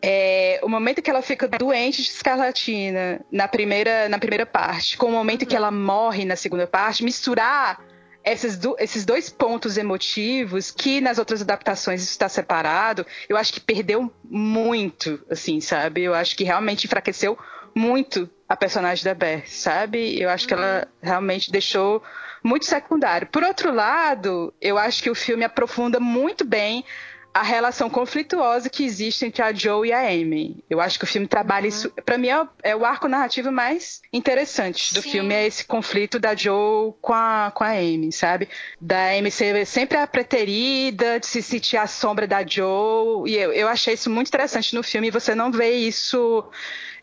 é, 0.00 0.60
o 0.62 0.68
momento 0.68 1.02
que 1.02 1.10
ela 1.10 1.22
fica 1.22 1.48
doente 1.48 2.02
de 2.02 2.08
escarlatina 2.08 3.20
na 3.30 3.48
primeira, 3.48 4.08
na 4.08 4.18
primeira 4.18 4.46
parte, 4.46 4.96
com 4.96 5.06
o 5.06 5.12
momento 5.12 5.46
que 5.46 5.56
ela 5.56 5.70
morre 5.70 6.24
na 6.24 6.36
segunda 6.36 6.66
parte, 6.66 7.04
misturar 7.04 7.82
esses, 8.24 8.56
do, 8.56 8.76
esses 8.78 9.04
dois 9.04 9.30
pontos 9.30 9.76
emotivos 9.76 10.70
que 10.70 11.00
nas 11.00 11.18
outras 11.18 11.42
adaptações 11.42 12.02
isso 12.02 12.12
está 12.12 12.28
separado, 12.28 13.06
eu 13.28 13.36
acho 13.36 13.52
que 13.52 13.60
perdeu 13.60 14.12
muito, 14.24 15.20
assim, 15.30 15.60
sabe? 15.60 16.02
Eu 16.02 16.14
acho 16.14 16.36
que 16.36 16.44
realmente 16.44 16.86
enfraqueceu 16.86 17.38
muito 17.74 18.28
a 18.48 18.56
personagem 18.56 19.04
da 19.04 19.14
Beth, 19.14 19.46
sabe? 19.46 20.20
Eu 20.20 20.30
acho 20.30 20.46
que 20.46 20.54
ela 20.54 20.86
realmente 21.02 21.50
deixou 21.50 22.02
muito 22.42 22.66
secundário. 22.66 23.26
Por 23.28 23.42
outro 23.42 23.72
lado, 23.72 24.54
eu 24.60 24.78
acho 24.78 25.02
que 25.02 25.10
o 25.10 25.14
filme 25.14 25.44
aprofunda 25.44 25.98
muito 25.98 26.44
bem 26.44 26.84
a 27.32 27.42
relação 27.42 27.88
conflituosa 27.88 28.68
que 28.68 28.84
existe 28.84 29.24
entre 29.24 29.42
a 29.42 29.52
Joe 29.52 29.88
e 29.88 29.92
a 29.92 30.00
Amy. 30.00 30.64
Eu 30.68 30.80
acho 30.80 30.98
que 30.98 31.04
o 31.04 31.06
filme 31.06 31.26
trabalha 31.26 31.64
uhum. 31.64 31.68
isso. 31.68 31.90
Para 32.04 32.18
mim, 32.18 32.28
é, 32.28 32.46
é, 32.62 32.76
o 32.76 32.84
arco 32.84 33.08
narrativo 33.08 33.52
mais 33.52 34.00
interessante 34.12 34.94
do 34.94 35.02
Sim. 35.02 35.10
filme, 35.10 35.34
é 35.34 35.46
esse 35.46 35.64
conflito 35.64 36.18
da 36.18 36.34
Joe 36.34 36.94
com 37.00 37.12
a, 37.12 37.52
com 37.54 37.62
a 37.62 37.70
Amy, 37.70 38.10
sabe? 38.12 38.48
Da 38.80 39.12
Amy 39.12 39.30
ser 39.30 39.64
sempre 39.66 39.98
a 39.98 40.06
preterida, 40.06 41.20
de 41.20 41.26
se 41.26 41.42
sentir 41.42 41.76
a 41.76 41.86
sombra 41.86 42.26
da 42.26 42.44
Joe. 42.44 43.30
E 43.30 43.36
eu, 43.36 43.52
eu 43.52 43.68
achei 43.68 43.94
isso 43.94 44.10
muito 44.10 44.28
interessante 44.28 44.74
no 44.74 44.82
filme, 44.82 45.08
e 45.08 45.12
você 45.12 45.34
não 45.34 45.52
vê 45.52 45.70
isso 45.70 46.44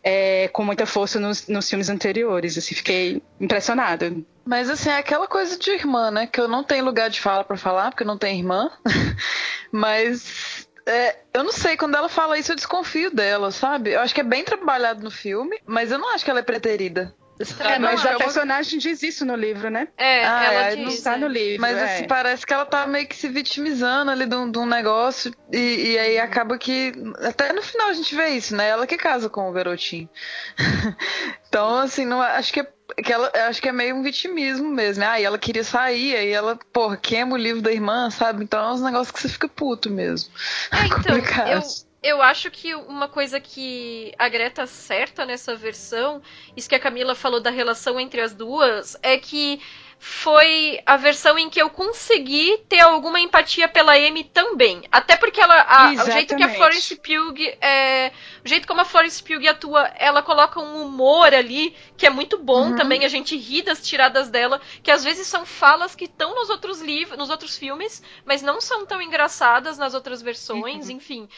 é, 0.02 0.48
com 0.48 0.64
muita 0.64 0.86
força 0.86 1.18
nos, 1.18 1.48
nos 1.48 1.68
filmes 1.68 1.88
anteriores. 1.88 2.58
Assim, 2.58 2.74
fiquei 2.74 3.22
impressionada. 3.40 4.12
Mas 4.46 4.70
assim, 4.70 4.90
é 4.90 4.98
aquela 4.98 5.26
coisa 5.26 5.58
de 5.58 5.70
irmã, 5.72 6.10
né? 6.10 6.26
Que 6.26 6.40
eu 6.40 6.46
não 6.46 6.62
tenho 6.62 6.84
lugar 6.84 7.10
de 7.10 7.20
fala 7.20 7.42
para 7.42 7.56
falar, 7.56 7.90
porque 7.90 8.04
eu 8.04 8.06
não 8.06 8.16
tenho 8.16 8.38
irmã. 8.38 8.70
Mas 9.72 10.66
é, 10.86 11.16
eu 11.34 11.42
não 11.42 11.50
sei, 11.50 11.76
quando 11.76 11.96
ela 11.96 12.08
fala 12.08 12.38
isso, 12.38 12.52
eu 12.52 12.56
desconfio 12.56 13.10
dela, 13.10 13.50
sabe? 13.50 13.90
Eu 13.90 14.00
acho 14.00 14.14
que 14.14 14.20
é 14.20 14.24
bem 14.24 14.44
trabalhado 14.44 15.02
no 15.02 15.10
filme, 15.10 15.58
mas 15.66 15.90
eu 15.90 15.98
não 15.98 16.14
acho 16.14 16.24
que 16.24 16.30
ela 16.30 16.38
é 16.38 16.44
preterida. 16.44 17.12
É, 17.60 17.78
mas 17.78 18.04
a 18.04 18.16
personagem 18.16 18.78
diz 18.78 19.02
isso 19.02 19.24
no 19.24 19.36
livro, 19.36 19.68
né? 19.68 19.88
É, 19.96 20.24
ah, 20.24 20.44
ela 20.44 20.62
é, 20.62 20.74
diz, 20.76 20.84
não 20.84 20.90
está 20.90 21.18
no 21.18 21.26
livro. 21.26 21.60
Mas 21.60 21.76
é. 21.76 21.84
assim, 21.84 22.06
parece 22.06 22.46
que 22.46 22.52
ela 22.52 22.64
tá 22.64 22.86
meio 22.86 23.06
que 23.06 23.14
se 23.14 23.28
vitimizando 23.28 24.10
ali 24.10 24.26
de 24.26 24.34
um, 24.34 24.50
de 24.50 24.58
um 24.58 24.66
negócio. 24.66 25.34
E, 25.52 25.92
e, 25.92 25.98
aí 25.98 26.18
acaba 26.18 26.56
que. 26.56 26.92
Até 27.20 27.52
no 27.52 27.62
final 27.62 27.88
a 27.88 27.92
gente 27.92 28.14
vê 28.14 28.28
isso, 28.30 28.56
né? 28.56 28.68
Ela 28.68 28.86
que 28.86 28.96
casa 28.96 29.28
com 29.28 29.50
o 29.50 29.52
garotinho. 29.52 30.08
então, 31.48 31.76
assim, 31.76 32.06
não, 32.06 32.22
acho 32.22 32.52
que 32.52 32.60
é 32.60 32.66
que 33.02 33.12
ela 33.12 33.30
acho 33.48 33.60
que 33.60 33.68
é 33.68 33.72
meio 33.72 33.96
um 33.96 34.02
vitimismo 34.02 34.68
mesmo. 34.68 35.00
Né? 35.00 35.08
Aí 35.08 35.24
ela 35.24 35.38
queria 35.38 35.64
sair, 35.64 36.16
aí 36.16 36.30
ela, 36.30 36.58
porra, 36.72 36.96
queima 36.96 37.34
o 37.34 37.36
livro 37.36 37.60
da 37.60 37.72
irmã, 37.72 38.10
sabe? 38.10 38.44
Então 38.44 38.64
é 38.64 38.72
uns 38.72 38.82
negócios 38.82 39.10
que 39.10 39.20
você 39.20 39.28
fica 39.28 39.48
puto 39.48 39.90
mesmo. 39.90 40.30
É, 40.72 40.86
então, 40.86 41.16
eu, 41.48 41.62
eu 42.06 42.22
acho 42.22 42.50
que 42.52 42.72
uma 42.72 43.08
coisa 43.08 43.40
que 43.40 44.12
a 44.16 44.28
Greta 44.28 44.62
acerta 44.62 45.26
nessa 45.26 45.56
versão, 45.56 46.22
isso 46.56 46.68
que 46.68 46.74
a 46.76 46.80
Camila 46.80 47.16
falou 47.16 47.40
da 47.40 47.50
relação 47.50 47.98
entre 47.98 48.20
as 48.20 48.32
duas, 48.32 48.96
é 49.02 49.18
que 49.18 49.60
foi 49.98 50.80
a 50.84 50.96
versão 50.96 51.38
em 51.38 51.48
que 51.48 51.60
eu 51.60 51.70
consegui 51.70 52.58
ter 52.68 52.80
alguma 52.80 53.18
empatia 53.18 53.66
pela 53.68 53.92
Amy 53.94 54.24
também. 54.24 54.82
Até 54.92 55.16
porque 55.16 55.40
ela, 55.40 55.60
a, 55.62 55.92
o 55.92 56.10
jeito 56.10 56.36
que 56.36 56.42
a 56.42 56.54
Florence 56.54 56.94
Pugh, 56.96 57.36
é, 57.60 58.12
o 58.44 58.48
jeito 58.48 58.68
como 58.68 58.80
a 58.80 58.84
Florence 58.84 59.22
Pugh 59.22 59.48
atua, 59.48 59.90
ela 59.96 60.22
coloca 60.22 60.60
um 60.60 60.86
humor 60.86 61.32
ali 61.34 61.74
que 61.96 62.06
é 62.06 62.10
muito 62.10 62.38
bom 62.38 62.70
uhum. 62.70 62.76
também. 62.76 63.04
A 63.04 63.08
gente 63.08 63.36
ri 63.36 63.62
das 63.62 63.86
tiradas 63.86 64.28
dela, 64.28 64.60
que 64.82 64.90
às 64.90 65.02
vezes 65.02 65.26
são 65.26 65.46
falas 65.46 65.94
que 65.94 66.04
estão 66.04 66.34
nos 66.34 66.50
outros 66.50 66.80
livros, 66.80 67.18
nos 67.18 67.30
outros 67.30 67.56
filmes, 67.56 68.02
mas 68.24 68.42
não 68.42 68.60
são 68.60 68.84
tão 68.84 69.00
engraçadas 69.00 69.78
nas 69.78 69.94
outras 69.94 70.20
versões. 70.20 70.88
Uhum. 70.88 70.96
Enfim, 70.96 71.28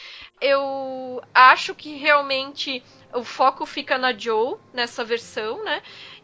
eu 0.41 1.21
acho 1.33 1.73
que 1.73 1.95
realmente 1.95 2.83
o 3.13 3.23
foco 3.23 3.65
fica 3.65 3.97
na 3.97 4.13
Joe 4.13 4.57
nessa 4.73 5.03
versão, 5.03 5.63
né? 5.63 5.81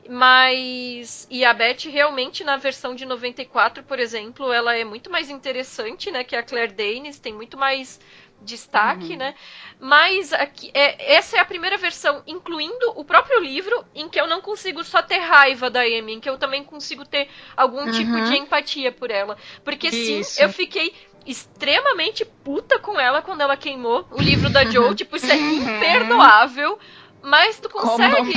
Mas. 0.10 1.28
E 1.30 1.44
a 1.44 1.54
Beth, 1.54 1.90
realmente, 1.90 2.44
na 2.44 2.58
versão 2.58 2.94
de 2.96 3.06
94, 3.06 3.84
por 3.84 4.00
exemplo, 4.00 4.52
ela 4.52 4.76
é 4.76 4.84
muito 4.84 5.10
mais 5.10 5.30
interessante, 5.30 6.12
né? 6.12 6.24
Que 6.24 6.36
a 6.36 6.44
Claire 6.44 6.74
Danes, 6.74 7.20
tem 7.20 7.34
muito 7.34 7.58
mais 7.58 8.00
destaque, 8.42 9.14
uhum. 9.14 9.18
né? 9.18 9.36
Mas 9.80 10.32
aqui, 10.32 10.72
é, 10.74 11.16
essa 11.16 11.38
é 11.38 11.40
a 11.40 11.46
primeira 11.46 11.78
versão, 11.78 12.22
incluindo 12.28 12.94
o 12.96 13.04
próprio 13.04 13.40
livro, 13.40 13.86
em 13.94 14.08
que 14.08 14.20
eu 14.20 14.28
não 14.28 14.42
consigo 14.42 14.84
só 14.84 15.02
ter 15.02 15.18
raiva 15.18 15.70
da 15.70 15.82
Amy, 15.82 16.14
em 16.14 16.20
que 16.20 16.30
eu 16.30 16.38
também 16.38 16.64
consigo 16.64 17.06
ter 17.06 17.28
algum 17.58 17.92
tipo 17.92 18.12
uhum. 18.12 18.18
tipo 18.18 18.30
de 18.30 18.38
empatia 18.38 18.92
por 18.92 19.12
ela. 19.12 19.38
Porque 19.64 19.88
Isso. 19.88 20.36
sim, 20.36 20.42
eu 20.42 20.50
fiquei 20.50 20.94
extremamente 21.26 22.24
puta 22.24 22.78
com 22.78 23.00
ela 23.00 23.22
quando 23.22 23.42
ela 23.42 23.58
queimou 23.58 24.08
o 24.12 24.22
livro 24.22 24.50
da 24.50 24.64
Joe. 24.70 24.94
tipo, 24.94 25.16
isso 25.16 25.32
é 25.32 25.36
uhum. 25.36 25.78
imperdoável. 25.78 26.80
Mas 27.26 27.60
tu 27.60 27.70
consegue. 27.70 28.34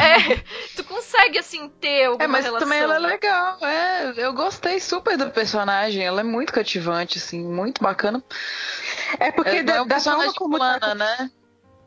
É, 0.00 0.42
tu 0.76 0.84
consegue, 0.84 1.38
assim, 1.38 1.68
ter 1.68 2.04
alguma 2.04 2.24
É, 2.24 2.28
mas 2.28 2.44
relação. 2.44 2.66
também 2.66 2.80
ela 2.80 2.96
é 2.96 2.98
legal. 2.98 3.58
É, 3.60 4.14
eu 4.16 4.32
gostei 4.32 4.78
super 4.78 5.16
do 5.16 5.30
personagem. 5.30 6.04
Ela 6.04 6.20
é 6.20 6.24
muito 6.24 6.52
cativante, 6.52 7.18
assim, 7.18 7.42
muito 7.42 7.82
bacana. 7.82 8.22
É 9.18 9.32
porque 9.32 9.56
é, 9.56 9.62
da, 9.62 9.76
é 9.76 9.82
um 9.82 9.86
da 9.86 9.98
forma 9.98 10.32
como 10.34 10.56
plana, 10.56 10.80
tá... 10.80 10.94
né? 10.94 11.30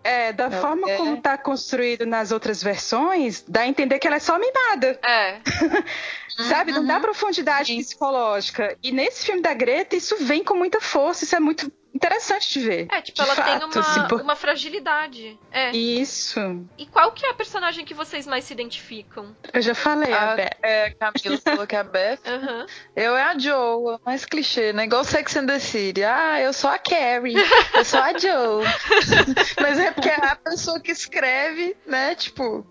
É, 0.04 0.34
da 0.34 0.45
é, 0.45 0.52
forma 0.52 0.89
é. 0.89 0.97
como 0.97 1.22
tá 1.22 1.38
construído 1.38 2.06
nas 2.06 2.32
outras 2.32 2.62
versões, 2.62 3.43
dá 3.47 3.62
a 3.62 3.68
entender 3.68 3.99
que 3.99 4.08
ela 4.08 4.18
é 4.18 4.20
só 4.20 4.38
mimada. 4.38 4.99
É. 5.04 5.39
Sabe? 6.49 6.72
Uhum. 6.72 6.80
Não 6.80 6.86
dá 6.88 6.95
uhum. 6.95 7.02
profundidade 7.02 7.68
Sim. 7.68 7.80
psicológica. 7.80 8.76
E 8.84 8.91
nesse 8.91 9.26
filme 9.26 9.41
da 9.41 9.54
Greta, 9.54 9.95
isso 9.95 10.18
vem 10.18 10.43
com 10.43 10.56
muita 10.56 10.82
força, 10.82 11.24
isso 11.24 11.36
é 11.36 11.39
muito 11.39 11.72
interessante 11.93 12.59
de 12.59 12.59
ver. 12.65 12.87
É, 12.91 13.01
tipo, 13.01 13.21
ela 13.21 13.35
fato, 13.35 13.45
tem 13.45 13.57
uma, 13.57 13.79
assim, 13.79 14.07
por... 14.07 14.21
uma 14.21 14.35
fragilidade. 14.35 15.39
É. 15.51 15.71
Isso. 15.71 16.39
E 16.77 16.85
qual 16.85 17.11
que 17.11 17.25
é 17.25 17.29
a 17.29 17.33
personagem 17.33 17.85
que 17.85 17.93
vocês 17.93 18.25
mais 18.25 18.45
se 18.45 18.53
identificam? 18.53 19.35
Eu 19.53 19.61
já 19.61 19.75
falei, 19.75 20.11
a, 20.11 20.31
a 20.31 20.35
Beth. 20.35 20.57
É, 20.61 20.89
Camila 20.91 21.41
falou 21.43 21.67
que 21.67 21.75
é 21.75 21.79
a 21.79 21.83
Beth. 21.83 22.19
Uhum. 22.25 22.65
Eu 22.95 23.15
é 23.15 23.23
a 23.23 23.37
Joe, 23.37 23.99
mais 24.05 24.25
clichê, 24.25 24.73
né? 24.73 24.85
Igual 24.85 25.03
Sex 25.03 25.35
and 25.35 25.45
the 25.47 25.59
City. 25.59 26.03
Ah, 26.03 26.39
eu 26.39 26.53
sou 26.53 26.69
a 26.69 26.77
Carrie, 26.77 27.35
eu 27.75 27.85
sou 27.85 27.99
a 27.99 28.17
Joe. 28.17 28.65
Mas 29.61 29.79
é 29.79 29.91
porque 29.91 30.09
é 30.09 30.25
a 30.25 30.35
pessoa 30.35 30.79
que 30.79 30.91
escreve, 30.91 31.75
né? 31.85 32.15
Tipo, 32.15 32.65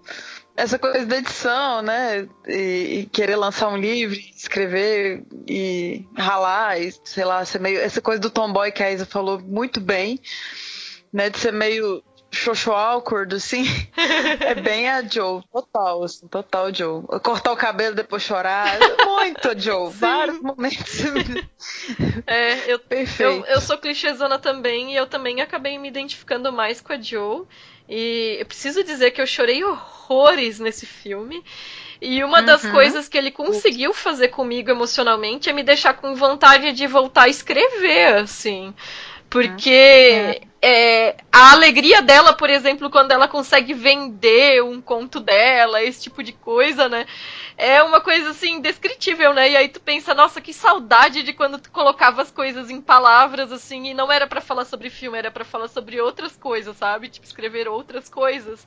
essa 0.61 0.79
coisa 0.79 1.07
da 1.07 1.17
edição, 1.17 1.83
né? 1.83 2.29
E, 2.47 3.01
e, 3.01 3.07
querer 3.07 3.37
lançar 3.37 3.69
um 3.69 3.77
livro, 3.77 4.17
escrever 4.37 5.25
e 5.49 6.07
ralar, 6.17 6.81
e, 6.81 6.93
sei 7.05 7.25
lá, 7.25 7.45
ser 7.45 7.61
meio. 7.61 7.81
Essa 7.81 8.01
coisa 8.01 8.21
do 8.21 8.31
tomboy 8.31 8.71
que 8.71 8.83
a 8.83 8.91
Isa 8.93 9.07
falou 9.07 9.41
muito 9.41 9.81
bem, 9.81 10.21
né? 11.13 11.31
De 11.31 11.39
ser 11.39 11.53
meio 11.53 12.03
xoxo 12.31 12.73
awkward, 12.73 13.35
assim. 13.35 13.65
é 14.41 14.55
bem 14.55 14.89
a 14.89 15.03
Joe, 15.03 15.43
total, 15.53 16.05
assim, 16.05 16.29
total 16.29 16.73
Joe. 16.73 17.03
Cortar 17.23 17.53
o 17.53 17.57
cabelo 17.57 17.95
depois 17.95 18.23
chorar, 18.23 18.79
muito 19.05 19.49
a 19.49 19.57
Joe, 19.57 19.91
Sim. 19.93 19.99
vários 19.99 20.41
momentos. 20.41 21.01
é, 22.27 22.73
eu, 22.73 22.79
Perfeito. 22.79 23.47
Eu, 23.47 23.55
eu 23.55 23.61
sou 23.61 23.79
clichêzona 23.79 24.39
também 24.39 24.93
e 24.93 24.97
eu 24.97 25.07
também 25.07 25.41
acabei 25.41 25.79
me 25.79 25.89
identificando 25.89 26.53
mais 26.53 26.81
com 26.81 26.93
a 26.93 27.01
Joe. 27.01 27.47
E 27.91 28.37
eu 28.39 28.47
preciso 28.47 28.85
dizer 28.85 29.11
que 29.11 29.21
eu 29.21 29.27
chorei 29.27 29.65
horrores 29.65 30.61
nesse 30.61 30.87
filme. 30.87 31.43
E 32.01 32.23
uma 32.23 32.39
uhum. 32.39 32.45
das 32.47 32.65
coisas 32.65 33.09
que 33.09 33.19
ele 33.19 33.33
conseguiu 33.33 33.93
fazer 33.93 34.29
comigo 34.29 34.71
emocionalmente 34.71 35.51
é 35.51 35.53
me 35.53 35.63
deixar 35.63 35.95
com 35.95 36.15
vontade 36.15 36.73
de 36.73 36.87
voltar 36.87 37.25
a 37.25 37.29
escrever, 37.29 38.15
assim. 38.15 38.73
Porque 39.31 39.71
é. 39.71 40.41
É, 40.63 41.17
a 41.33 41.53
alegria 41.53 42.03
dela, 42.03 42.35
por 42.35 42.51
exemplo, 42.51 42.91
quando 42.91 43.13
ela 43.13 43.27
consegue 43.27 43.73
vender 43.73 44.63
um 44.63 44.79
conto 44.79 45.19
dela, 45.19 45.83
esse 45.83 46.03
tipo 46.03 46.23
de 46.23 46.33
coisa, 46.35 46.87
né? 46.87 47.07
É 47.57 47.83
uma 47.83 48.01
coisa 48.01 48.31
assim 48.31 48.57
indescritível, 48.57 49.33
né? 49.33 49.53
E 49.53 49.57
aí 49.57 49.69
tu 49.69 49.81
pensa, 49.81 50.15
nossa, 50.15 50.39
que 50.39 50.53
saudade 50.53 51.23
de 51.23 51.33
quando 51.33 51.59
tu 51.59 51.71
colocava 51.71 52.21
as 52.21 52.31
coisas 52.31 52.69
em 52.69 52.81
palavras 52.81 53.51
assim 53.53 53.89
e 53.89 53.95
não 53.95 54.13
era 54.13 54.27
para 54.27 54.43
falar 54.43 54.67
sobre 54.67 54.91
filme, 54.91 55.17
era 55.17 55.31
para 55.31 55.47
falar 55.47 55.69
sobre 55.69 55.99
outras 55.99 56.37
coisas, 56.37 56.77
sabe? 56.77 57.09
Tipo 57.09 57.25
escrever 57.25 57.67
outras 57.67 58.11
coisas. 58.11 58.67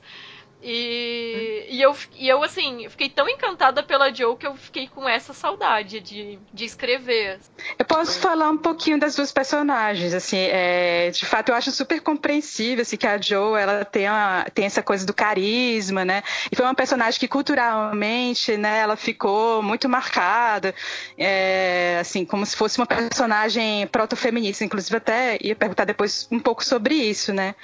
E, 0.66 1.66
e, 1.68 1.82
eu, 1.82 1.94
e 2.16 2.26
eu, 2.26 2.42
assim, 2.42 2.88
fiquei 2.88 3.10
tão 3.10 3.28
encantada 3.28 3.82
pela 3.82 4.10
Joe 4.12 4.34
que 4.34 4.46
eu 4.46 4.56
fiquei 4.56 4.88
com 4.88 5.06
essa 5.06 5.34
saudade 5.34 6.00
de, 6.00 6.38
de 6.54 6.64
escrever. 6.64 7.38
Eu 7.78 7.84
posso 7.84 8.18
falar 8.18 8.48
um 8.48 8.56
pouquinho 8.56 8.98
das 8.98 9.14
duas 9.14 9.30
personagens, 9.30 10.14
assim, 10.14 10.38
é, 10.38 11.10
de 11.10 11.26
fato 11.26 11.50
eu 11.50 11.54
acho 11.54 11.70
super 11.70 12.00
compreensível, 12.00 12.80
assim, 12.80 12.96
que 12.96 13.06
a 13.06 13.20
Joe, 13.20 13.60
ela 13.60 13.84
tem, 13.84 14.06
a, 14.06 14.46
tem 14.54 14.64
essa 14.64 14.82
coisa 14.82 15.04
do 15.04 15.12
carisma, 15.12 16.02
né, 16.02 16.22
e 16.50 16.56
foi 16.56 16.64
uma 16.64 16.74
personagem 16.74 17.20
que 17.20 17.28
culturalmente, 17.28 18.56
né, 18.56 18.78
ela 18.78 18.96
ficou 18.96 19.62
muito 19.62 19.86
marcada, 19.86 20.74
é, 21.18 21.98
assim, 22.00 22.24
como 22.24 22.46
se 22.46 22.56
fosse 22.56 22.78
uma 22.78 22.86
personagem 22.86 23.86
proto-feminista, 23.88 24.64
inclusive 24.64 24.96
até 24.96 25.36
ia 25.42 25.54
perguntar 25.54 25.84
depois 25.84 26.26
um 26.30 26.40
pouco 26.40 26.64
sobre 26.64 26.94
isso, 26.94 27.34
né, 27.34 27.54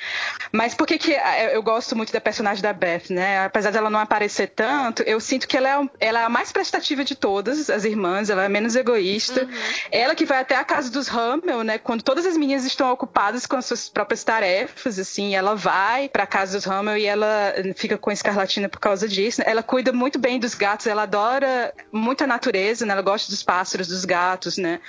mas 0.53 0.75
por 0.75 0.87
que 0.87 0.99
que 0.99 1.17
eu 1.53 1.63
gosto 1.63 1.97
muito 1.97 2.13
da 2.13 2.21
personagem 2.21 2.63
da 2.63 2.75
Beth? 2.75 2.90
Beth, 2.91 3.11
né? 3.11 3.45
Apesar 3.45 3.71
dela 3.71 3.89
não 3.89 4.01
aparecer 4.01 4.49
tanto, 4.49 5.03
eu 5.03 5.21
sinto 5.21 5.47
que 5.47 5.57
ela 5.57 5.69
é, 5.69 5.89
ela 6.01 6.21
é 6.21 6.25
a 6.25 6.29
mais 6.29 6.51
prestativa 6.51 7.05
de 7.05 7.15
todas 7.15 7.71
as 7.71 7.85
irmãs, 7.85 8.31
ela 8.31 8.45
é 8.45 8.49
menos 8.49 8.75
egoísta. 8.75 9.45
Uhum. 9.45 9.51
Ela 9.93 10.15
que 10.15 10.25
vai 10.25 10.41
até 10.41 10.57
a 10.57 10.65
casa 10.65 10.91
dos 10.91 11.09
Hummel, 11.09 11.63
né? 11.63 11.79
Quando 11.79 12.03
todas 12.03 12.27
as 12.27 12.37
meninas 12.37 12.65
estão 12.65 12.91
ocupadas 12.91 13.47
com 13.47 13.57
as 13.57 13.67
suas 13.67 13.89
próprias 13.89 14.25
tarefas, 14.25 14.99
assim, 14.99 15.35
ela 15.35 15.55
vai 15.55 16.09
para 16.09 16.25
a 16.25 16.27
casa 16.27 16.57
dos 16.59 16.67
Hummel 16.67 16.97
e 16.97 17.07
ela 17.07 17.55
fica 17.77 17.97
com 17.97 18.11
a 18.11 18.13
escarlatina 18.13 18.69
por 18.69 18.81
causa 18.81 19.09
disso. 19.09 19.41
Né? 19.41 19.47
Ela 19.49 19.63
cuida 19.63 19.93
muito 19.93 20.19
bem 20.19 20.39
dos 20.39 20.55
gatos, 20.55 20.87
ela 20.87 21.03
adora 21.03 21.73
muito 21.93 22.25
a 22.25 22.27
natureza, 22.27 22.85
né? 22.85 22.93
Ela 22.93 23.03
gosta 23.03 23.31
dos 23.31 23.43
pássaros, 23.43 23.89
dos 23.89 24.05
gatos, 24.05 24.57
né? 24.57 24.81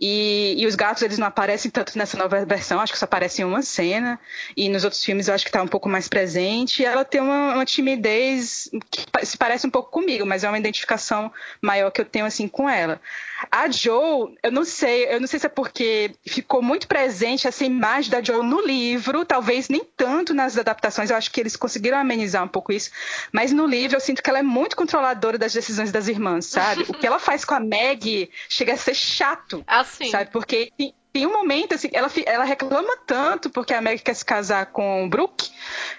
E, 0.00 0.54
e 0.58 0.66
os 0.66 0.74
gatos, 0.74 1.02
eles 1.02 1.18
não 1.18 1.26
aparecem 1.26 1.70
tanto 1.70 1.96
nessa 1.96 2.16
nova 2.16 2.44
versão, 2.44 2.80
acho 2.80 2.92
que 2.92 2.98
só 2.98 3.04
aparecem 3.04 3.44
em 3.44 3.48
uma 3.48 3.62
cena. 3.62 4.18
E 4.56 4.68
nos 4.68 4.84
outros 4.84 5.04
filmes 5.04 5.28
eu 5.28 5.34
acho 5.34 5.44
que 5.44 5.50
tá 5.50 5.62
um 5.62 5.68
pouco 5.68 5.88
mais 5.88 6.08
presente. 6.08 6.82
E 6.82 6.84
ela 6.84 7.04
tem 7.04 7.20
uma 7.20 7.35
uma, 7.36 7.64
timidez 7.64 8.70
que 8.90 9.04
se 9.24 9.36
parece 9.36 9.66
um 9.66 9.70
pouco 9.70 9.90
comigo, 9.90 10.26
mas 10.26 10.44
é 10.44 10.48
uma 10.48 10.58
identificação 10.58 11.32
maior 11.60 11.90
que 11.90 12.00
eu 12.00 12.04
tenho 12.04 12.24
assim 12.24 12.48
com 12.48 12.68
ela. 12.68 13.00
A 13.50 13.70
Joe, 13.70 14.34
eu 14.42 14.50
não 14.50 14.64
sei, 14.64 15.12
eu 15.12 15.20
não 15.20 15.26
sei 15.26 15.38
se 15.38 15.46
é 15.46 15.48
porque 15.48 16.14
ficou 16.26 16.62
muito 16.62 16.88
presente 16.88 17.46
essa 17.46 17.64
imagem 17.64 18.10
da 18.10 18.22
Joe 18.22 18.44
no 18.44 18.60
livro, 18.60 19.24
talvez 19.24 19.68
nem 19.68 19.82
tanto 19.96 20.32
nas 20.32 20.56
adaptações, 20.56 21.10
eu 21.10 21.16
acho 21.16 21.30
que 21.30 21.40
eles 21.40 21.56
conseguiram 21.56 21.98
amenizar 21.98 22.42
um 22.42 22.48
pouco 22.48 22.72
isso, 22.72 22.90
mas 23.32 23.52
no 23.52 23.66
livro 23.66 23.96
eu 23.96 24.00
sinto 24.00 24.22
que 24.22 24.30
ela 24.30 24.38
é 24.38 24.42
muito 24.42 24.76
controladora 24.76 25.36
das 25.36 25.52
decisões 25.52 25.92
das 25.92 26.08
irmãs, 26.08 26.46
sabe? 26.46 26.84
o 26.88 26.94
que 26.94 27.06
ela 27.06 27.18
faz 27.18 27.44
com 27.44 27.54
a 27.54 27.60
Meg 27.60 28.30
chega 28.48 28.72
a 28.72 28.76
ser 28.76 28.94
chato, 28.94 29.62
assim. 29.68 30.10
sabe? 30.10 30.30
Porque 30.30 30.72
tem 31.16 31.26
um 31.26 31.32
momento 31.32 31.74
assim, 31.74 31.88
ela, 31.94 32.10
ela 32.26 32.44
reclama 32.44 32.94
tanto 33.06 33.48
porque 33.48 33.72
a 33.72 33.80
Meg 33.80 34.02
quer 34.02 34.12
se 34.12 34.22
casar 34.22 34.66
com 34.66 35.06
o 35.06 35.08
Brooke, 35.08 35.50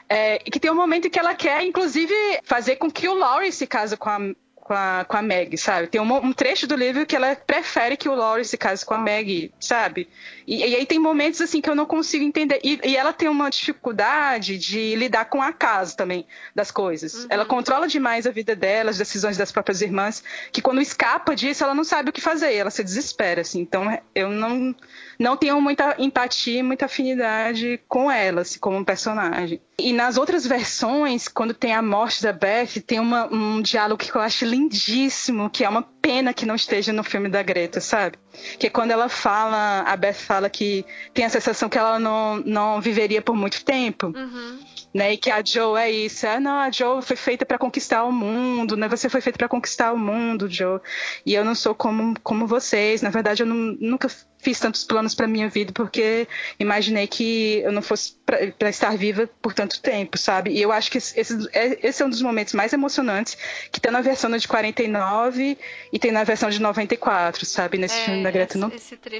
é, 0.08 0.38
que 0.38 0.60
tem 0.60 0.70
um 0.70 0.76
momento 0.76 1.10
que 1.10 1.18
ela 1.18 1.34
quer, 1.34 1.64
inclusive, 1.64 2.14
fazer 2.44 2.76
com 2.76 2.92
que 2.92 3.10
o 3.10 3.16
Laurie 3.16 3.52
se 3.52 3.66
case 3.66 3.98
com 3.98 4.12
a, 4.12 4.20
com 4.68 4.74
a, 4.74 5.06
com 5.08 5.16
a 5.16 5.22
Meg, 5.22 5.58
sabe? 5.58 5.88
Tem 5.88 6.02
um, 6.02 6.16
um, 6.18 6.34
trecho 6.34 6.68
do 6.68 6.76
livro 6.76 7.06
que 7.06 7.16
ela 7.16 7.34
prefere 7.36 7.96
que 7.96 8.10
o 8.10 8.14
Laurie 8.14 8.44
se 8.44 8.58
case 8.58 8.86
com 8.86 8.94
a 8.94 8.98
Meg, 8.98 9.50
sabe? 9.62 10.10
E, 10.46 10.58
e 10.58 10.76
aí 10.76 10.86
tem 10.86 11.00
momentos 11.00 11.40
assim 11.40 11.62
que 11.62 11.70
eu 11.70 11.76
não 11.76 11.86
consigo 11.86 12.26
entender. 12.26 12.60
E, 12.62 12.78
e, 12.84 12.98
ela 12.98 13.14
tem 13.14 13.30
uma 13.30 13.50
dificuldade 13.50 14.58
de 14.58 14.94
lidar 14.96 15.26
com 15.26 15.42
a 15.42 15.54
casa 15.54 15.96
também 15.96 16.28
das 16.54 16.70
coisas. 16.70 17.14
Uhum. 17.14 17.28
Ela 17.30 17.46
controla 17.46 17.88
demais 17.88 18.28
a 18.28 18.32
vida 18.32 18.58
dela, 18.58 18.90
as 18.90 18.98
decisões 18.98 19.38
das 19.38 19.54
próprias 19.54 19.82
irmãs, 19.82 20.22
que 20.52 20.62
quando 20.62 20.82
escapa 20.82 21.34
disso, 21.34 21.64
ela 21.64 21.74
não 21.74 21.86
sabe 21.86 22.10
o 22.10 22.14
que 22.14 22.20
fazer, 22.20 22.54
ela 22.54 22.70
se 22.70 22.84
desespera, 22.84 23.42
assim. 23.42 23.62
Então 23.62 23.86
eu 24.14 24.30
não, 24.30 24.76
não 25.18 25.38
tenho 25.38 25.62
muita 25.62 25.96
empatia, 25.98 26.62
muita 26.62 26.86
afinidade 26.86 27.80
com 27.88 28.12
ela, 28.12 28.42
assim, 28.42 28.60
como 28.60 28.76
um 28.76 28.84
personagem. 28.84 29.62
E 29.80 29.94
nas 29.94 30.18
outras 30.18 30.46
versões, 30.46 31.28
quando 31.28 31.54
tem 31.54 31.72
a 31.72 31.84
morte 31.84 32.24
da 32.24 32.34
Beth, 32.34 32.82
tem 32.86 33.00
uma, 33.00 33.32
um 33.32 33.62
diálogo 33.62 34.04
que 34.04 34.14
eu 34.14 34.20
acho 34.20 34.44
lindíssimo, 34.44 35.52
que 35.52 35.64
é 35.64 35.70
uma 35.70 35.84
pena 35.84 36.34
que 36.34 36.48
não 36.48 36.56
esteja 36.56 36.92
no 36.92 37.04
filme 37.04 37.30
da 37.30 37.44
Greta, 37.44 37.80
sabe? 37.80 38.18
Que 38.58 38.68
é 38.68 38.70
quando 38.72 38.90
ela 38.90 39.08
fala, 39.08 39.82
a 39.82 39.96
Beth 39.96 40.16
fala 40.16 40.50
que 40.50 40.84
tem 41.14 41.26
a 41.26 41.30
sensação 41.30 41.70
que 41.70 41.78
ela 41.78 42.00
não, 42.00 42.38
não 42.38 42.82
viveria 42.82 43.22
por 43.22 43.36
muito 43.36 43.64
tempo. 43.64 44.08
Uhum. 44.08 44.60
Né, 44.94 45.14
e 45.14 45.18
que 45.18 45.30
a 45.30 45.44
Joe 45.44 45.80
é 45.80 45.92
isso. 45.92 46.26
Ah, 46.26 46.40
não, 46.40 46.60
a 46.60 46.72
Joe 46.72 47.02
foi 47.04 47.16
feita 47.16 47.46
para 47.46 47.58
conquistar 47.60 48.04
o 48.04 48.12
mundo, 48.12 48.76
né? 48.76 48.88
Você 48.88 49.10
foi 49.10 49.22
feita 49.22 49.38
para 49.38 49.48
conquistar 49.48 49.94
o 49.94 49.98
mundo, 49.98 50.50
Joe. 50.50 50.80
E 51.26 51.36
eu 51.36 51.46
não 51.46 51.54
sou 51.54 51.76
como, 51.76 52.20
como 52.22 52.48
vocês. 52.48 53.02
Na 53.04 53.10
verdade, 53.10 53.44
eu 53.44 53.48
não, 53.48 53.78
nunca 53.80 54.10
fiz 54.40 54.60
tantos 54.60 54.84
planos 54.84 55.14
para 55.14 55.28
minha 55.28 55.50
vida 55.50 55.72
porque 55.74 56.28
imaginei 56.60 57.06
que 57.06 57.60
eu 57.64 57.72
não 57.72 57.82
fosse 57.82 58.16
para 58.26 58.70
estar 58.70 58.96
viva 58.98 59.30
por 59.42 59.54
tanto 59.54 59.82
tempo, 59.82 60.18
sabe? 60.18 60.52
E 60.52 60.62
eu 60.62 60.72
acho 60.72 60.90
que 60.90 60.98
esse, 60.98 61.20
esse 61.54 62.02
é 62.02 62.06
um 62.06 62.10
dos 62.10 62.22
momentos 62.22 62.54
mais 62.54 62.72
emocionantes 62.74 63.38
que 63.72 63.80
tem 63.82 63.92
na 63.92 64.02
versão 64.02 64.30
de 64.36 64.48
49 64.48 65.58
e 65.92 66.00
tem 66.00 66.12
na 66.12 66.24
versão 66.24 66.50
de 66.50 66.62
94, 66.62 67.46
sabe? 67.46 67.78
Nesse 67.78 68.00
É, 68.00 68.06
filme 68.06 68.24
da 68.24 68.32
Greta 68.32 68.58
não. 68.58 68.72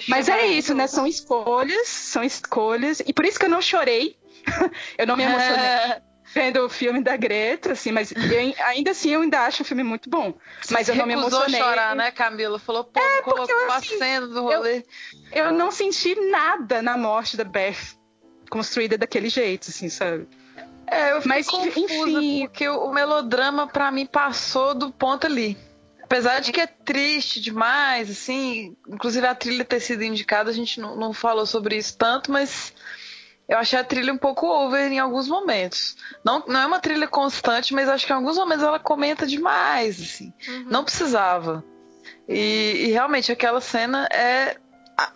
Mas 0.08 0.28
é 0.28 0.32
maravilhoso. 0.32 0.60
isso, 0.60 0.74
né? 0.74 0.88
São 0.88 1.06
escolhas, 1.06 1.88
são 1.88 2.24
escolhas. 2.24 3.02
E 3.06 3.14
por 3.14 3.26
isso 3.26 3.38
que 3.38 3.46
eu 3.46 3.50
não 3.50 3.62
chorei. 3.62 4.16
Eu 4.98 5.08
não 5.08 5.16
me 5.16 5.24
emocionei 5.24 5.70
vendo 6.34 6.66
o 6.66 6.70
filme 6.70 7.02
da 7.02 7.16
Greta, 7.16 7.72
assim, 7.72 7.92
mas 7.92 8.12
eu- 8.12 8.54
ainda 8.66 8.92
assim 8.92 9.12
eu 9.12 9.22
ainda 9.22 9.40
acho 9.42 9.64
o 9.64 9.66
filme 9.66 9.84
muito 9.84 10.10
bom. 10.10 10.34
Mas 10.72 10.90
eu 10.90 10.96
não 10.96 11.06
me 11.06 11.14
emocionei. 11.14 11.60
chorar, 11.62 11.96
né, 11.96 12.12
Camila? 12.12 12.60
Falou, 12.60 12.84
pô, 12.84 13.00
colocou 13.24 13.48
eu, 13.50 13.72
a 13.72 13.78
assim, 13.78 13.98
cena 13.98 14.28
do 14.28 14.42
rolê. 14.44 14.84
Eu 15.32 15.52
não 15.54 15.72
senti 15.72 16.16
nada 16.30 16.82
na 16.82 16.98
morte 16.98 17.38
da 17.38 17.44
Beth 17.46 17.96
construída 18.50 18.98
daquele 18.98 19.30
jeito, 19.30 19.70
assim, 19.70 19.90
sabe? 19.90 20.28
É, 20.90 21.12
eu 21.12 21.22
fiquei 21.22 21.38
Mas, 21.38 21.48
confusa, 21.48 22.10
enfim. 22.20 22.46
porque 22.46 22.68
o, 22.68 22.92
melodrama, 22.92 23.68
pra 23.68 23.92
mim, 23.92 24.06
passou 24.06 24.74
do 24.74 24.92
ponto 24.92 25.28
ali. 25.28 25.58
Apesar 26.04 26.40
de 26.40 26.54
que 26.54 26.62
é 26.62 26.68
triste 26.68 27.42
demais, 27.42 28.10
assim, 28.10 28.76
inclusive 28.88 29.28
a 29.28 29.36
trilha 29.36 29.66
ter 29.66 29.82
sido 29.82 30.04
indicada, 30.04 30.50
a 30.50 30.54
gente 30.54 30.80
não, 30.80 30.96
não 30.96 31.12
falou 31.12 31.46
sobre 31.46 31.76
isso 31.76 31.98
tanto, 31.98 32.32
mas 32.32 32.74
eu 33.48 33.58
achei 33.58 33.80
a 33.80 33.84
trilha 33.84 34.12
um 34.14 34.18
pouco 34.18 34.46
over 34.48 34.92
em 34.92 35.00
alguns 35.00 35.28
momentos. 35.28 35.96
Não, 36.24 36.44
não 36.48 36.60
é 36.60 36.66
uma 36.66 36.80
trilha 36.80 37.08
constante, 37.08 37.74
mas 37.74 37.88
acho 37.90 38.06
que 38.06 38.12
em 38.12 38.16
alguns 38.16 38.38
momentos 38.38 38.64
ela 38.64 38.80
comenta 38.80 39.26
demais, 39.26 40.02
assim. 40.02 40.34
Uhum. 40.48 40.66
Não 40.70 40.84
precisava. 40.84 41.64
E, 42.28 42.88
e 42.88 42.92
realmente 42.92 43.32
aquela 43.32 43.62
cena 43.62 44.06
é 44.12 44.58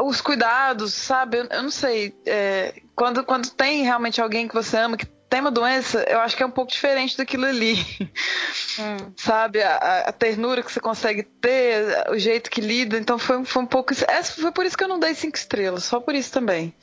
os 0.02 0.22
cuidados, 0.22 0.94
sabe? 0.94 1.38
Eu, 1.40 1.46
eu 1.46 1.64
não 1.64 1.72
sei. 1.72 2.16
é, 2.26 2.82
quando, 2.96 3.24
quando 3.24 3.50
tem 3.50 3.84
realmente 3.84 4.22
alguém 4.22 4.48
que 4.48 4.54
você 4.54 4.78
ama 4.78 4.96
que 4.96 5.06
tem 5.06 5.40
uma 5.40 5.50
doença, 5.52 6.04
eu 6.10 6.20
acho 6.20 6.36
que 6.36 6.44
é 6.44 6.46
um 6.46 6.52
pouco 6.52 6.72
diferente 6.72 7.18
daquilo 7.18 7.46
ali. 7.46 7.76
Sabe? 9.16 9.62
A, 9.62 9.76
a- 9.78 10.00
a 10.10 10.12
ternura 10.12 10.62
que 10.64 10.72
você 10.72 10.80
consegue 10.80 11.24
ter, 11.24 12.10
o 12.10 12.18
jeito 12.18 12.50
que 12.50 12.62
lida. 12.62 12.98
Então 12.98 13.18
foi, 13.18 13.44
foi 13.46 13.62
um 13.64 13.66
pouco. 13.66 13.94
Essa, 14.08 14.42
foi 14.42 14.52
por 14.52 14.66
isso 14.66 14.78
que 14.78 14.84
eu 14.84 14.88
não 14.90 15.00
dei 15.00 15.14
cinco 15.16 15.38
estrelas, 15.38 15.84
só 15.86 16.00
por 16.00 16.14
isso 16.16 16.32
também. 16.32 16.74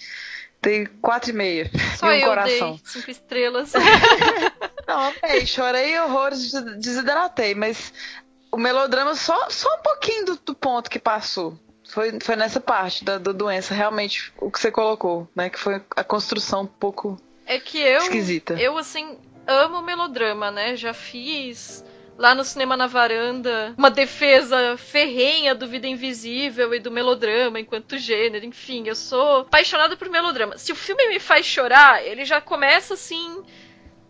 Dei 0.60 0.86
quatro 1.00 1.30
e 1.30 1.32
meia. 1.32 1.70
Só 1.96 2.10
e 2.12 2.16
um 2.16 2.20
eu 2.20 2.28
coração. 2.28 2.70
dei 2.72 2.80
cinco 2.84 3.10
estrelas. 3.10 3.72
Não, 4.86 5.12
amei, 5.22 5.46
chorei 5.46 5.98
horrores, 6.00 6.50
des- 6.50 6.78
desidratei, 6.80 7.54
mas 7.54 7.92
o 8.50 8.56
melodrama 8.56 9.14
só, 9.14 9.48
só 9.50 9.68
um 9.76 9.82
pouquinho 9.82 10.24
do, 10.26 10.36
do 10.36 10.54
ponto 10.54 10.90
que 10.90 10.98
passou. 10.98 11.58
Foi, 11.90 12.18
foi 12.20 12.36
nessa 12.36 12.60
parte 12.60 13.04
da, 13.04 13.18
da 13.18 13.32
doença, 13.32 13.72
realmente, 13.74 14.32
o 14.38 14.50
que 14.50 14.60
você 14.60 14.70
colocou, 14.70 15.28
né? 15.34 15.48
Que 15.48 15.58
foi 15.58 15.80
a 15.96 16.04
construção 16.04 16.62
um 16.62 16.66
pouco 16.66 17.18
É 17.46 17.58
que 17.58 17.78
eu, 17.78 18.02
esquisita. 18.02 18.54
eu 18.54 18.76
assim, 18.76 19.16
amo 19.46 19.80
melodrama, 19.80 20.50
né? 20.50 20.76
Já 20.76 20.92
fiz 20.92 21.82
lá 22.18 22.34
no 22.34 22.44
Cinema 22.44 22.76
na 22.76 22.88
Varanda 22.88 23.72
uma 23.78 23.90
defesa 23.90 24.76
ferrenha 24.76 25.54
do 25.54 25.68
Vida 25.68 25.86
Invisível 25.86 26.74
e 26.74 26.80
do 26.80 26.90
melodrama 26.90 27.60
enquanto 27.60 27.96
gênero, 27.96 28.44
enfim, 28.44 28.88
eu 28.88 28.96
sou 28.96 29.42
apaixonada 29.42 29.96
por 29.96 30.10
melodrama. 30.10 30.58
Se 30.58 30.72
o 30.72 30.76
filme 30.76 31.08
me 31.08 31.20
faz 31.20 31.46
chorar, 31.46 32.04
ele 32.04 32.24
já 32.24 32.40
começa 32.40 32.94
assim, 32.94 33.44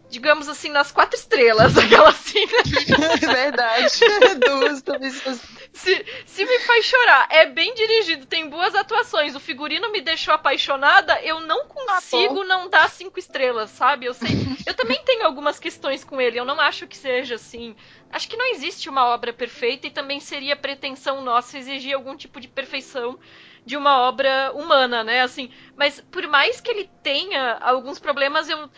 digamos 0.09 0.49
assim, 0.49 0.71
nas 0.71 0.91
quatro 0.91 1.19
estrelas, 1.19 1.77
aquela 1.79 2.09
assim, 2.09 2.47
né? 2.47 3.17
Verdade. 3.21 4.01
Duas 4.41 4.81
também. 4.81 5.11
Se, 5.11 6.07
se 6.25 6.45
me 6.45 6.59
faz 6.61 6.85
chorar, 6.87 7.29
é 7.31 7.47
bem 7.47 7.75
dirigido, 7.75 8.27
tem 8.27 8.49
boas 8.49 8.75
atuações. 8.75 9.37
O 9.37 9.41
figurino 9.41 9.93
me 9.93 10.01
deixou 10.01 10.33
apaixonada, 10.33 11.21
eu 11.23 11.41
não 11.41 11.67
consigo 11.67 12.43
não 12.43 12.69
dar 12.69 12.91
cinco 12.91 13.19
estrelas, 13.19 13.71
sabe? 13.71 14.07
Eu 14.07 14.15
sei. 14.15 14.31
Eu 14.67 14.75
também 14.75 15.01
tenho 15.05 15.25
algumas 15.25 15.59
questões 15.59 16.03
com 16.03 16.21
ele, 16.21 16.39
eu 16.39 16.45
não 16.45 16.59
acho 16.59 16.87
que 16.87 16.97
seja 16.97 17.37
assim. 17.37 17.77
Acho 18.11 18.29
que 18.29 18.37
não 18.37 18.53
existe 18.55 18.89
uma 18.89 19.07
obra 19.07 19.33
perfeita 19.33 19.87
e 19.87 19.91
também 19.91 20.19
seria 20.21 20.57
pretensão 20.57 21.23
nossa 21.23 21.59
exigir 21.59 21.95
algum 21.95 22.17
tipo 22.17 22.41
de 22.41 22.49
perfeição 22.49 23.19
de 23.67 23.77
uma 23.77 23.99
obra 24.09 24.51
humana, 24.55 25.05
né? 25.05 25.21
Assim, 25.21 25.51
mas 25.77 26.01
por 26.11 26.27
mais 26.27 26.61
que 26.61 26.71
ele 26.71 26.89
tenha 27.03 27.59
alguns 27.61 27.99
problemas, 27.99 28.49
eu 28.49 28.71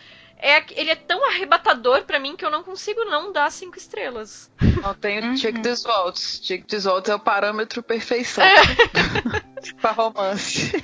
é, 0.43 0.63
ele 0.71 0.89
é 0.89 0.95
tão 0.95 1.23
arrebatador 1.29 2.03
pra 2.03 2.17
mim 2.19 2.35
que 2.35 2.43
eu 2.43 2.49
não 2.49 2.63
consigo 2.63 3.05
não 3.05 3.31
dar 3.31 3.51
cinco 3.51 3.77
estrelas. 3.77 4.51
Não 4.81 4.93
tenho 4.95 5.23
Uhum. 5.23 5.35
check 5.35 5.59
dos 5.59 5.83
votos. 5.83 6.39
Check 6.39 6.65
dos 6.65 6.83
votos 6.85 7.11
é 7.11 7.15
o 7.15 7.19
parâmetro 7.19 7.83
perfeição. 7.83 8.43
pra 9.79 9.91
romance. 9.91 10.71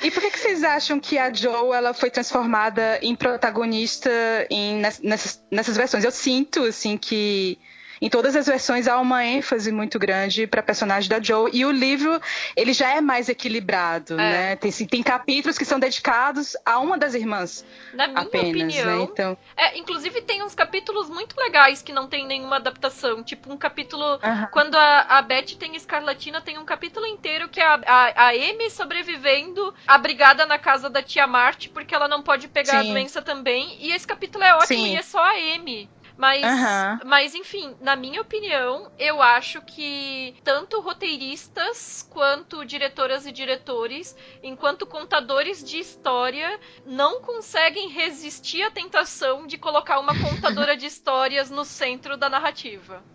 E 0.00 0.12
por 0.12 0.20
que, 0.22 0.30
que 0.30 0.38
vocês 0.38 0.62
acham 0.62 1.00
que 1.00 1.18
a 1.18 1.32
Joe 1.32 1.72
ela 1.74 1.92
foi 1.92 2.08
transformada 2.08 3.00
em 3.02 3.16
protagonista 3.16 4.10
em, 4.48 4.76
nes- 4.76 5.00
nessas, 5.00 5.42
nessas 5.50 5.76
versões? 5.76 6.04
Eu 6.04 6.12
sinto 6.12 6.62
assim 6.62 6.96
que 6.96 7.58
em 8.00 8.08
todas 8.08 8.36
as 8.36 8.46
versões 8.46 8.86
há 8.88 8.98
uma 8.98 9.24
ênfase 9.24 9.72
muito 9.72 9.98
grande 9.98 10.46
para 10.46 10.62
personagem 10.62 11.08
da 11.08 11.20
Joe 11.20 11.50
e 11.52 11.64
o 11.64 11.70
livro 11.70 12.20
ele 12.56 12.72
já 12.72 12.94
é 12.94 13.00
mais 13.00 13.28
equilibrado, 13.28 14.16
né? 14.16 14.56
Tem, 14.56 14.70
tem 14.70 15.02
capítulos 15.02 15.58
que 15.58 15.64
são 15.64 15.78
dedicados 15.78 16.56
a 16.64 16.78
uma 16.78 16.96
das 16.96 17.14
irmãs 17.14 17.64
Na 17.92 18.06
minha 18.06 18.20
apenas, 18.20 18.48
opinião, 18.48 18.98
né? 18.98 19.08
Então, 19.10 19.38
É, 19.56 19.78
inclusive 19.78 20.20
tem 20.22 20.42
uns 20.42 20.54
capítulos 20.54 21.08
muito 21.08 21.36
legais 21.36 21.82
que 21.82 21.92
não 21.92 22.06
tem 22.06 22.26
nenhuma 22.26 22.56
adaptação. 22.56 23.22
Tipo, 23.22 23.52
um 23.52 23.56
capítulo. 23.56 24.04
Aham. 24.22 24.48
Quando 24.52 24.76
a, 24.76 25.00
a 25.18 25.22
Beth 25.22 25.56
tem 25.58 25.74
escarlatina, 25.76 26.40
tem 26.40 26.58
um 26.58 26.64
capítulo 26.64 27.06
inteiro 27.06 27.48
que 27.48 27.60
é 27.60 27.66
a, 27.66 27.80
a, 27.86 28.26
a 28.26 28.28
Amy 28.30 28.70
sobrevivendo, 28.70 29.74
abrigada 29.86 30.46
na 30.46 30.58
casa 30.58 30.88
da 30.88 31.02
tia 31.02 31.26
Marte, 31.26 31.68
porque 31.68 31.94
ela 31.94 32.08
não 32.08 32.22
pode 32.22 32.48
pegar 32.48 32.82
Sim. 32.82 32.90
a 32.90 32.92
doença 32.92 33.22
também. 33.22 33.76
E 33.80 33.92
esse 33.92 34.06
capítulo 34.06 34.44
é 34.44 34.54
ótimo 34.54 34.84
Sim. 34.84 34.94
e 34.94 34.96
é 34.96 35.02
só 35.02 35.18
a 35.18 35.32
Amy. 35.54 35.88
Mas, 36.18 36.52
Aham. 36.52 37.00
mas, 37.02 37.34
enfim, 37.34 37.74
na 37.80 37.96
minha 37.96 38.20
opinião, 38.20 38.90
eu 38.98 39.22
acho 39.22 39.62
que 39.62 40.36
tanto 40.44 40.80
roteiristas 40.82 42.02
quanto 42.10 42.64
diretoras 42.64 43.24
e 43.24 43.32
diretores, 43.32 44.14
enquanto 44.42 44.86
contadores 44.86 45.64
de 45.64 45.78
história, 45.78 46.60
não 46.84 47.22
conseguem 47.22 47.88
resistir 47.90 48.62
à 48.64 48.70
tentação 48.70 49.46
de 49.46 49.56
colocar 49.56 49.98
uma 50.00 50.14
contadora 50.16 50.76
de 50.76 50.84
histórias 50.88 51.48
no 51.50 51.64
centro 51.64 52.18
da 52.18 52.28
narrativa. 52.28 53.06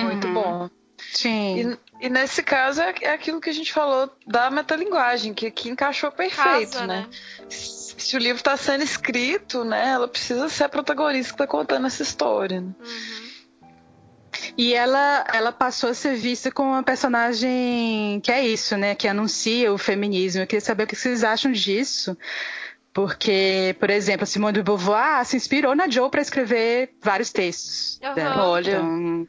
Muito 0.00 0.28
Uhum. 0.28 0.30
bom. 0.30 0.68
Sim. 1.12 1.76
E, 2.00 2.06
e 2.06 2.08
nesse 2.08 2.42
caso 2.42 2.80
é, 2.80 2.94
é 3.02 3.10
aquilo 3.12 3.40
que 3.40 3.50
a 3.50 3.54
gente 3.54 3.72
falou 3.72 4.10
da 4.26 4.50
metalinguagem, 4.50 5.34
que, 5.34 5.50
que 5.50 5.68
encaixou 5.68 6.10
perfeito, 6.12 6.72
Casa, 6.72 6.86
né? 6.86 7.06
né? 7.08 7.08
Se 7.50 8.16
o 8.16 8.18
livro 8.18 8.38
está 8.38 8.56
sendo 8.56 8.84
escrito, 8.84 9.64
né, 9.64 9.90
ela 9.90 10.06
precisa 10.08 10.48
ser 10.48 10.64
a 10.64 10.68
protagonista 10.68 11.32
que 11.32 11.34
está 11.34 11.46
contando 11.46 11.86
essa 11.86 12.02
história. 12.02 12.60
né? 12.60 12.72
Uhum. 12.78 13.28
E 14.56 14.74
ela, 14.74 15.24
ela 15.32 15.52
passou 15.52 15.90
a 15.90 15.94
ser 15.94 16.16
vista 16.16 16.50
como 16.50 16.70
uma 16.70 16.82
personagem 16.82 18.20
que 18.22 18.30
é 18.30 18.44
isso, 18.44 18.76
né? 18.76 18.94
Que 18.94 19.06
anuncia 19.06 19.72
o 19.72 19.78
feminismo. 19.78 20.42
Eu 20.42 20.46
queria 20.46 20.60
saber 20.60 20.84
o 20.84 20.86
que 20.86 20.96
vocês 20.96 21.22
acham 21.22 21.52
disso. 21.52 22.16
Porque, 22.92 23.76
por 23.78 23.90
exemplo, 23.90 24.24
a 24.24 24.26
Simone 24.26 24.54
de 24.54 24.62
Beauvoir 24.62 25.24
se 25.24 25.36
inspirou 25.36 25.74
na 25.76 25.88
Joe 25.88 26.10
para 26.10 26.20
escrever 26.20 26.90
vários 27.00 27.30
textos. 27.30 28.00
Dela. 28.14 28.48
Olha. 28.48 28.78
Então, 28.78 29.28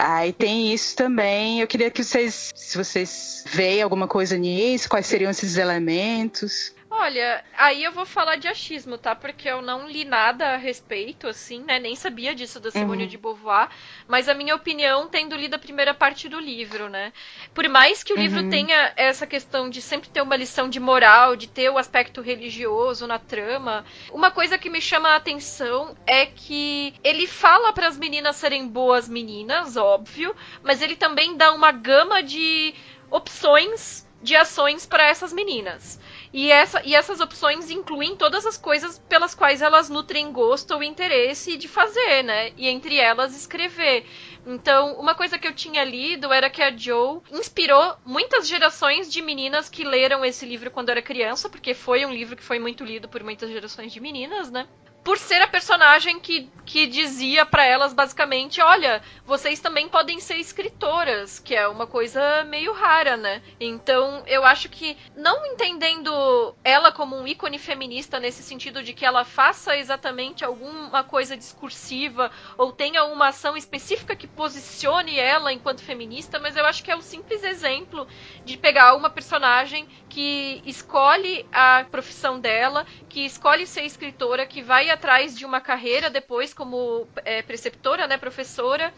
aí 0.00 0.32
tem 0.32 0.72
isso 0.72 0.96
também. 0.96 1.60
Eu 1.60 1.66
queria 1.66 1.90
que 1.90 2.02
vocês, 2.02 2.52
se 2.54 2.76
vocês 2.76 3.44
veem 3.46 3.82
alguma 3.82 4.08
coisa 4.08 4.36
nisso, 4.36 4.88
quais 4.88 5.06
seriam 5.06 5.30
esses 5.30 5.56
elementos. 5.56 6.74
Olha, 6.92 7.44
aí 7.56 7.84
eu 7.84 7.92
vou 7.92 8.04
falar 8.04 8.34
de 8.34 8.48
achismo, 8.48 8.98
tá? 8.98 9.14
Porque 9.14 9.48
eu 9.48 9.62
não 9.62 9.88
li 9.88 10.04
nada 10.04 10.54
a 10.54 10.56
respeito, 10.56 11.28
assim, 11.28 11.62
né? 11.62 11.78
Nem 11.78 11.94
sabia 11.94 12.34
disso 12.34 12.58
da 12.58 12.68
Simone 12.70 13.06
Uhum. 13.06 13.06
de 13.06 13.16
Beauvoir. 13.16 13.68
Mas 14.08 14.28
a 14.28 14.34
minha 14.34 14.56
opinião, 14.56 15.08
tendo 15.08 15.36
lido 15.36 15.54
a 15.54 15.58
primeira 15.58 15.94
parte 15.94 16.28
do 16.28 16.38
livro, 16.40 16.88
né? 16.88 17.12
Por 17.54 17.68
mais 17.68 18.02
que 18.02 18.12
o 18.12 18.16
livro 18.16 18.42
Uhum. 18.42 18.44
tenha 18.44 18.92
essa 18.96 19.24
questão 19.24 19.70
de 19.70 19.80
sempre 19.80 20.10
ter 20.10 20.20
uma 20.20 20.34
lição 20.34 20.68
de 20.68 20.80
moral, 20.80 21.36
de 21.36 21.46
ter 21.46 21.70
o 21.70 21.78
aspecto 21.78 22.20
religioso 22.20 23.06
na 23.06 23.20
trama, 23.20 23.84
uma 24.10 24.32
coisa 24.32 24.58
que 24.58 24.68
me 24.68 24.80
chama 24.80 25.10
a 25.10 25.16
atenção 25.16 25.96
é 26.04 26.26
que 26.26 26.92
ele 27.04 27.26
fala 27.28 27.72
para 27.72 27.86
as 27.86 27.96
meninas 27.96 28.34
serem 28.36 28.66
boas 28.68 29.08
meninas, 29.08 29.76
óbvio, 29.76 30.34
mas 30.60 30.82
ele 30.82 30.96
também 30.96 31.36
dá 31.36 31.52
uma 31.52 31.70
gama 31.70 32.20
de 32.20 32.74
opções 33.08 34.08
de 34.22 34.36
ações 34.36 34.84
para 34.84 35.04
essas 35.08 35.32
meninas. 35.32 35.98
E, 36.32 36.50
essa, 36.50 36.80
e 36.84 36.94
essas 36.94 37.20
opções 37.20 37.70
incluem 37.70 38.14
todas 38.14 38.46
as 38.46 38.56
coisas 38.56 38.98
pelas 39.08 39.34
quais 39.34 39.60
elas 39.60 39.88
nutrem 39.88 40.30
gosto 40.30 40.72
ou 40.74 40.82
interesse 40.82 41.56
de 41.56 41.66
fazer, 41.66 42.22
né? 42.22 42.52
E 42.56 42.68
entre 42.68 42.96
elas 42.96 43.34
escrever. 43.34 44.06
Então, 44.46 44.94
uma 44.94 45.14
coisa 45.14 45.38
que 45.38 45.46
eu 45.46 45.54
tinha 45.54 45.82
lido 45.82 46.32
era 46.32 46.48
que 46.48 46.62
a 46.62 46.74
Joe 46.74 47.20
inspirou 47.32 47.96
muitas 48.04 48.46
gerações 48.46 49.12
de 49.12 49.20
meninas 49.20 49.68
que 49.68 49.82
leram 49.82 50.24
esse 50.24 50.46
livro 50.46 50.70
quando 50.70 50.90
era 50.90 51.02
criança, 51.02 51.48
porque 51.48 51.74
foi 51.74 52.06
um 52.06 52.12
livro 52.12 52.36
que 52.36 52.44
foi 52.44 52.58
muito 52.58 52.84
lido 52.84 53.08
por 53.08 53.24
muitas 53.24 53.50
gerações 53.50 53.92
de 53.92 54.00
meninas, 54.00 54.50
né? 54.50 54.68
Por 55.02 55.18
ser 55.18 55.40
a 55.42 55.48
personagem 55.48 56.20
que, 56.20 56.50
que 56.64 56.86
dizia 56.86 57.46
para 57.46 57.64
elas 57.64 57.92
basicamente, 57.92 58.60
olha, 58.60 59.02
vocês 59.24 59.58
também 59.58 59.88
podem 59.88 60.20
ser 60.20 60.36
escritoras, 60.36 61.38
que 61.38 61.54
é 61.54 61.66
uma 61.66 61.86
coisa 61.86 62.44
meio 62.44 62.72
rara, 62.72 63.16
né? 63.16 63.42
Então, 63.58 64.22
eu 64.26 64.44
acho 64.44 64.68
que 64.68 64.96
não 65.16 65.46
entendendo 65.46 66.54
ela 66.62 66.92
como 66.92 67.16
um 67.16 67.26
ícone 67.26 67.58
feminista 67.58 68.20
nesse 68.20 68.42
sentido 68.42 68.82
de 68.82 68.92
que 68.92 69.06
ela 69.06 69.24
faça 69.24 69.76
exatamente 69.76 70.44
alguma 70.44 71.02
coisa 71.02 71.36
discursiva 71.36 72.30
ou 72.58 72.72
tenha 72.72 73.04
uma 73.04 73.28
ação 73.28 73.56
específica 73.56 74.14
que 74.14 74.26
posicione 74.26 75.18
ela 75.18 75.52
enquanto 75.52 75.82
feminista, 75.82 76.38
mas 76.38 76.56
eu 76.56 76.66
acho 76.66 76.84
que 76.84 76.90
é 76.90 76.94
o 76.94 76.98
um 76.98 77.02
simples 77.02 77.42
exemplo 77.42 78.06
de 78.44 78.56
pegar 78.56 78.94
uma 78.94 79.08
personagem 79.08 79.88
que 80.10 80.60
escolhe 80.66 81.46
a 81.52 81.86
profissão 81.88 82.40
dela, 82.40 82.84
que 83.08 83.24
escolhe 83.24 83.64
ser 83.66 83.84
escritora, 83.84 84.44
que 84.44 84.60
vai 84.60 84.90
atrás 84.90 85.38
de 85.38 85.46
uma 85.46 85.60
carreira 85.60 86.10
depois 86.10 86.52
como 86.52 87.06
é, 87.24 87.40
preceptora, 87.42 88.08
né, 88.08 88.18
professora, 88.18 88.92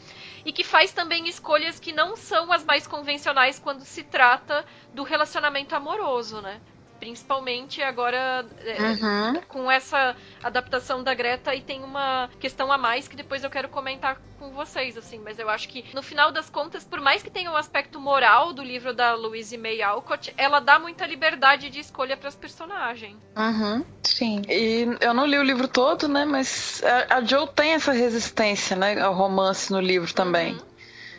e 0.45 0.53
que 0.53 0.65
faz 0.65 0.91
também 0.91 1.29
escolhas 1.29 1.79
que 1.79 1.93
não 1.93 2.17
são 2.17 2.51
as 2.51 2.65
mais 2.65 2.87
convencionais 2.87 3.59
quando 3.59 3.85
se 3.85 4.03
trata 4.03 4.65
do 4.95 5.03
relacionamento 5.03 5.77
amoroso, 5.77 6.41
né? 6.41 6.61
Principalmente 7.03 7.83
agora 7.83 8.47
é, 8.61 8.81
uhum. 8.81 9.41
com 9.49 9.69
essa 9.69 10.15
adaptação 10.41 11.03
da 11.03 11.13
Greta 11.13 11.53
e 11.53 11.61
tem 11.61 11.83
uma 11.83 12.31
questão 12.39 12.71
a 12.71 12.79
mais 12.79 13.09
que 13.09 13.17
depois 13.17 13.43
eu 13.43 13.51
quero 13.51 13.69
comentar 13.69 14.21
com 14.39 14.53
vocês, 14.53 14.97
assim, 14.97 15.19
mas 15.19 15.37
eu 15.37 15.51
acho 15.51 15.69
que 15.69 15.85
no 15.93 16.01
final 16.01 16.31
das 16.31 16.49
contas, 16.49 16.85
por 16.85 17.01
mais 17.01 17.21
que 17.21 17.29
tenha 17.29 17.51
um 17.51 17.57
aspecto 17.57 17.99
moral 17.99 18.53
do 18.53 18.63
livro 18.63 18.95
da 18.95 19.15
Louise 19.15 19.59
May 19.59 19.83
Alcott, 19.83 20.33
ela 20.37 20.61
dá 20.61 20.79
muita 20.79 21.05
liberdade 21.05 21.71
de 21.71 21.81
escolha 21.81 22.17
para 22.17 22.29
as 22.29 22.37
personagens. 22.37 23.17
Uhum, 23.37 23.85
sim. 24.05 24.43
E 24.49 24.87
eu 25.01 25.13
não 25.13 25.27
li 25.27 25.37
o 25.37 25.43
livro 25.43 25.67
todo, 25.67 26.07
né, 26.07 26.25
mas 26.25 26.85
a, 26.85 27.17
a 27.17 27.25
Joe 27.25 27.49
tem 27.49 27.73
essa 27.73 27.91
resistência, 27.91 28.77
né, 28.77 29.01
ao 29.01 29.13
romance 29.13 29.73
no 29.73 29.81
livro 29.81 30.15
também. 30.15 30.53
Uhum. 30.53 30.73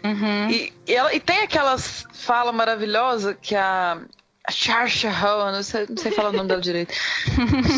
Uhum. 0.05 0.49
E, 0.49 0.73
e, 0.87 0.93
ela, 0.93 1.13
e 1.13 1.19
tem 1.19 1.41
aquelas 1.41 2.05
fala 2.13 2.53
maravilhosa 2.53 3.33
que 3.33 3.53
a 3.53 3.97
a 4.45 4.51
Charsha 4.51 5.09
não 5.51 5.63
sei, 5.63 5.85
não 5.87 5.97
sei 5.97 6.11
falar 6.11 6.29
o 6.29 6.33
nome 6.33 6.49
dela 6.49 6.61
direito. 6.61 6.93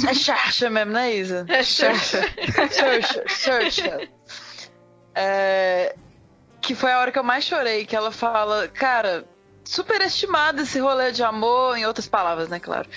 É 0.09 0.13
Charsha 0.13 0.70
mesmo, 0.70 0.93
não 0.93 0.99
é 0.99 1.16
Isa? 1.16 1.45
É 1.47 1.63
Charsha. 1.63 2.22
Charsha. 3.30 4.09
É, 5.13 5.95
que 6.61 6.74
foi 6.74 6.91
a 6.91 6.99
hora 6.99 7.11
que 7.11 7.20
eu 7.20 7.24
mais 7.24 7.43
chorei, 7.43 7.86
que 7.86 7.95
ela 7.95 8.11
fala, 8.11 8.68
cara, 8.68 9.26
superestimado 9.63 10.61
esse 10.61 10.80
rolê 10.80 11.11
de 11.11 11.24
amor, 11.24 11.78
em 11.78 11.86
outras 11.86 12.07
palavras, 12.07 12.49
né, 12.49 12.59
claro. 12.59 12.89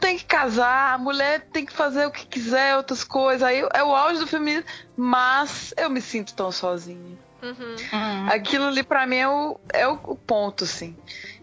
Tem 0.00 0.18
que 0.18 0.24
casar, 0.24 0.94
a 0.94 0.98
mulher 0.98 1.48
tem 1.52 1.64
que 1.64 1.72
fazer 1.72 2.06
o 2.06 2.10
que 2.10 2.26
quiser, 2.26 2.76
outras 2.76 3.02
coisas. 3.02 3.42
Aí 3.42 3.66
é 3.72 3.82
o 3.82 3.94
auge 3.94 4.20
do 4.20 4.26
feminismo, 4.26 4.64
mas 4.96 5.72
eu 5.76 5.88
me 5.88 6.02
sinto 6.02 6.34
tão 6.34 6.52
sozinha. 6.52 7.18
Uhum. 7.42 7.76
Uhum. 7.92 8.28
Aquilo 8.30 8.66
ali 8.66 8.82
pra 8.82 9.06
mim 9.06 9.16
é 9.16 9.28
o, 9.28 9.60
é 9.72 9.86
o 9.86 9.96
ponto, 9.96 10.64
assim. 10.64 10.96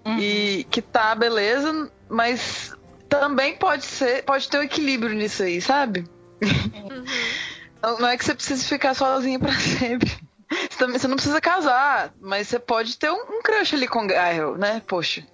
Uhum. 0.06 0.20
E 0.20 0.66
que 0.70 0.82
tá, 0.82 1.16
beleza, 1.16 1.89
mas 2.10 2.76
também 3.08 3.56
pode 3.56 3.86
ser, 3.86 4.24
pode 4.24 4.49
ter 4.49 4.58
um 4.58 4.64
equilíbrio 4.64 5.16
nisso 5.16 5.43
aí, 5.43 5.62
sabe? 5.62 6.06
Uhum. 6.41 7.99
não 7.99 8.08
é 8.08 8.18
que 8.18 8.26
você 8.26 8.36
precise 8.36 8.66
ficar 8.66 8.93
sozinha 8.93 9.39
para 9.39 9.54
sempre. 9.60 10.12
Você, 10.49 10.78
também, 10.78 10.99
você 10.99 11.08
não 11.08 11.16
precisa 11.16 11.41
casar, 11.41 12.14
mas 12.20 12.47
você 12.47 12.60
pode 12.60 12.97
ter 12.97 13.10
um, 13.10 13.38
um 13.38 13.41
crush 13.41 13.74
ali 13.74 13.88
com 13.88 14.06
Gael, 14.06 14.58
né? 14.58 14.82
Poxa. 14.88 15.26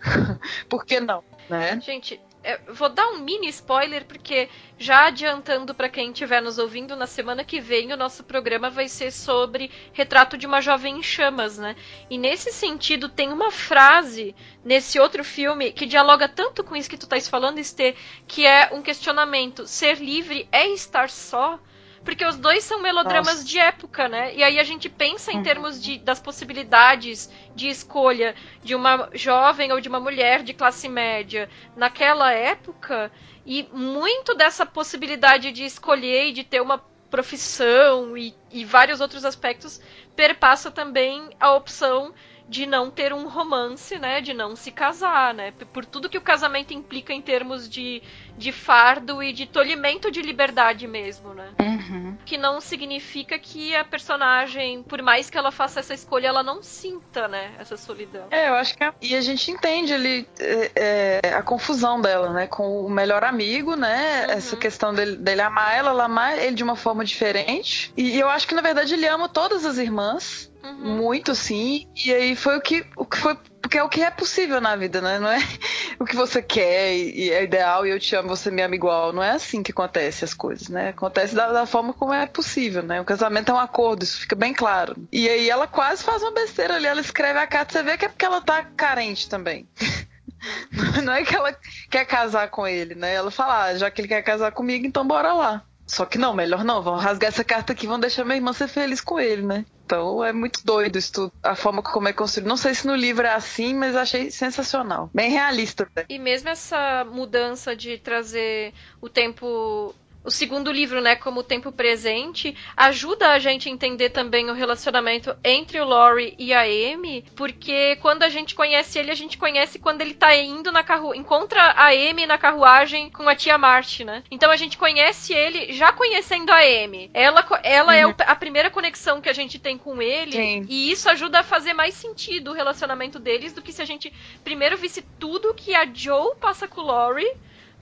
Por 0.68 0.84
que 0.84 1.00
não? 1.00 1.22
Né? 1.48 1.80
Gente, 1.80 2.20
é, 2.48 2.58
vou 2.72 2.88
dar 2.88 3.06
um 3.08 3.18
mini 3.18 3.48
spoiler, 3.48 4.06
porque 4.06 4.48
já 4.78 5.04
adiantando 5.04 5.74
para 5.74 5.90
quem 5.90 6.10
estiver 6.12 6.40
nos 6.40 6.56
ouvindo, 6.56 6.96
na 6.96 7.06
semana 7.06 7.44
que 7.44 7.60
vem 7.60 7.92
o 7.92 7.96
nosso 7.96 8.24
programa 8.24 8.70
vai 8.70 8.88
ser 8.88 9.10
sobre 9.10 9.70
Retrato 9.92 10.38
de 10.38 10.46
uma 10.46 10.62
Jovem 10.62 10.96
em 10.96 11.02
Chamas, 11.02 11.58
né? 11.58 11.76
E 12.08 12.16
nesse 12.16 12.50
sentido, 12.50 13.10
tem 13.10 13.30
uma 13.30 13.50
frase 13.50 14.34
nesse 14.64 14.98
outro 14.98 15.22
filme 15.22 15.72
que 15.72 15.84
dialoga 15.84 16.26
tanto 16.26 16.64
com 16.64 16.74
isso 16.74 16.88
que 16.88 16.96
tu 16.96 17.02
estás 17.02 17.28
falando, 17.28 17.58
Estê, 17.58 17.94
que 18.26 18.46
é 18.46 18.70
um 18.72 18.80
questionamento: 18.80 19.66
ser 19.66 19.98
livre 19.98 20.48
é 20.50 20.68
estar 20.68 21.10
só? 21.10 21.60
Porque 22.08 22.24
os 22.24 22.38
dois 22.38 22.64
são 22.64 22.80
melodramas 22.80 23.34
Nossa. 23.34 23.44
de 23.44 23.58
época, 23.58 24.08
né? 24.08 24.34
E 24.34 24.42
aí 24.42 24.58
a 24.58 24.64
gente 24.64 24.88
pensa 24.88 25.30
em 25.30 25.36
uhum. 25.36 25.42
termos 25.42 25.82
de, 25.82 25.98
das 25.98 26.18
possibilidades 26.18 27.30
de 27.54 27.68
escolha 27.68 28.34
de 28.64 28.74
uma 28.74 29.10
jovem 29.12 29.70
ou 29.72 29.78
de 29.78 29.90
uma 29.90 30.00
mulher 30.00 30.42
de 30.42 30.54
classe 30.54 30.88
média 30.88 31.50
naquela 31.76 32.32
época, 32.32 33.12
e 33.44 33.68
muito 33.74 34.34
dessa 34.34 34.64
possibilidade 34.64 35.52
de 35.52 35.66
escolher 35.66 36.28
e 36.28 36.32
de 36.32 36.44
ter 36.44 36.62
uma 36.62 36.78
profissão 37.10 38.16
e, 38.16 38.34
e 38.50 38.64
vários 38.64 39.02
outros 39.02 39.22
aspectos 39.22 39.78
perpassa 40.16 40.70
também 40.70 41.28
a 41.38 41.52
opção 41.52 42.14
de 42.48 42.64
não 42.64 42.90
ter 42.90 43.12
um 43.12 43.28
romance, 43.28 43.98
né? 43.98 44.20
De 44.20 44.32
não 44.32 44.56
se 44.56 44.72
casar, 44.72 45.34
né? 45.34 45.52
Por 45.72 45.84
tudo 45.84 46.08
que 46.08 46.16
o 46.16 46.22
casamento 46.22 46.72
implica 46.72 47.12
em 47.12 47.20
termos 47.20 47.68
de, 47.68 48.02
de 48.36 48.50
fardo 48.50 49.22
e 49.22 49.32
de 49.32 49.46
tolhimento 49.46 50.10
de 50.10 50.22
liberdade 50.22 50.86
mesmo, 50.86 51.34
né? 51.34 51.50
Uhum. 51.60 52.16
Que 52.24 52.38
não 52.38 52.60
significa 52.60 53.38
que 53.38 53.76
a 53.76 53.84
personagem, 53.84 54.82
por 54.82 55.02
mais 55.02 55.28
que 55.28 55.36
ela 55.36 55.52
faça 55.52 55.80
essa 55.80 55.92
escolha, 55.92 56.28
ela 56.28 56.42
não 56.42 56.62
sinta, 56.62 57.28
né? 57.28 57.52
Essa 57.58 57.76
solidão. 57.76 58.28
É, 58.30 58.48
eu 58.48 58.54
acho 58.54 58.76
que. 58.76 58.82
É... 58.82 58.92
E 59.02 59.14
a 59.14 59.20
gente 59.20 59.50
entende 59.50 59.92
ali 59.92 60.26
é, 60.40 61.20
é, 61.24 61.34
a 61.34 61.42
confusão 61.42 62.00
dela, 62.00 62.32
né? 62.32 62.46
Com 62.46 62.84
o 62.84 62.90
melhor 62.90 63.24
amigo, 63.24 63.76
né? 63.76 64.26
Uhum. 64.26 64.32
Essa 64.32 64.56
questão 64.56 64.94
dele, 64.94 65.16
dele 65.16 65.42
amar 65.42 65.76
ela, 65.76 65.90
ela 65.90 66.04
amar 66.04 66.38
ele 66.38 66.56
de 66.56 66.64
uma 66.64 66.76
forma 66.76 67.04
diferente. 67.04 67.92
E 67.94 68.18
eu 68.18 68.28
acho 68.28 68.48
que, 68.48 68.54
na 68.54 68.62
verdade, 68.62 68.94
ele 68.94 69.06
ama 69.06 69.28
todas 69.28 69.66
as 69.66 69.76
irmãs. 69.76 70.47
Uhum. 70.62 70.96
Muito, 70.96 71.34
sim. 71.34 71.86
E 72.04 72.12
aí 72.12 72.36
foi 72.36 72.56
o 72.56 72.60
que, 72.60 72.84
o 72.96 73.04
que 73.04 73.16
foi. 73.16 73.36
Porque 73.60 73.76
é 73.76 73.82
o 73.82 73.88
que 73.88 74.02
é 74.02 74.10
possível 74.10 74.60
na 74.60 74.76
vida, 74.76 75.00
né? 75.00 75.18
Não 75.18 75.28
é 75.28 75.38
o 75.98 76.04
que 76.04 76.16
você 76.16 76.40
quer 76.40 76.94
e 76.94 77.30
é 77.30 77.42
ideal 77.42 77.86
e 77.86 77.90
eu 77.90 78.00
te 78.00 78.14
amo, 78.16 78.28
você 78.28 78.50
me 78.50 78.62
ama 78.62 78.74
igual. 78.74 79.12
Não 79.12 79.22
é 79.22 79.30
assim 79.30 79.62
que 79.62 79.72
acontece 79.72 80.24
as 80.24 80.32
coisas, 80.32 80.68
né? 80.68 80.90
Acontece 80.90 81.34
da, 81.34 81.52
da 81.52 81.66
forma 81.66 81.92
como 81.92 82.12
é 82.12 82.26
possível, 82.26 82.82
né? 82.82 83.00
O 83.00 83.04
casamento 83.04 83.50
é 83.50 83.54
um 83.54 83.58
acordo, 83.58 84.04
isso 84.04 84.20
fica 84.20 84.34
bem 84.34 84.54
claro. 84.54 84.96
E 85.12 85.28
aí 85.28 85.50
ela 85.50 85.66
quase 85.66 86.02
faz 86.02 86.22
uma 86.22 86.32
besteira 86.32 86.76
ali, 86.76 86.86
ela 86.86 87.00
escreve 87.00 87.38
a 87.38 87.46
carta, 87.46 87.72
você 87.72 87.82
vê 87.82 87.98
que 87.98 88.06
é 88.06 88.08
porque 88.08 88.24
ela 88.24 88.40
tá 88.40 88.62
carente 88.62 89.28
também. 89.28 89.68
Não 91.04 91.12
é 91.12 91.24
que 91.24 91.34
ela 91.34 91.54
quer 91.90 92.04
casar 92.04 92.48
com 92.48 92.66
ele, 92.66 92.94
né? 92.94 93.12
Ela 93.12 93.30
fala, 93.30 93.64
ah, 93.64 93.74
já 93.76 93.90
que 93.90 94.00
ele 94.00 94.08
quer 94.08 94.22
casar 94.22 94.52
comigo, 94.52 94.86
então 94.86 95.06
bora 95.06 95.32
lá. 95.32 95.64
Só 95.86 96.04
que 96.04 96.18
não, 96.18 96.34
melhor 96.34 96.62
não, 96.64 96.82
vamos 96.82 97.02
rasgar 97.02 97.28
essa 97.28 97.42
carta 97.42 97.72
aqui, 97.72 97.86
vamos 97.86 98.02
deixar 98.02 98.22
minha 98.22 98.36
irmã 98.36 98.52
ser 98.52 98.68
feliz 98.68 99.00
com 99.00 99.18
ele, 99.18 99.42
né? 99.42 99.64
Então 99.88 100.22
é 100.22 100.34
muito 100.34 100.60
doido 100.66 100.98
isso 100.98 101.10
tudo, 101.14 101.32
a 101.42 101.54
forma 101.54 101.82
como 101.82 102.08
é 102.08 102.12
construído. 102.12 102.46
Não 102.46 102.58
sei 102.58 102.74
se 102.74 102.86
no 102.86 102.94
livro 102.94 103.26
é 103.26 103.32
assim, 103.32 103.74
mas 103.74 103.96
achei 103.96 104.30
sensacional. 104.30 105.08
Bem 105.14 105.30
realista. 105.30 105.88
Né? 105.96 106.04
E 106.10 106.18
mesmo 106.18 106.50
essa 106.50 107.06
mudança 107.10 107.74
de 107.74 107.96
trazer 107.96 108.74
o 109.00 109.08
tempo 109.08 109.94
o 110.28 110.30
segundo 110.30 110.70
livro, 110.70 111.00
né, 111.00 111.16
como 111.16 111.42
tempo 111.42 111.72
presente, 111.72 112.54
ajuda 112.76 113.30
a 113.30 113.38
gente 113.38 113.66
a 113.66 113.72
entender 113.72 114.10
também 114.10 114.50
o 114.50 114.52
relacionamento 114.52 115.34
entre 115.42 115.80
o 115.80 115.86
Laurie 115.86 116.34
e 116.38 116.52
a 116.52 116.60
Amy, 116.60 117.24
porque 117.34 117.96
quando 117.96 118.24
a 118.24 118.28
gente 118.28 118.54
conhece 118.54 118.98
ele, 118.98 119.10
a 119.10 119.14
gente 119.14 119.38
conhece 119.38 119.78
quando 119.78 120.02
ele 120.02 120.12
tá 120.12 120.36
indo 120.36 120.70
na 120.70 120.82
carruagem, 120.82 121.22
encontra 121.22 121.62
a 121.62 121.88
Amy 121.88 122.26
na 122.26 122.36
carruagem 122.36 123.08
com 123.08 123.26
a 123.26 123.34
tia 123.34 123.56
Marty, 123.56 124.04
né? 124.04 124.22
Então 124.30 124.50
a 124.50 124.56
gente 124.56 124.76
conhece 124.76 125.32
ele 125.32 125.72
já 125.72 125.92
conhecendo 125.92 126.50
a 126.50 126.58
Amy. 126.58 127.10
Ela, 127.14 127.42
ela 127.62 127.96
é 127.96 128.04
uhum. 128.04 128.14
é 128.18 128.24
a 128.24 128.36
primeira 128.36 128.70
conexão 128.70 129.22
que 129.22 129.30
a 129.30 129.32
gente 129.32 129.58
tem 129.58 129.78
com 129.78 130.02
ele, 130.02 130.32
Sim. 130.32 130.66
e 130.68 130.90
isso 130.90 131.08
ajuda 131.08 131.40
a 131.40 131.42
fazer 131.42 131.72
mais 131.72 131.94
sentido 131.94 132.50
o 132.50 132.54
relacionamento 132.54 133.18
deles 133.18 133.54
do 133.54 133.62
que 133.62 133.72
se 133.72 133.80
a 133.80 133.86
gente 133.86 134.12
primeiro 134.44 134.76
visse 134.76 135.00
tudo 135.18 135.54
que 135.54 135.74
a 135.74 135.86
Joe 135.90 136.36
passa 136.38 136.68
com 136.68 136.82
o 136.82 136.84
Laurie 136.84 137.32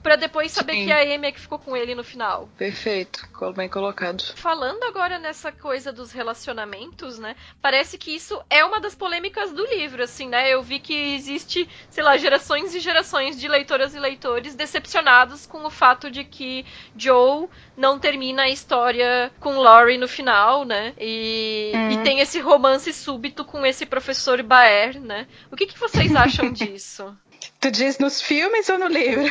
para 0.01 0.15
depois 0.15 0.51
saber 0.51 0.73
Sim. 0.73 0.85
que 0.85 0.91
a 0.91 1.01
Amy 1.01 1.27
é 1.27 1.31
que 1.31 1.39
ficou 1.39 1.59
com 1.59 1.75
ele 1.75 1.93
no 1.95 2.03
final. 2.03 2.49
Perfeito, 2.57 3.27
bem 3.55 3.67
colocado. 3.67 4.23
Falando 4.35 4.83
agora 4.83 5.19
nessa 5.19 5.51
coisa 5.51 5.91
dos 5.91 6.11
relacionamentos, 6.11 7.19
né? 7.19 7.35
Parece 7.61 7.97
que 7.97 8.15
isso 8.15 8.41
é 8.49 8.63
uma 8.63 8.79
das 8.79 8.95
polêmicas 8.95 9.51
do 9.51 9.65
livro, 9.65 10.03
assim, 10.03 10.27
né? 10.29 10.53
Eu 10.53 10.61
vi 10.61 10.79
que 10.79 10.93
existe, 11.15 11.67
sei 11.89 12.03
lá, 12.03 12.17
gerações 12.17 12.73
e 12.73 12.79
gerações 12.79 13.39
de 13.39 13.47
leitoras 13.47 13.95
e 13.95 13.99
leitores 13.99 14.55
decepcionados 14.55 15.45
com 15.45 15.65
o 15.65 15.69
fato 15.69 16.09
de 16.09 16.23
que 16.23 16.65
Joe 16.95 17.47
não 17.75 17.99
termina 17.99 18.43
a 18.43 18.49
história 18.49 19.31
com 19.39 19.57
Laurie 19.57 19.97
no 19.97 20.07
final, 20.07 20.63
né? 20.63 20.93
E, 20.99 21.71
uhum. 21.73 21.91
e 21.91 22.03
tem 22.03 22.19
esse 22.19 22.39
romance 22.39 22.91
súbito 22.93 23.43
com 23.43 23.65
esse 23.65 23.85
professor 23.85 24.41
Baer, 24.41 24.99
né? 24.99 25.27
O 25.51 25.55
que, 25.55 25.67
que 25.67 25.79
vocês 25.79 26.15
acham 26.15 26.51
disso? 26.53 27.15
Tu 27.59 27.71
diz 27.71 27.97
nos 27.97 28.21
filmes 28.21 28.69
ou 28.69 28.77
no 28.77 28.87
livro? 28.87 29.23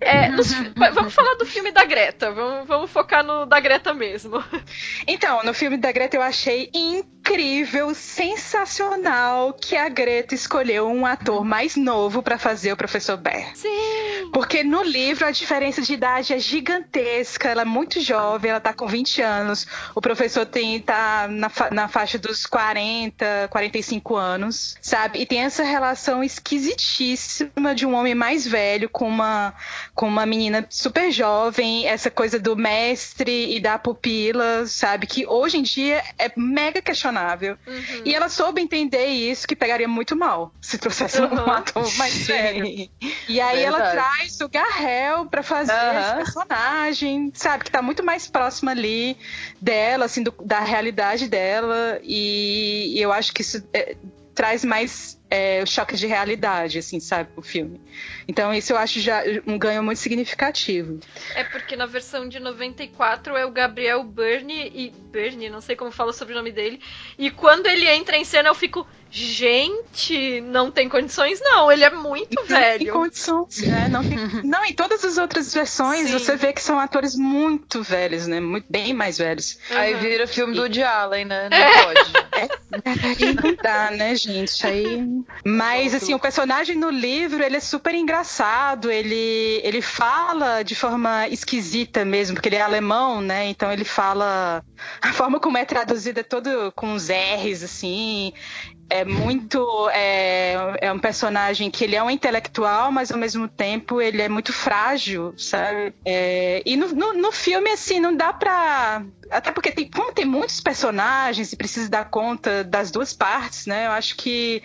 É, 0.00 0.28
nos, 0.28 0.52
vamos 0.94 1.14
falar 1.14 1.34
do 1.34 1.46
filme 1.46 1.72
da 1.72 1.84
Greta. 1.84 2.30
Vamos, 2.32 2.66
vamos 2.66 2.90
focar 2.90 3.24
no 3.24 3.46
da 3.46 3.58
Greta 3.60 3.94
mesmo. 3.94 4.42
Então, 5.06 5.42
no 5.44 5.54
filme 5.54 5.76
da 5.76 5.90
Greta 5.92 6.16
eu 6.16 6.22
achei 6.22 6.70
incrível, 6.74 7.15
sensacional 7.96 9.52
que 9.52 9.76
a 9.76 9.88
Greta 9.88 10.34
escolheu 10.34 10.88
um 10.88 11.04
ator 11.04 11.44
mais 11.44 11.74
novo 11.74 12.22
para 12.22 12.38
fazer 12.38 12.72
o 12.72 12.76
professor 12.76 13.16
Bear. 13.16 13.56
Sim. 13.56 14.30
Porque 14.32 14.62
no 14.62 14.82
livro 14.82 15.26
a 15.26 15.30
diferença 15.30 15.82
de 15.82 15.92
idade 15.92 16.32
é 16.32 16.38
gigantesca. 16.38 17.48
Ela 17.48 17.62
é 17.62 17.64
muito 17.64 18.00
jovem, 18.00 18.50
ela 18.50 18.60
tá 18.60 18.72
com 18.72 18.86
20 18.86 19.22
anos. 19.22 19.66
O 19.94 20.00
professor 20.00 20.46
tem 20.46 20.80
tá 20.80 21.26
na, 21.28 21.48
fa 21.48 21.70
na 21.70 21.88
faixa 21.88 22.18
dos 22.18 22.46
40, 22.46 23.48
45 23.50 24.16
anos, 24.16 24.76
sabe? 24.80 25.20
E 25.20 25.26
tem 25.26 25.40
essa 25.40 25.64
relação 25.64 26.22
esquisitíssima 26.22 27.74
de 27.74 27.86
um 27.86 27.94
homem 27.94 28.14
mais 28.14 28.46
velho 28.46 28.88
com 28.88 29.08
uma 29.08 29.54
com 29.94 30.06
uma 30.06 30.26
menina 30.26 30.66
super 30.68 31.10
jovem, 31.10 31.86
essa 31.86 32.10
coisa 32.10 32.38
do 32.38 32.54
mestre 32.54 33.56
e 33.56 33.60
da 33.60 33.78
pupila, 33.78 34.66
sabe? 34.66 35.06
Que 35.06 35.26
hoje 35.26 35.58
em 35.58 35.62
dia 35.62 36.02
é 36.18 36.30
mega 36.36 36.82
questionável. 36.82 37.15
Uhum. 37.66 38.02
E 38.04 38.14
ela 38.14 38.28
soube 38.28 38.60
entender 38.60 39.06
isso, 39.06 39.46
que 39.46 39.56
pegaria 39.56 39.88
muito 39.88 40.14
mal 40.16 40.52
se 40.60 40.78
trouxesse 40.78 41.20
uhum. 41.20 41.32
um 41.32 41.50
ator 41.50 41.96
mais 41.96 42.26
velho. 42.26 42.66
E 43.28 43.40
aí 43.40 43.60
Verdade. 43.60 43.62
ela 43.62 43.90
traz 43.90 44.40
o 44.40 44.48
Garrel 44.48 45.26
para 45.26 45.42
fazer 45.42 45.72
uhum. 45.72 46.00
esse 46.00 46.14
personagem, 46.14 47.32
sabe? 47.34 47.64
Que 47.64 47.70
tá 47.70 47.82
muito 47.82 48.04
mais 48.04 48.26
próximo 48.28 48.70
ali 48.70 49.16
dela, 49.60 50.04
assim, 50.04 50.22
do, 50.22 50.34
da 50.44 50.60
realidade 50.60 51.28
dela. 51.28 51.98
E, 52.02 52.94
e 52.96 53.02
eu 53.02 53.12
acho 53.12 53.32
que 53.32 53.42
isso 53.42 53.62
é, 53.72 53.96
traz 54.34 54.64
mais 54.64 55.18
é, 55.30 55.64
choque 55.66 55.96
de 55.96 56.06
realidade, 56.06 56.78
assim, 56.78 57.00
sabe, 57.00 57.30
o 57.36 57.42
filme. 57.42 57.80
Então 58.28 58.52
isso 58.54 58.72
eu 58.72 58.76
acho 58.76 59.00
já 59.00 59.22
um 59.46 59.58
ganho 59.58 59.82
muito 59.82 59.98
significativo. 59.98 61.00
É 61.34 61.44
porque 61.44 61.76
na 61.76 61.86
versão 61.86 62.28
de 62.28 62.38
94 62.38 63.36
é 63.36 63.44
o 63.44 63.50
Gabriel 63.50 64.02
Byrne 64.04 64.70
e 64.74 64.90
Byrne, 64.90 65.50
não 65.50 65.60
sei 65.60 65.74
como 65.74 65.90
fala 65.90 66.12
sobre 66.12 66.34
o 66.34 66.36
nome 66.36 66.52
dele, 66.52 66.80
e 67.18 67.30
quando 67.30 67.66
ele 67.66 67.88
entra 67.88 68.16
em 68.16 68.24
cena 68.24 68.48
eu 68.48 68.54
fico 68.54 68.86
Gente, 69.18 70.42
não 70.42 70.70
tem 70.70 70.88
condições, 70.88 71.40
não. 71.40 71.70
Ele 71.70 71.84
é 71.84 71.90
muito 71.90 72.34
não 72.34 72.44
velho. 72.44 72.84
Tem 72.84 72.92
condições. 72.92 73.62
É, 73.62 73.88
não, 73.88 74.02
tem... 74.02 74.18
não, 74.44 74.64
em 74.64 74.74
todas 74.74 75.04
as 75.04 75.16
outras 75.16 75.54
versões 75.54 76.08
Sim. 76.08 76.12
você 76.12 76.36
vê 76.36 76.52
que 76.52 76.62
são 76.62 76.78
atores 76.78 77.14
muito 77.14 77.82
velhos, 77.82 78.26
né? 78.26 78.40
Muito, 78.40 78.66
bem 78.68 78.92
mais 78.92 79.16
velhos. 79.18 79.58
Uhum. 79.70 79.78
Aí 79.78 79.94
vira 79.94 80.26
filme 80.26 80.54
do 80.54 80.62
Woody 80.62 80.82
Allen, 80.82 81.24
né? 81.24 81.48
Não 81.48 81.56
é. 81.56 81.84
pode. 81.84 82.12
É, 82.76 83.32
não 83.32 83.54
dá, 83.54 83.90
né, 83.90 84.14
gente? 84.14 84.66
Aí... 84.66 85.02
Mas, 85.44 85.94
assim, 85.94 86.14
o 86.14 86.18
personagem 86.18 86.76
no 86.76 86.90
livro, 86.90 87.42
ele 87.42 87.56
é 87.56 87.60
super 87.60 87.94
engraçado. 87.94 88.90
Ele, 88.90 89.60
ele 89.62 89.80
fala 89.82 90.62
de 90.62 90.74
forma 90.74 91.28
esquisita 91.28 92.04
mesmo, 92.04 92.34
porque 92.34 92.48
ele 92.48 92.56
é 92.56 92.62
alemão, 92.62 93.20
né? 93.20 93.46
Então 93.46 93.72
ele 93.72 93.84
fala... 93.84 94.64
A 95.00 95.12
forma 95.12 95.40
como 95.40 95.56
é 95.56 95.64
traduzida 95.64 96.20
é 96.20 96.24
todo 96.24 96.72
com 96.72 96.94
os 96.94 97.08
R's, 97.08 97.62
assim 97.62 98.32
é 98.88 99.04
muito 99.04 99.88
é, 99.90 100.76
é, 100.80 100.92
um 100.92 100.98
personagem 100.98 101.70
que 101.70 101.84
ele 101.84 101.96
é 101.96 102.02
um 102.02 102.10
intelectual, 102.10 102.92
mas 102.92 103.10
ao 103.10 103.18
mesmo 103.18 103.48
tempo 103.48 104.00
ele 104.00 104.22
é 104.22 104.28
muito 104.28 104.52
frágil, 104.52 105.34
sabe? 105.36 105.92
É, 106.04 106.62
e 106.64 106.76
no, 106.76 106.88
no, 106.88 107.12
no, 107.14 107.32
filme 107.32 107.70
assim 107.70 107.98
não 107.98 108.16
dá 108.16 108.32
pra 108.32 109.02
até 109.30 109.50
porque 109.50 109.72
tem, 109.72 109.90
como 109.90 110.12
tem 110.12 110.24
muitos 110.24 110.60
personagens 110.60 111.52
e 111.52 111.56
precisa 111.56 111.90
dar 111.90 112.08
conta 112.08 112.62
das 112.62 112.90
duas 112.90 113.12
partes, 113.12 113.66
né? 113.66 113.86
Eu 113.86 113.90
acho 113.90 114.16
que 114.16 114.62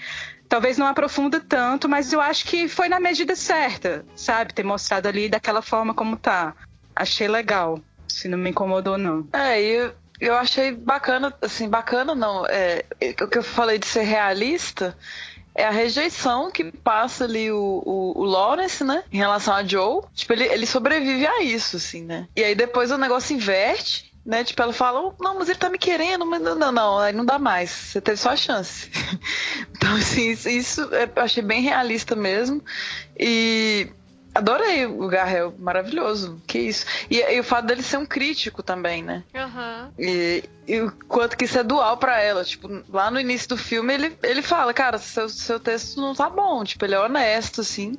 talvez 0.47 0.77
não 0.77 0.85
aprofunda 0.85 1.39
tanto, 1.39 1.89
mas 1.89 2.13
eu 2.13 2.21
acho 2.21 2.45
que 2.45 2.67
foi 2.67 2.89
na 2.89 2.99
medida 2.99 3.35
certa, 3.35 4.05
sabe? 4.15 4.53
Ter 4.53 4.63
mostrado 4.63 5.07
ali 5.07 5.29
daquela 5.29 5.61
forma 5.61 5.93
como 5.93 6.15
tá. 6.15 6.53
Achei 6.95 7.27
legal. 7.27 7.79
Se 8.07 8.27
não 8.27 8.37
me 8.37 8.49
incomodou, 8.49 8.97
não. 8.97 9.25
É, 9.31 9.61
e 9.61 9.91
eu 10.21 10.35
achei 10.35 10.71
bacana, 10.71 11.33
assim, 11.41 11.67
bacana 11.67 12.13
não. 12.13 12.45
É, 12.45 12.85
o 13.21 13.27
que 13.27 13.39
eu 13.39 13.43
falei 13.43 13.79
de 13.79 13.87
ser 13.87 14.03
realista 14.03 14.95
é 15.55 15.65
a 15.65 15.71
rejeição 15.71 16.51
que 16.51 16.71
passa 16.71 17.25
ali 17.25 17.51
o, 17.51 17.81
o, 17.83 18.19
o, 18.19 18.23
Lawrence, 18.23 18.83
né? 18.83 19.03
Em 19.11 19.17
relação 19.17 19.53
a 19.53 19.63
Joe. 19.63 20.03
Tipo, 20.13 20.33
ele, 20.33 20.43
ele 20.45 20.65
sobrevive 20.67 21.25
a 21.25 21.41
isso, 21.41 21.77
assim, 21.77 22.03
né? 22.03 22.27
E 22.35 22.43
aí 22.43 22.53
depois 22.53 22.91
o 22.91 22.97
negócio 22.97 23.35
inverte. 23.35 24.11
Né? 24.23 24.43
Tipo, 24.43 24.61
ela 24.61 24.71
fala, 24.71 25.15
não, 25.19 25.39
mas 25.39 25.49
ele 25.49 25.57
tá 25.57 25.67
me 25.67 25.79
querendo, 25.79 26.23
mas 26.27 26.39
não, 26.39 26.53
não, 26.53 26.71
não, 26.71 26.99
aí 26.99 27.11
não 27.11 27.25
dá 27.25 27.39
mais, 27.39 27.71
você 27.71 27.99
teve 27.99 28.17
só 28.17 28.29
a 28.29 28.35
chance. 28.35 28.87
então, 29.75 29.95
assim, 29.95 30.29
isso, 30.29 30.47
isso 30.47 30.81
eu 30.81 31.23
achei 31.23 31.41
bem 31.41 31.63
realista 31.63 32.15
mesmo. 32.15 32.63
E 33.19 33.89
Adorei 34.33 34.85
o 34.85 35.07
Garrel, 35.07 35.53
maravilhoso. 35.59 36.41
Que 36.47 36.59
isso. 36.59 36.85
E, 37.09 37.17
e, 37.19 37.39
o 37.39 37.43
fato 37.43 37.65
dele 37.65 37.83
ser 37.83 37.97
um 37.97 38.05
crítico 38.05 38.63
também, 38.63 39.03
né? 39.03 39.23
Uhum. 39.33 39.91
E, 39.99 40.43
e 40.67 40.81
o 40.81 40.91
quanto 41.07 41.35
que 41.35 41.45
isso 41.45 41.59
é 41.59 41.63
dual 41.63 41.97
para 41.97 42.19
ela. 42.21 42.43
Tipo, 42.43 42.83
lá 42.89 43.11
no 43.11 43.19
início 43.19 43.49
do 43.49 43.57
filme 43.57 43.93
ele, 43.93 44.17
ele 44.23 44.41
fala, 44.41 44.73
cara, 44.73 44.97
seu, 44.97 45.27
seu 45.27 45.59
texto 45.59 45.99
não 45.99 46.15
tá 46.15 46.29
bom. 46.29 46.63
Tipo, 46.63 46.85
ele 46.85 46.95
é 46.95 46.99
honesto, 46.99 47.61
assim. 47.61 47.97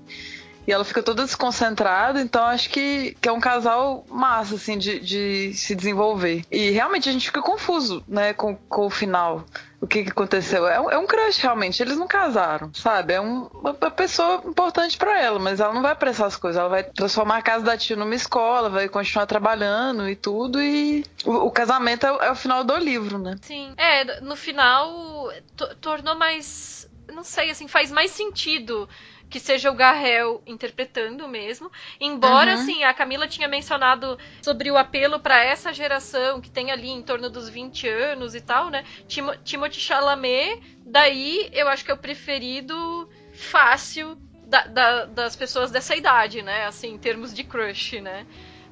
E 0.67 0.73
ela 0.73 0.85
fica 0.85 1.03
toda 1.03 1.25
desconcentrada, 1.25 2.21
então 2.21 2.45
acho 2.45 2.71
que, 2.71 3.17
que 3.21 3.29
é 3.29 3.33
um 3.33 3.41
casal 3.41 4.05
massa, 4.09 4.55
assim, 4.55 4.79
de, 4.79 5.01
de 5.01 5.55
se 5.55 5.75
desenvolver. 5.75 6.45
E 6.51 6.71
realmente 6.71 7.09
a 7.09 7.13
gente 7.13 7.27
fica 7.27 7.43
confuso, 7.43 8.05
né, 8.07 8.33
com, 8.33 8.55
com 8.55 8.87
o 8.87 8.91
final 8.91 9.45
o 9.83 9.87
que, 9.87 10.05
que 10.05 10.11
aconteceu. 10.11 10.65
É 10.69 10.81
um, 10.81 10.91
é 10.93 10.97
um 10.97 11.09
crush, 11.09 11.43
realmente. 11.43 11.83
Eles 11.83 11.99
não 11.99 12.07
casaram, 12.07 12.73
sabe? 12.73 13.15
É 13.15 13.21
um, 13.21 13.49
uma, 13.53 13.75
pessoa 13.75 14.41
importante 14.47 14.97
para 14.97 15.21
ela, 15.21 15.41
mas 15.41 15.59
ela 15.59 15.75
não 15.75 15.83
vai 15.83 15.91
apressar 15.91 16.29
as 16.29 16.37
coisas. 16.37 16.61
Ela 16.61 16.69
vai 16.69 16.85
transformar 16.85 17.39
a 17.39 17.43
casa 17.43 17.65
da 17.65 17.77
tia 17.77 17.97
numa 17.97 18.15
escola, 18.15 18.71
vai 18.71 18.89
continuar 18.89 19.27
trabalhando 19.27 20.09
e 20.09 20.15
tudo. 20.15 20.63
E 20.63 21.05
o, 21.25 21.33
o 21.33 21.51
casamento 21.51 22.07
é, 22.07 22.29
é, 22.29 22.31
o 22.31 22.37
final 22.37 22.63
do 22.63 22.77
livro, 22.77 23.19
né? 23.19 23.35
Sim. 23.43 23.75
É, 23.77 24.21
no 24.21 24.37
final 24.37 25.33
tornou 25.81 26.15
mais. 26.15 26.89
Não 27.13 27.25
sei, 27.25 27.51
assim, 27.51 27.67
faz 27.67 27.91
mais 27.91 28.13
sentido 28.13 28.89
que 29.33 29.41
seja 29.41 29.71
o 29.71 29.75
Garrel 29.75 30.43
interpretando 30.47 31.27
mesmo. 31.27 31.73
Embora, 31.99 32.55
uhum. 32.55 32.61
assim, 32.61 32.85
a 32.85 32.93
Camila 32.93 33.27
tinha 33.27 33.49
mencionado 33.49 34.19
sobre 34.43 34.71
o 34.71 34.77
apelo 34.77 35.19
para 35.19 35.43
essa 35.43 35.73
geração 35.73 36.39
que 36.39 36.51
tem 36.51 36.71
ali 36.71 36.91
em 36.91 37.03
torno 37.03 37.31
dos 37.31 37.49
20 37.49 37.89
anos 37.89 38.35
e 38.35 38.43
tal, 38.43 38.69
né? 38.69 38.85
Tim 39.09 39.23
Timothy 39.43 39.81
Chalamet, 39.81 40.61
daí 40.85 41.49
eu 41.55 41.67
acho 41.67 41.83
que 41.83 41.91
é 41.91 41.95
o 41.95 41.97
preferido 41.97 43.09
fácil 43.33 44.19
da, 44.47 44.67
da, 44.67 45.05
das 45.07 45.35
pessoas 45.35 45.71
dessa 45.71 45.97
idade, 45.97 46.43
né? 46.43 46.67
Assim, 46.67 46.93
em 46.93 46.99
termos 46.99 47.33
de 47.33 47.43
crush, 47.43 48.03
né? 48.03 48.27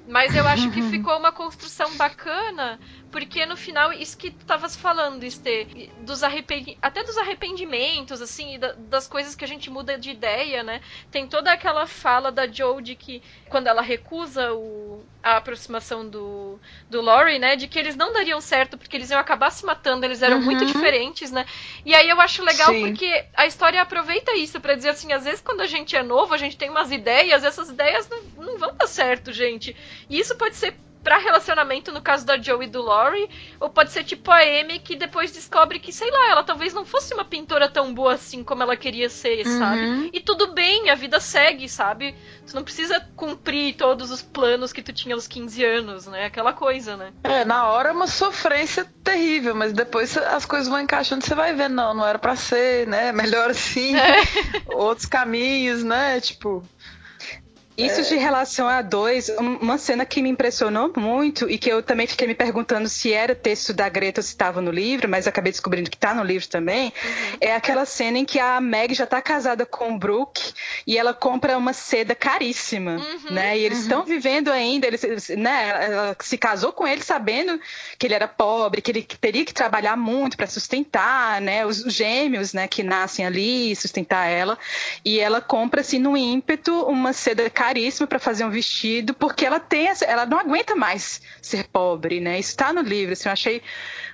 Mas 0.07 0.37
eu 0.37 0.47
acho 0.47 0.71
que 0.71 0.83
ficou 0.93 1.17
uma 1.17 1.33
construção 1.33 1.97
bacana 1.97 2.79
porque 3.11 3.45
no 3.45 3.57
final, 3.57 3.93
isso 3.93 4.17
que 4.17 4.31
tu 4.31 4.41
estavas 4.41 4.77
falando, 4.77 5.25
Estê, 5.25 5.91
dos 6.01 6.23
arrependi 6.23 6.79
até 6.81 7.03
dos 7.03 7.19
arrependimentos, 7.19 8.23
assim, 8.23 8.59
da, 8.59 8.73
das 8.73 9.09
coisas 9.09 9.35
que 9.35 9.45
a 9.45 9.49
gente 9.49 9.69
muda 9.69 9.99
de 9.99 10.11
ideia, 10.11 10.63
né? 10.63 10.81
Tem 11.11 11.27
toda 11.27 11.53
aquela 11.53 11.87
fala 11.87 12.31
da 12.31 12.47
Joe 12.47 12.83
de 12.83 12.95
que 12.95 13.23
quando 13.49 13.67
ela 13.67 13.83
recusa 13.83 14.53
o, 14.53 15.05
a 15.23 15.37
aproximação 15.37 16.09
do, 16.09 16.59
do 16.89 17.01
Laurie, 17.01 17.39
né? 17.39 17.57
De 17.57 17.67
que 17.67 17.79
eles 17.79 17.97
não 17.97 18.13
dariam 18.13 18.41
certo 18.41 18.79
porque 18.79 18.97
eles 18.97 19.11
iam 19.11 19.19
acabar 19.19 19.51
se 19.51 19.67
matando, 19.67 20.05
eles 20.05 20.23
eram 20.23 20.39
uhum. 20.39 20.45
muito 20.45 20.65
diferentes, 20.65 21.33
né? 21.33 21.45
E 21.85 21.95
aí 21.95 22.09
eu 22.09 22.21
acho 22.21 22.45
legal 22.45 22.69
Sim. 22.69 22.87
porque 22.87 23.25
a 23.35 23.47
história 23.47 23.83
aproveita 23.83 24.37
isso 24.37 24.61
para 24.61 24.77
dizer 24.77 24.91
assim, 24.91 25.13
às 25.13 25.25
vezes 25.25 25.41
quando 25.41 25.63
a 25.63 25.67
gente 25.67 25.97
é 25.97 26.03
novo, 26.03 26.33
a 26.33 26.39
gente 26.39 26.57
tem 26.57 26.71
umas 26.71 26.93
ideias, 26.93 27.43
essas 27.43 27.71
ideias 27.71 28.09
não, 28.09 28.23
não 28.45 28.59
vão 28.59 28.75
dar 28.75 28.87
certo, 28.87 29.33
gente. 29.33 29.77
E 30.09 30.19
isso 30.19 30.37
pode 30.37 30.55
ser 30.55 30.77
para 31.03 31.19
relacionamento, 31.19 31.93
no 31.93 32.03
caso 32.03 32.27
da 32.27 32.41
Joe 32.41 32.65
e 32.65 32.69
do 32.69 32.83
Laurie, 32.83 33.29
ou 33.59 33.71
pode 33.71 33.91
ser 33.91 34.05
tipo 34.05 34.31
a 34.31 34.39
Amy 34.39 34.79
que 34.79 34.97
depois 34.97 35.33
descobre 35.33 35.79
que, 35.79 35.93
sei 35.93 36.11
lá, 36.11 36.31
ela 36.31 36.43
talvez 36.43 36.75
não 36.75 36.85
fosse 36.85 37.15
uma 37.15 37.25
pintora 37.25 37.69
tão 37.69 37.93
boa 37.93 38.15
assim 38.15 38.45
como 38.45 38.63
ela 38.63 38.77
queria 38.77 39.09
ser, 39.09 39.47
uhum. 39.47 39.59
sabe? 39.59 40.11
E 40.13 40.21
tudo 40.21 40.53
bem, 40.53 40.91
a 40.91 40.95
vida 40.95 41.19
segue, 41.21 41.69
sabe? 41.69 42.15
Tu 42.47 42.55
não 42.55 42.63
precisa 42.63 43.01
cumprir 43.17 43.77
todos 43.77 44.11
os 44.11 44.23
planos 44.23 44.73
que 44.73 44.83
tu 44.83 44.93
tinha 44.93 45.15
aos 45.15 45.27
15 45.27 45.65
anos, 45.65 46.07
né? 46.07 46.27
Aquela 46.27 46.53
coisa, 46.53 46.97
né? 46.97 47.13
É, 47.25 47.45
na 47.45 47.67
hora 47.67 47.91
é 47.91 47.93
uma 47.93 48.07
sofrência 48.07 48.87
terrível, 49.03 49.55
mas 49.55 49.73
depois 49.73 50.17
as 50.17 50.45
coisas 50.45 50.69
vão 50.69 50.81
encaixando, 50.81 51.25
você 51.25 51.35
vai 51.35 51.55
ver, 51.55 51.69
não, 51.69 51.95
não 51.95 52.07
era 52.07 52.19
para 52.19 52.37
ser, 52.37 52.87
né? 52.87 53.13
Melhor 53.13 53.51
assim, 53.51 53.97
é. 53.97 54.23
outros 54.75 55.07
caminhos, 55.07 55.83
né? 55.83 56.21
Tipo, 56.21 56.63
Isso 57.77 58.01
é... 58.01 58.03
de 58.03 58.17
relação 58.17 58.69
a 58.69 58.83
dois, 58.83 59.29
uma 59.39 59.79
cena 59.79 60.05
que 60.05 60.21
me 60.21 60.29
impressionou 60.29 60.93
muito 60.97 61.49
e 61.49 61.57
que 61.57 61.69
eu 61.69 61.83
também 61.83 62.07
fiquei 62.07 62.27
me 62.27 62.35
perguntando 62.35 62.89
se 62.89 63.13
era 63.13 63.35
texto 63.35 63.73
da 63.73 63.89
Greta 63.89 64.21
ou 64.21 64.23
se 64.23 64.31
estava 64.31 64.61
no 64.61 64.71
livro, 64.71 65.09
mas 65.09 65.27
acabei 65.27 65.53
descobrindo 65.53 65.91
que 65.91 65.97
está 65.97 66.15
no 66.15 66.23
livro 66.23 66.47
também, 66.49 66.87
uhum. 66.87 67.37
é 67.41 67.55
aquela 67.55 67.85
cena 67.85 68.19
em 68.19 68.25
que 68.25 68.39
a 68.39 68.61
Meg 68.61 68.95
já 68.95 69.05
está 69.05 69.23
casada 69.23 69.65
com 69.65 69.95
o 69.95 69.99
Brooke 69.99 70.53
e 70.87 70.99
ela 70.99 71.15
compra 71.15 71.57
uma 71.57 71.73
seda 71.73 72.15
caríssima, 72.15 72.97
uhum. 72.97 73.35
né? 73.35 73.59
E 73.59 73.65
eles 73.65 73.81
estão 73.81 74.01
uhum. 74.01 74.07
vivendo 74.07 74.51
ainda, 74.51 74.87
eles, 74.87 75.29
né? 75.31 75.87
Ela 75.87 76.17
se 76.21 76.37
casou 76.37 76.73
com 76.73 76.87
ele 76.87 77.03
sabendo 77.03 77.59
que 77.99 78.07
ele 78.07 78.15
era 78.15 78.29
pobre, 78.29 78.83
que 78.83 78.91
ele 78.91 79.03
teria 79.03 79.45
que 79.45 79.55
trabalhar 79.55 79.97
muito 79.97 80.37
para 80.37 80.47
sustentar, 80.47 81.41
né? 81.41 81.65
Os 81.65 81.79
gêmeos, 81.85 82.53
né? 82.53 82.69
Que 82.69 82.83
nascem 82.83 83.25
ali, 83.25 83.75
sustentar 83.75 84.27
ela. 84.27 84.59
E 85.05 85.19
ela 85.19 85.41
compra 85.41 85.81
assim 85.81 85.99
no 85.99 86.17
ímpeto 86.17 86.73
uma 86.85 87.13
seda 87.13 87.49
caríssima 87.49 87.60
para 88.07 88.19
fazer 88.19 88.45
um 88.45 88.51
vestido, 88.51 89.13
porque 89.15 89.45
ela 89.45 89.61
tem 89.61 89.89
essa, 89.89 90.05
ela 90.05 90.25
não 90.27 90.39
aguenta 90.39 90.75
mais 90.75 91.21
ser 91.43 91.69
pobre, 91.69 92.21
né? 92.21 92.39
Isso 92.39 92.51
está 92.51 92.73
no 92.73 92.81
livro, 92.81 93.13
assim, 93.13 93.29
eu 93.29 93.33
achei 93.33 93.63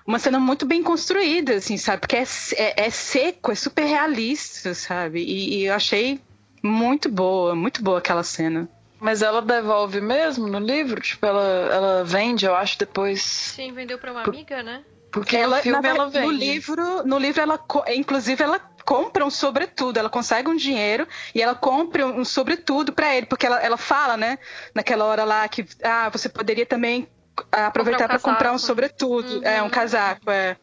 uma 0.07 0.19
cena 0.19 0.39
muito 0.39 0.67
bem 0.67 0.83
construída, 0.83 1.55
assim, 1.55 1.77
sabe? 1.77 2.01
Porque 2.01 2.17
é, 2.17 2.25
é, 2.57 2.87
é 2.87 2.91
seco, 2.91 3.53
é 3.53 3.55
super 3.55 3.85
realista, 3.85 4.75
sabe? 4.75 5.21
E, 5.21 5.59
e, 5.59 5.67
eu 5.67 5.75
achei 5.75 6.21
muito 6.63 7.09
boa, 7.09 7.55
muito 7.55 7.83
boa 7.83 7.99
aquela 7.99 8.23
cena. 8.23 8.69
Mas 8.99 9.23
ela 9.23 9.43
devolve 9.43 10.01
mesmo 10.01 10.47
no 10.47 10.59
livro? 10.59 11.01
Tipo, 11.01 11.27
ela, 11.27 11.45
ela 11.45 12.05
vende, 12.05 12.47
eu 12.47 12.55
acho, 12.55 12.79
depois. 12.79 13.23
Sim, 13.23 13.73
vendeu 13.73 13.99
para 13.99 14.11
uma 14.11 14.23
amiga, 14.23 14.63
né? 14.63 14.83
Porque 15.11 15.37
ela, 15.37 15.57
no 15.57 15.63
filme 15.63 15.83
na, 15.83 15.89
ela 15.89 16.09
vende. 16.09 16.27
No 16.27 16.33
livro, 16.33 17.07
no 17.07 17.19
livro 17.19 17.41
ela, 17.41 17.61
inclusive, 17.95 18.43
ela 18.43 18.61
compra 18.87 19.27
um 19.27 19.31
sobretudo, 19.31 19.99
ela 19.99 20.09
consegue 20.09 20.49
um 20.49 20.57
dinheiro 20.57 21.07
e 21.35 21.43
ela 21.43 21.57
compra 21.57 22.07
um 22.07 22.25
sobretudo 22.25 22.93
para 22.93 23.15
ele, 23.15 23.27
porque 23.27 23.45
ela, 23.45 23.61
ela 23.61 23.77
fala, 23.77 24.17
né, 24.17 24.39
naquela 24.73 25.05
hora 25.05 25.25
lá 25.25 25.47
que 25.49 25.67
ah, 25.83 26.09
você 26.09 26.29
poderia 26.29 26.65
também 26.65 27.09
aproveitar 27.51 28.09
para 28.09 28.21
comprar 28.21 28.53
um 28.53 28.59
sobretudo, 28.59 29.39
uhum. 29.39 29.45
é 29.45 29.61
um 29.61 29.69
casaco, 29.69 30.31
é. 30.31 30.57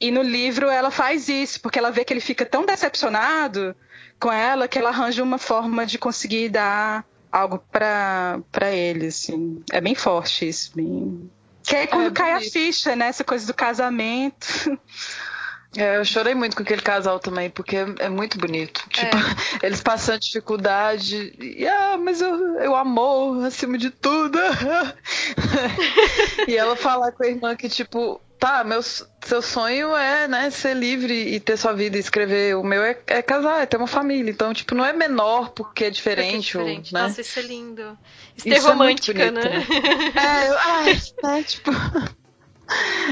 E 0.00 0.10
no 0.10 0.22
livro 0.22 0.68
ela 0.68 0.90
faz 0.90 1.28
isso, 1.28 1.60
porque 1.60 1.78
ela 1.78 1.90
vê 1.90 2.04
que 2.04 2.12
ele 2.12 2.20
fica 2.20 2.44
tão 2.44 2.66
decepcionado 2.66 3.74
com 4.20 4.30
ela 4.30 4.66
que 4.66 4.78
ela 4.78 4.90
arranja 4.90 5.22
uma 5.22 5.38
forma 5.38 5.86
de 5.86 5.96
conseguir 5.96 6.48
dar 6.48 7.04
algo 7.30 7.62
para 7.70 8.40
para 8.50 8.72
ele, 8.72 9.06
assim. 9.06 9.62
É 9.70 9.80
bem 9.80 9.94
forte 9.94 10.48
isso, 10.48 10.72
bem 10.74 11.30
que 11.68 11.76
é 11.76 11.86
quando 11.86 12.08
é, 12.08 12.10
cai 12.10 12.32
a 12.32 12.40
ficha, 12.40 12.96
né? 12.96 13.08
Essa 13.08 13.22
coisa 13.22 13.46
do 13.46 13.52
casamento. 13.52 14.46
É, 15.76 15.98
eu 15.98 16.04
chorei 16.04 16.34
muito 16.34 16.56
com 16.56 16.62
aquele 16.62 16.80
casal 16.80 17.18
também, 17.18 17.50
porque 17.50 17.76
é, 17.76 17.86
é 17.98 18.08
muito 18.08 18.38
bonito. 18.38 18.82
É. 18.90 19.04
Tipo, 19.04 19.16
eles 19.62 19.82
passando 19.82 20.20
dificuldade. 20.20 21.34
E, 21.38 21.66
ah, 21.66 21.98
mas 21.98 22.20
eu, 22.20 22.54
eu 22.60 22.74
amor 22.74 23.44
acima 23.44 23.76
de 23.76 23.90
tudo. 23.90 24.38
e 26.48 26.56
ela 26.56 26.74
falar 26.74 27.12
com 27.12 27.22
a 27.22 27.28
irmã 27.28 27.54
que, 27.54 27.68
tipo, 27.68 28.20
tá, 28.38 28.64
meu, 28.64 28.80
seu 28.82 29.42
sonho 29.42 29.94
é, 29.94 30.26
né, 30.26 30.48
ser 30.50 30.74
livre 30.74 31.34
e 31.34 31.38
ter 31.38 31.58
sua 31.58 31.74
vida 31.74 31.98
e 31.98 32.00
escrever. 32.00 32.56
O 32.56 32.62
meu 32.62 32.82
é, 32.82 32.98
é 33.06 33.20
casar, 33.20 33.62
é 33.62 33.66
ter 33.66 33.76
uma 33.76 33.86
família. 33.86 34.30
Então, 34.30 34.54
tipo, 34.54 34.74
não 34.74 34.84
é 34.84 34.94
menor 34.94 35.50
porque 35.50 35.84
é 35.84 35.90
diferente. 35.90 36.52
Porque 36.52 36.70
é 36.70 36.74
diferente. 36.80 36.94
Ou, 36.96 37.02
né? 37.02 37.08
Nossa, 37.08 37.20
isso 37.20 37.38
é 37.38 37.42
lindo. 37.42 37.98
Isso, 38.36 38.48
isso 38.48 38.66
é 38.66 38.70
romântica, 38.70 39.22
é 39.22 39.30
né? 39.30 39.42
É, 40.16 40.48
ai, 40.64 41.02
né, 41.22 41.42
tipo. 41.42 41.70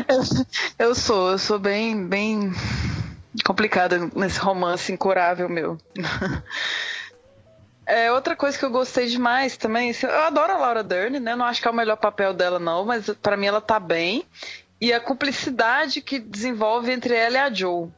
Eu, 0.08 0.86
eu 0.86 0.94
sou, 0.94 1.30
eu 1.30 1.38
sou 1.38 1.58
bem, 1.58 2.06
bem 2.06 2.52
complicada 3.44 4.10
nesse 4.14 4.38
romance 4.38 4.92
incurável 4.92 5.48
meu. 5.48 5.78
É, 7.88 8.10
outra 8.10 8.34
coisa 8.34 8.58
que 8.58 8.64
eu 8.64 8.70
gostei 8.70 9.06
demais 9.06 9.56
também, 9.56 9.90
assim, 9.90 10.06
eu 10.06 10.22
adoro 10.24 10.52
a 10.52 10.58
Laura 10.58 10.82
Dern, 10.82 11.20
né? 11.20 11.36
Não 11.36 11.44
acho 11.44 11.62
que 11.62 11.68
é 11.68 11.70
o 11.70 11.74
melhor 11.74 11.94
papel 11.94 12.34
dela, 12.34 12.58
não, 12.58 12.84
mas 12.84 13.08
para 13.22 13.36
mim 13.36 13.46
ela 13.46 13.60
tá 13.60 13.78
bem. 13.78 14.24
E 14.80 14.92
a 14.92 14.98
cumplicidade 14.98 16.00
que 16.00 16.18
desenvolve 16.18 16.90
entre 16.90 17.14
ela 17.14 17.36
e 17.36 17.38
a 17.38 17.52
Joe. 17.52 17.88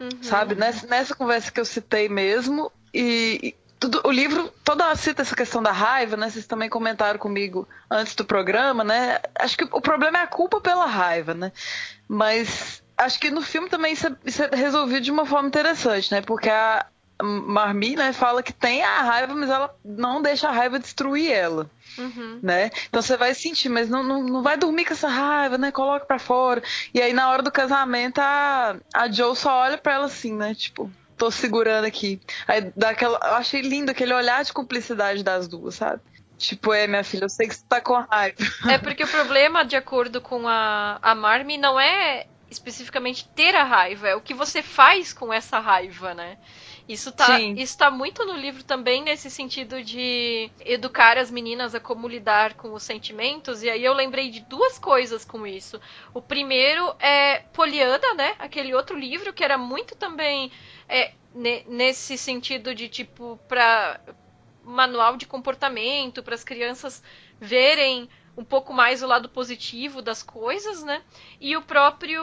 Uhum. 0.00 0.10
Sabe? 0.20 0.56
Nessa, 0.56 0.88
nessa 0.88 1.14
conversa 1.14 1.52
que 1.52 1.60
eu 1.60 1.64
citei 1.64 2.08
mesmo. 2.08 2.72
E, 2.92 3.54
tudo, 3.78 4.00
o 4.04 4.10
livro 4.10 4.52
toda 4.64 4.94
cita 4.96 5.22
essa 5.22 5.36
questão 5.36 5.62
da 5.62 5.72
raiva, 5.72 6.16
né? 6.16 6.30
Vocês 6.30 6.46
também 6.46 6.68
comentaram 6.68 7.18
comigo 7.18 7.68
antes 7.90 8.14
do 8.14 8.24
programa, 8.24 8.82
né? 8.82 9.20
Acho 9.38 9.56
que 9.56 9.64
o 9.64 9.80
problema 9.80 10.18
é 10.18 10.22
a 10.22 10.26
culpa 10.26 10.60
pela 10.60 10.86
raiva, 10.86 11.34
né? 11.34 11.52
Mas 12.08 12.82
acho 12.96 13.20
que 13.20 13.30
no 13.30 13.42
filme 13.42 13.68
também 13.68 13.92
isso 13.92 14.06
é, 14.06 14.16
isso 14.24 14.42
é 14.42 14.50
resolvido 14.54 15.02
de 15.02 15.10
uma 15.10 15.26
forma 15.26 15.48
interessante, 15.48 16.10
né? 16.10 16.22
Porque 16.22 16.48
a 16.48 16.86
Marmi, 17.22 17.96
né, 17.96 18.12
fala 18.12 18.42
que 18.42 18.52
tem 18.52 18.82
a 18.82 19.00
raiva, 19.02 19.34
mas 19.34 19.48
ela 19.48 19.74
não 19.82 20.20
deixa 20.20 20.48
a 20.48 20.52
raiva 20.52 20.78
destruir 20.78 21.32
ela. 21.32 21.70
Uhum. 21.96 22.40
Né? 22.42 22.70
Então 22.88 23.00
você 23.00 23.16
vai 23.16 23.32
sentir, 23.34 23.70
mas 23.70 23.88
não, 23.88 24.02
não, 24.02 24.22
não 24.22 24.42
vai 24.42 24.56
dormir 24.56 24.84
com 24.84 24.92
essa 24.92 25.08
raiva, 25.08 25.56
né? 25.56 25.72
Coloca 25.72 26.04
pra 26.04 26.18
fora. 26.18 26.62
E 26.92 27.00
aí, 27.00 27.14
na 27.14 27.30
hora 27.30 27.42
do 27.42 27.50
casamento, 27.50 28.18
a, 28.18 28.76
a 28.92 29.10
Joe 29.10 29.34
só 29.34 29.60
olha 29.60 29.78
pra 29.78 29.94
ela 29.94 30.06
assim, 30.06 30.34
né? 30.34 30.54
Tipo, 30.54 30.90
tô 31.16 31.30
segurando 31.30 31.84
aqui. 31.84 32.20
Aí 32.46 32.72
dá 32.76 32.90
aquela. 32.90 33.18
Eu 33.22 33.34
achei 33.34 33.60
lindo 33.60 33.90
aquele 33.90 34.14
olhar 34.14 34.44
de 34.44 34.52
cumplicidade 34.52 35.22
das 35.22 35.48
duas, 35.48 35.74
sabe? 35.74 36.00
Tipo, 36.38 36.72
é, 36.72 36.86
minha 36.86 37.02
filha, 37.02 37.24
eu 37.24 37.30
sei 37.30 37.48
que 37.48 37.54
você 37.54 37.64
tá 37.66 37.80
com 37.80 37.94
raiva. 37.94 38.36
É 38.68 38.76
porque 38.76 39.04
o 39.04 39.08
problema, 39.08 39.64
de 39.64 39.74
acordo 39.74 40.20
com 40.20 40.46
a, 40.46 40.98
a 41.00 41.14
Marmy, 41.14 41.56
não 41.56 41.80
é 41.80 42.26
especificamente 42.50 43.28
ter 43.28 43.54
a 43.54 43.64
raiva, 43.64 44.08
é 44.08 44.14
o 44.14 44.20
que 44.20 44.34
você 44.34 44.62
faz 44.62 45.12
com 45.12 45.32
essa 45.32 45.58
raiva, 45.58 46.14
né? 46.14 46.36
Isso 46.88 47.10
tá, 47.10 47.40
isso 47.40 47.76
tá 47.76 47.90
muito 47.90 48.24
no 48.24 48.34
livro 48.34 48.62
também, 48.62 49.02
nesse 49.02 49.28
sentido 49.28 49.82
de 49.82 50.48
educar 50.64 51.18
as 51.18 51.30
meninas 51.30 51.74
a 51.74 51.80
como 51.80 52.06
lidar 52.06 52.54
com 52.54 52.72
os 52.72 52.82
sentimentos. 52.84 53.62
E 53.64 53.68
aí 53.68 53.84
eu 53.84 53.92
lembrei 53.92 54.30
de 54.30 54.40
duas 54.40 54.78
coisas 54.78 55.24
com 55.24 55.44
isso. 55.44 55.80
O 56.14 56.22
primeiro 56.22 56.94
é 57.00 57.40
Poliana, 57.52 58.14
né? 58.14 58.36
Aquele 58.38 58.72
outro 58.72 58.96
livro 58.96 59.32
que 59.32 59.42
era 59.42 59.58
muito 59.58 59.96
também 59.96 60.52
é, 60.88 61.12
nesse 61.34 62.16
sentido 62.16 62.72
de 62.72 62.88
tipo 62.88 63.38
para 63.48 64.00
manual 64.64 65.16
de 65.16 65.26
comportamento 65.26 66.22
para 66.22 66.34
as 66.34 66.44
crianças 66.44 67.02
verem 67.40 68.08
um 68.36 68.44
pouco 68.44 68.72
mais 68.72 69.02
o 69.02 69.06
lado 69.06 69.28
positivo 69.28 70.02
das 70.02 70.22
coisas, 70.22 70.82
né? 70.82 71.02
E 71.40 71.56
o 71.56 71.62
próprio 71.62 72.22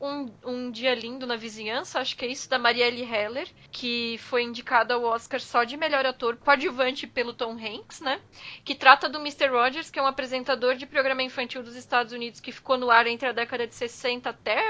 Um, 0.00 0.30
um 0.44 0.70
Dia 0.70 0.94
Lindo 0.94 1.26
na 1.26 1.36
Vizinhança, 1.36 2.00
acho 2.00 2.16
que 2.16 2.24
é 2.24 2.28
isso, 2.28 2.48
da 2.50 2.58
Marielle 2.58 3.02
Heller, 3.02 3.48
que 3.72 4.18
foi 4.18 4.42
indicada 4.42 4.94
ao 4.94 5.04
Oscar 5.04 5.40
só 5.40 5.64
de 5.64 5.76
melhor 5.76 6.04
ator 6.04 6.36
coadjuvante 6.36 7.06
pelo 7.06 7.32
Tom 7.32 7.52
Hanks, 7.52 8.00
né? 8.00 8.20
Que 8.64 8.74
trata 8.74 9.08
do 9.08 9.18
Mr. 9.18 9.48
Rogers, 9.48 9.90
que 9.90 9.98
é 9.98 10.02
um 10.02 10.06
apresentador 10.06 10.74
de 10.74 10.86
programa 10.86 11.22
infantil 11.22 11.62
dos 11.62 11.76
Estados 11.76 12.12
Unidos 12.12 12.40
que 12.40 12.52
ficou 12.52 12.76
no 12.76 12.90
ar 12.90 13.06
entre 13.06 13.28
a 13.28 13.32
década 13.32 13.66
de 13.66 13.74
60 13.74 14.28
até 14.28 14.62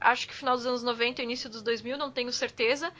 acho 0.00 0.28
que 0.28 0.34
final 0.34 0.56
dos 0.56 0.66
anos 0.66 0.82
90 0.82 1.22
início 1.22 1.50
dos 1.50 1.62
2000, 1.62 1.98
não 1.98 2.10
tenho 2.10 2.32
certeza. 2.32 2.92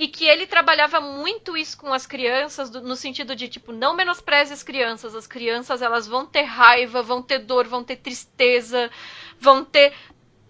E 0.00 0.08
que 0.08 0.24
ele 0.24 0.46
trabalhava 0.46 0.98
muito 0.98 1.54
isso 1.58 1.76
com 1.76 1.92
as 1.92 2.06
crianças, 2.06 2.70
no 2.70 2.96
sentido 2.96 3.36
de, 3.36 3.48
tipo, 3.48 3.70
não 3.70 3.94
menospreze 3.94 4.50
as 4.50 4.62
crianças. 4.62 5.14
As 5.14 5.26
crianças, 5.26 5.82
elas 5.82 6.06
vão 6.06 6.24
ter 6.24 6.44
raiva, 6.44 7.02
vão 7.02 7.20
ter 7.20 7.40
dor, 7.40 7.68
vão 7.68 7.84
ter 7.84 7.96
tristeza, 7.96 8.90
vão 9.38 9.62
ter 9.62 9.92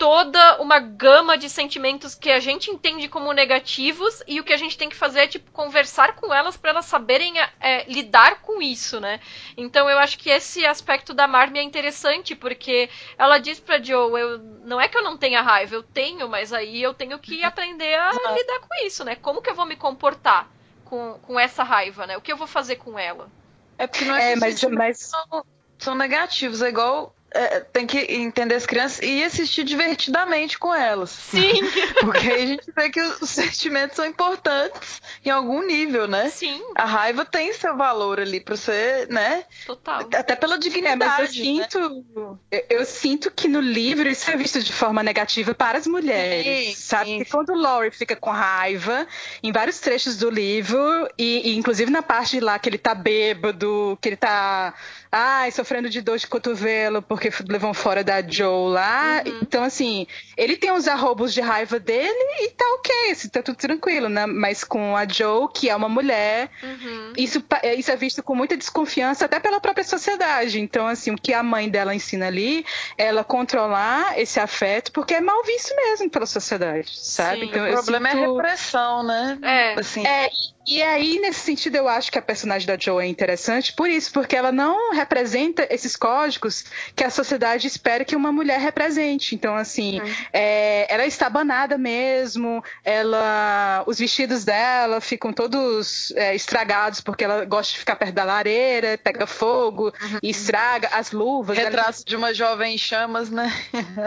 toda 0.00 0.62
uma 0.62 0.78
gama 0.78 1.36
de 1.36 1.50
sentimentos 1.50 2.14
que 2.14 2.30
a 2.30 2.40
gente 2.40 2.70
entende 2.70 3.06
como 3.06 3.34
negativos 3.34 4.22
e 4.26 4.40
o 4.40 4.44
que 4.44 4.54
a 4.54 4.56
gente 4.56 4.78
tem 4.78 4.88
que 4.88 4.96
fazer 4.96 5.20
é 5.20 5.26
tipo 5.26 5.50
conversar 5.50 6.16
com 6.16 6.32
elas 6.32 6.56
para 6.56 6.70
elas 6.70 6.86
saberem 6.86 7.34
é, 7.60 7.84
lidar 7.84 8.40
com 8.40 8.62
isso, 8.62 8.98
né? 8.98 9.20
Então 9.58 9.90
eu 9.90 9.98
acho 9.98 10.18
que 10.18 10.30
esse 10.30 10.64
aspecto 10.64 11.12
da 11.12 11.28
Marmy 11.28 11.58
é 11.58 11.62
interessante 11.62 12.34
porque 12.34 12.88
ela 13.18 13.36
diz 13.36 13.60
para 13.60 13.82
Joe, 13.82 14.18
eu 14.18 14.38
não 14.64 14.80
é 14.80 14.88
que 14.88 14.96
eu 14.96 15.04
não 15.04 15.18
tenha 15.18 15.42
raiva, 15.42 15.74
eu 15.74 15.82
tenho, 15.82 16.26
mas 16.30 16.50
aí 16.50 16.82
eu 16.82 16.94
tenho 16.94 17.18
que 17.18 17.44
aprender 17.44 17.94
a 17.94 18.10
lidar 18.10 18.60
com 18.60 18.86
isso, 18.86 19.04
né? 19.04 19.16
Como 19.16 19.42
que 19.42 19.50
eu 19.50 19.54
vou 19.54 19.66
me 19.66 19.76
comportar 19.76 20.48
com, 20.86 21.18
com 21.20 21.38
essa 21.38 21.62
raiva, 21.62 22.06
né? 22.06 22.16
O 22.16 22.22
que 22.22 22.32
eu 22.32 22.38
vou 22.38 22.46
fazer 22.46 22.76
com 22.76 22.98
ela? 22.98 23.28
É 23.76 23.86
porque 23.86 24.06
não 24.06 24.16
é, 24.16 24.32
é 24.32 24.36
mas, 24.36 24.62
mas... 24.62 24.98
São, 24.98 25.44
são 25.78 25.94
negativos, 25.94 26.62
é 26.62 26.70
igual 26.70 27.14
é, 27.32 27.60
tem 27.60 27.86
que 27.86 27.98
entender 27.98 28.54
as 28.54 28.66
crianças 28.66 29.00
e 29.02 29.22
assistir 29.22 29.64
divertidamente 29.64 30.58
com 30.58 30.74
elas. 30.74 31.10
Sim. 31.10 31.60
Porque 32.00 32.28
aí 32.28 32.42
a 32.42 32.46
gente 32.46 32.72
vê 32.74 32.90
que 32.90 33.00
os 33.00 33.30
sentimentos 33.30 33.96
são 33.96 34.04
importantes 34.04 35.00
em 35.24 35.30
algum 35.30 35.64
nível, 35.64 36.08
né? 36.08 36.28
Sim. 36.28 36.60
A 36.74 36.84
raiva 36.84 37.24
tem 37.24 37.52
seu 37.52 37.76
valor 37.76 38.20
ali 38.20 38.40
pra 38.40 38.56
você, 38.56 39.06
né? 39.08 39.44
Total. 39.66 40.00
Até 40.00 40.34
pela 40.34 40.58
dignidade. 40.58 41.02
É, 41.02 41.06
mas 41.06 41.36
eu 41.36 41.44
sinto, 41.44 41.78
né? 41.80 42.38
eu, 42.50 42.66
eu, 42.78 42.84
sinto 42.84 43.30
que 43.30 43.46
no 43.46 43.60
livro 43.60 44.08
isso 44.08 44.30
é 44.30 44.36
visto 44.36 44.60
de 44.60 44.72
forma 44.72 45.02
negativa 45.02 45.54
para 45.54 45.78
as 45.78 45.86
mulheres. 45.86 46.68
Sim, 46.68 46.74
sabe? 46.74 47.10
Sim. 47.10 47.18
Que 47.18 47.30
quando 47.30 47.50
o 47.50 47.56
Laurie 47.56 47.90
fica 47.90 48.16
com 48.16 48.30
raiva, 48.30 49.06
em 49.42 49.52
vários 49.52 49.78
trechos 49.78 50.16
do 50.16 50.28
livro, 50.30 51.08
e, 51.16 51.50
e 51.50 51.56
inclusive 51.56 51.90
na 51.90 52.02
parte 52.02 52.40
lá 52.40 52.58
que 52.58 52.68
ele 52.68 52.78
tá 52.78 52.94
bêbado, 52.94 53.96
que 54.00 54.08
ele 54.08 54.16
tá 54.16 54.74
ai, 55.12 55.50
sofrendo 55.50 55.90
de 55.90 56.00
dor 56.00 56.18
de 56.18 56.26
cotovelo, 56.26 57.02
porque 57.02 57.30
levou 57.48 57.74
fora 57.74 58.04
da 58.04 58.22
Joe 58.22 58.72
lá. 58.72 59.22
Uhum. 59.26 59.40
Então, 59.42 59.64
assim, 59.64 60.06
ele 60.36 60.56
tem 60.56 60.70
uns 60.70 60.86
arrobos 60.86 61.34
de 61.34 61.40
raiva 61.40 61.80
dele 61.80 62.44
e 62.44 62.50
tá 62.50 62.64
ok, 62.74 63.10
assim, 63.10 63.28
tá 63.28 63.42
tudo 63.42 63.56
tranquilo, 63.56 64.08
né? 64.08 64.26
Mas 64.26 64.62
com 64.62 64.96
a 64.96 65.06
Joe, 65.06 65.48
que 65.52 65.68
é 65.68 65.74
uma 65.74 65.88
mulher, 65.88 66.48
uhum. 66.62 67.12
isso, 67.16 67.42
é, 67.62 67.74
isso 67.74 67.90
é 67.90 67.96
visto 67.96 68.22
com 68.22 68.34
muita 68.34 68.56
desconfiança 68.56 69.24
até 69.24 69.40
pela 69.40 69.60
própria 69.60 69.84
sociedade. 69.84 70.60
Então, 70.60 70.86
assim, 70.86 71.10
o 71.10 71.16
que 71.16 71.34
a 71.34 71.42
mãe 71.42 71.68
dela 71.68 71.94
ensina 71.94 72.28
ali, 72.28 72.64
ela 72.96 73.24
controlar 73.24 74.18
esse 74.18 74.38
afeto, 74.38 74.92
porque 74.92 75.14
é 75.14 75.20
mal 75.20 75.42
visto 75.44 75.74
mesmo 75.74 76.08
pela 76.08 76.26
sociedade, 76.26 76.90
sabe? 76.96 77.40
Sim, 77.40 77.46
então, 77.46 77.68
o 77.68 77.72
problema 77.72 78.10
sinto... 78.10 78.20
é 78.20 78.24
a 78.24 78.28
repressão, 78.28 79.02
né? 79.02 79.38
É. 79.42 79.80
Assim. 79.80 80.06
é 80.06 80.30
e 80.70 80.80
aí, 80.80 81.18
nesse 81.18 81.40
sentido, 81.40 81.74
eu 81.74 81.88
acho 81.88 82.12
que 82.12 82.18
a 82.18 82.22
personagem 82.22 82.64
da 82.64 82.76
Joe 82.78 83.04
é 83.04 83.08
interessante 83.08 83.72
por 83.72 83.90
isso, 83.90 84.12
porque 84.12 84.36
ela 84.36 84.52
não 84.52 84.94
representa 84.94 85.66
esses 85.68 85.96
códigos 85.96 86.64
que 86.94 87.02
a 87.02 87.10
sociedade 87.10 87.66
espera 87.66 88.04
que 88.04 88.14
uma 88.14 88.30
mulher 88.30 88.60
represente. 88.60 89.34
Então, 89.34 89.56
assim, 89.56 90.00
uhum. 90.00 90.14
é, 90.32 90.86
ela 90.88 91.04
está 91.04 91.28
banada 91.28 91.76
mesmo, 91.76 92.62
ela, 92.84 93.82
os 93.84 93.98
vestidos 93.98 94.44
dela 94.44 95.00
ficam 95.00 95.32
todos 95.32 96.12
é, 96.12 96.36
estragados 96.36 97.00
porque 97.00 97.24
ela 97.24 97.44
gosta 97.44 97.72
de 97.72 97.80
ficar 97.80 97.96
perto 97.96 98.14
da 98.14 98.22
lareira, 98.22 98.96
pega 99.02 99.26
fogo 99.26 99.86
uhum. 100.00 100.18
e 100.22 100.30
estraga 100.30 100.88
as 100.92 101.10
luvas. 101.10 101.58
Retrato 101.58 101.96
ela... 101.96 102.04
de 102.06 102.14
uma 102.14 102.32
jovem 102.32 102.76
em 102.76 102.78
chamas, 102.78 103.28
né? 103.28 103.52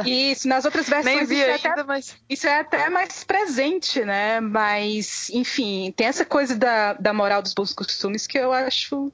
Isso, 0.05 0.47
nas 0.47 0.63
outras 0.63 0.87
versões 0.87 1.29
isso, 1.29 1.33
ainda, 1.33 1.51
é 1.51 1.55
até, 1.55 1.83
mas... 1.83 2.15
isso 2.29 2.47
é 2.47 2.59
até 2.59 2.89
mais 2.89 3.25
presente, 3.25 4.05
né? 4.05 4.39
Mas, 4.39 5.29
enfim, 5.29 5.93
tem 5.93 6.07
essa 6.07 6.23
coisa 6.23 6.52
da, 6.55 6.93
da 6.93 7.13
moral 7.13 7.41
dos 7.41 7.53
bons 7.53 7.73
costumes 7.73 8.27
que 8.27 8.37
eu 8.37 8.51
acho 8.51 9.11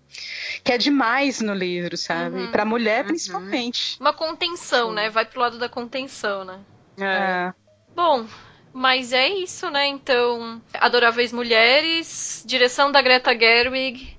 que 0.63 0.71
é 0.71 0.77
demais 0.77 1.41
no 1.41 1.53
livro, 1.53 1.97
sabe? 1.97 2.39
Uhum, 2.39 2.51
para 2.51 2.65
mulher, 2.65 3.01
uhum. 3.01 3.07
principalmente. 3.07 3.97
Uma 3.99 4.13
contenção, 4.13 4.91
né? 4.91 5.09
Vai 5.09 5.25
pro 5.25 5.39
lado 5.39 5.57
da 5.57 5.69
contenção, 5.69 6.43
né? 6.43 6.59
É. 6.97 7.03
é. 7.05 7.53
Bom, 7.95 8.25
mas 8.73 9.13
é 9.13 9.27
isso, 9.27 9.69
né? 9.69 9.87
Então, 9.87 10.61
Adoráveis 10.73 11.33
Mulheres, 11.33 12.43
direção 12.45 12.91
da 12.91 13.01
Greta 13.01 13.37
Gerwig. 13.37 14.17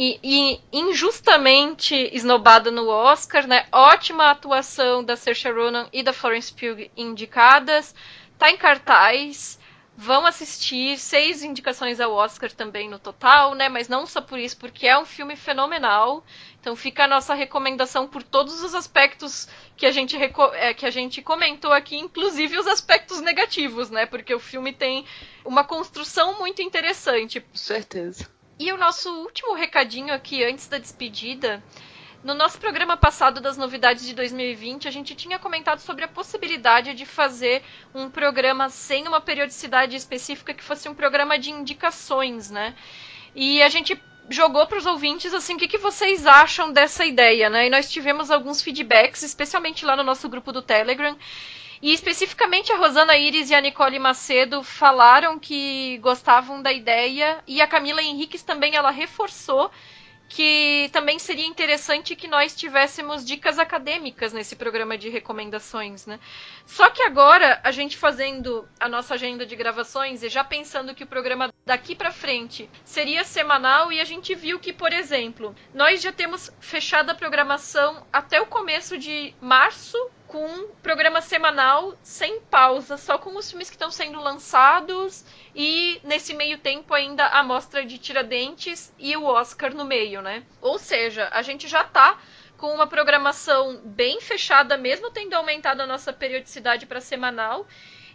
E, 0.00 0.20
e, 0.22 0.60
injustamente 0.72 1.94
esnobada 2.12 2.70
no 2.70 2.88
Oscar, 2.88 3.48
né? 3.48 3.66
Ótima 3.72 4.30
atuação 4.30 5.02
da 5.02 5.16
Saoirse 5.16 5.50
Ronan 5.50 5.88
e 5.92 6.04
da 6.04 6.12
Florence 6.12 6.52
Pugh 6.52 6.88
indicadas. 6.96 7.94
Tá 8.38 8.48
em 8.48 8.56
cartaz. 8.56 9.58
Vão 10.00 10.24
assistir, 10.24 10.96
seis 10.96 11.42
indicações 11.42 11.98
ao 11.98 12.12
Oscar 12.12 12.52
também 12.52 12.88
no 12.88 13.00
total, 13.00 13.56
né? 13.56 13.68
Mas 13.68 13.88
não 13.88 14.06
só 14.06 14.20
por 14.20 14.38
isso, 14.38 14.56
porque 14.56 14.86
é 14.86 14.96
um 14.96 15.04
filme 15.04 15.34
fenomenal. 15.34 16.24
Então 16.60 16.76
fica 16.76 17.02
a 17.02 17.08
nossa 17.08 17.34
recomendação 17.34 18.06
por 18.06 18.22
todos 18.22 18.62
os 18.62 18.76
aspectos 18.76 19.48
que 19.76 19.84
a 19.84 19.90
gente, 19.90 20.16
é, 20.54 20.72
que 20.72 20.86
a 20.86 20.90
gente 20.90 21.20
comentou 21.20 21.72
aqui, 21.72 21.96
inclusive 21.96 22.56
os 22.56 22.68
aspectos 22.68 23.20
negativos, 23.20 23.90
né? 23.90 24.06
Porque 24.06 24.32
o 24.32 24.38
filme 24.38 24.72
tem 24.72 25.04
uma 25.44 25.64
construção 25.64 26.38
muito 26.38 26.62
interessante. 26.62 27.40
Com 27.40 27.56
certeza. 27.56 28.30
E 28.56 28.72
o 28.72 28.76
nosso 28.76 29.10
último 29.10 29.54
recadinho 29.54 30.14
aqui 30.14 30.44
antes 30.44 30.68
da 30.68 30.78
despedida 30.78 31.60
no 32.22 32.34
nosso 32.34 32.58
programa 32.58 32.96
passado 32.96 33.40
das 33.40 33.56
novidades 33.56 34.04
de 34.04 34.12
2020, 34.12 34.88
a 34.88 34.90
gente 34.90 35.14
tinha 35.14 35.38
comentado 35.38 35.78
sobre 35.78 36.04
a 36.04 36.08
possibilidade 36.08 36.92
de 36.92 37.06
fazer 37.06 37.62
um 37.94 38.10
programa 38.10 38.68
sem 38.68 39.06
uma 39.06 39.20
periodicidade 39.20 39.94
específica 39.94 40.52
que 40.52 40.64
fosse 40.64 40.88
um 40.88 40.94
programa 40.94 41.38
de 41.38 41.50
indicações, 41.50 42.50
né? 42.50 42.74
E 43.34 43.62
a 43.62 43.68
gente 43.68 44.00
jogou 44.28 44.66
para 44.66 44.78
os 44.78 44.86
ouvintes 44.86 45.32
assim, 45.32 45.54
o 45.54 45.58
que, 45.58 45.68
que 45.68 45.78
vocês 45.78 46.26
acham 46.26 46.72
dessa 46.72 47.04
ideia, 47.04 47.48
né? 47.48 47.66
E 47.66 47.70
nós 47.70 47.90
tivemos 47.90 48.30
alguns 48.30 48.60
feedbacks, 48.60 49.22
especialmente 49.22 49.84
lá 49.84 49.96
no 49.96 50.02
nosso 50.02 50.28
grupo 50.28 50.52
do 50.52 50.60
Telegram. 50.60 51.16
E 51.80 51.92
especificamente 51.92 52.72
a 52.72 52.76
Rosana 52.76 53.16
Iris 53.16 53.50
e 53.50 53.54
a 53.54 53.60
Nicole 53.60 54.00
Macedo 54.00 54.64
falaram 54.64 55.38
que 55.38 55.98
gostavam 55.98 56.60
da 56.60 56.72
ideia 56.72 57.38
e 57.46 57.62
a 57.62 57.68
Camila 57.68 58.02
Henriques 58.02 58.42
também 58.42 58.74
ela 58.74 58.90
reforçou 58.90 59.70
que 60.28 60.90
também 60.92 61.18
seria 61.18 61.46
interessante 61.46 62.14
que 62.14 62.28
nós 62.28 62.54
tivéssemos 62.54 63.24
dicas 63.24 63.58
acadêmicas 63.58 64.32
nesse 64.32 64.54
programa 64.54 64.98
de 64.98 65.08
recomendações, 65.08 66.06
né? 66.06 66.20
Só 66.66 66.90
que 66.90 67.02
agora, 67.02 67.58
a 67.64 67.70
gente 67.70 67.96
fazendo 67.96 68.68
a 68.78 68.88
nossa 68.88 69.14
agenda 69.14 69.46
de 69.46 69.56
gravações 69.56 70.22
e 70.22 70.28
já 70.28 70.44
pensando 70.44 70.94
que 70.94 71.04
o 71.04 71.06
programa 71.06 71.52
daqui 71.64 71.94
para 71.94 72.12
frente 72.12 72.68
seria 72.84 73.24
semanal 73.24 73.90
e 73.90 74.00
a 74.00 74.04
gente 74.04 74.34
viu 74.34 74.58
que, 74.58 74.72
por 74.72 74.92
exemplo, 74.92 75.54
nós 75.72 76.02
já 76.02 76.12
temos 76.12 76.50
fechado 76.60 77.10
a 77.10 77.14
programação 77.14 78.06
até 78.12 78.40
o 78.40 78.46
começo 78.46 78.98
de 78.98 79.34
março 79.40 79.98
com 80.28 80.44
um 80.44 80.68
programa 80.82 81.20
semanal 81.20 81.96
sem 82.02 82.40
pausa, 82.42 82.96
só 82.96 83.18
com 83.18 83.34
os 83.36 83.50
filmes 83.50 83.68
que 83.68 83.76
estão 83.76 83.90
sendo 83.90 84.20
lançados 84.20 85.24
e 85.54 86.00
nesse 86.04 86.34
meio 86.34 86.58
tempo 86.58 86.92
ainda 86.94 87.26
a 87.26 87.42
mostra 87.42 87.84
de 87.84 87.98
Tiradentes 87.98 88.92
e 88.98 89.16
o 89.16 89.24
Oscar 89.24 89.74
no 89.74 89.84
meio, 89.84 90.20
né? 90.22 90.44
Ou 90.60 90.78
seja, 90.78 91.28
a 91.32 91.42
gente 91.42 91.66
já 91.66 91.82
tá 91.82 92.20
com 92.58 92.74
uma 92.74 92.86
programação 92.86 93.80
bem 93.84 94.20
fechada, 94.20 94.76
mesmo 94.76 95.10
tendo 95.10 95.34
aumentado 95.34 95.80
a 95.80 95.86
nossa 95.86 96.12
periodicidade 96.12 96.84
para 96.86 97.00
semanal. 97.00 97.66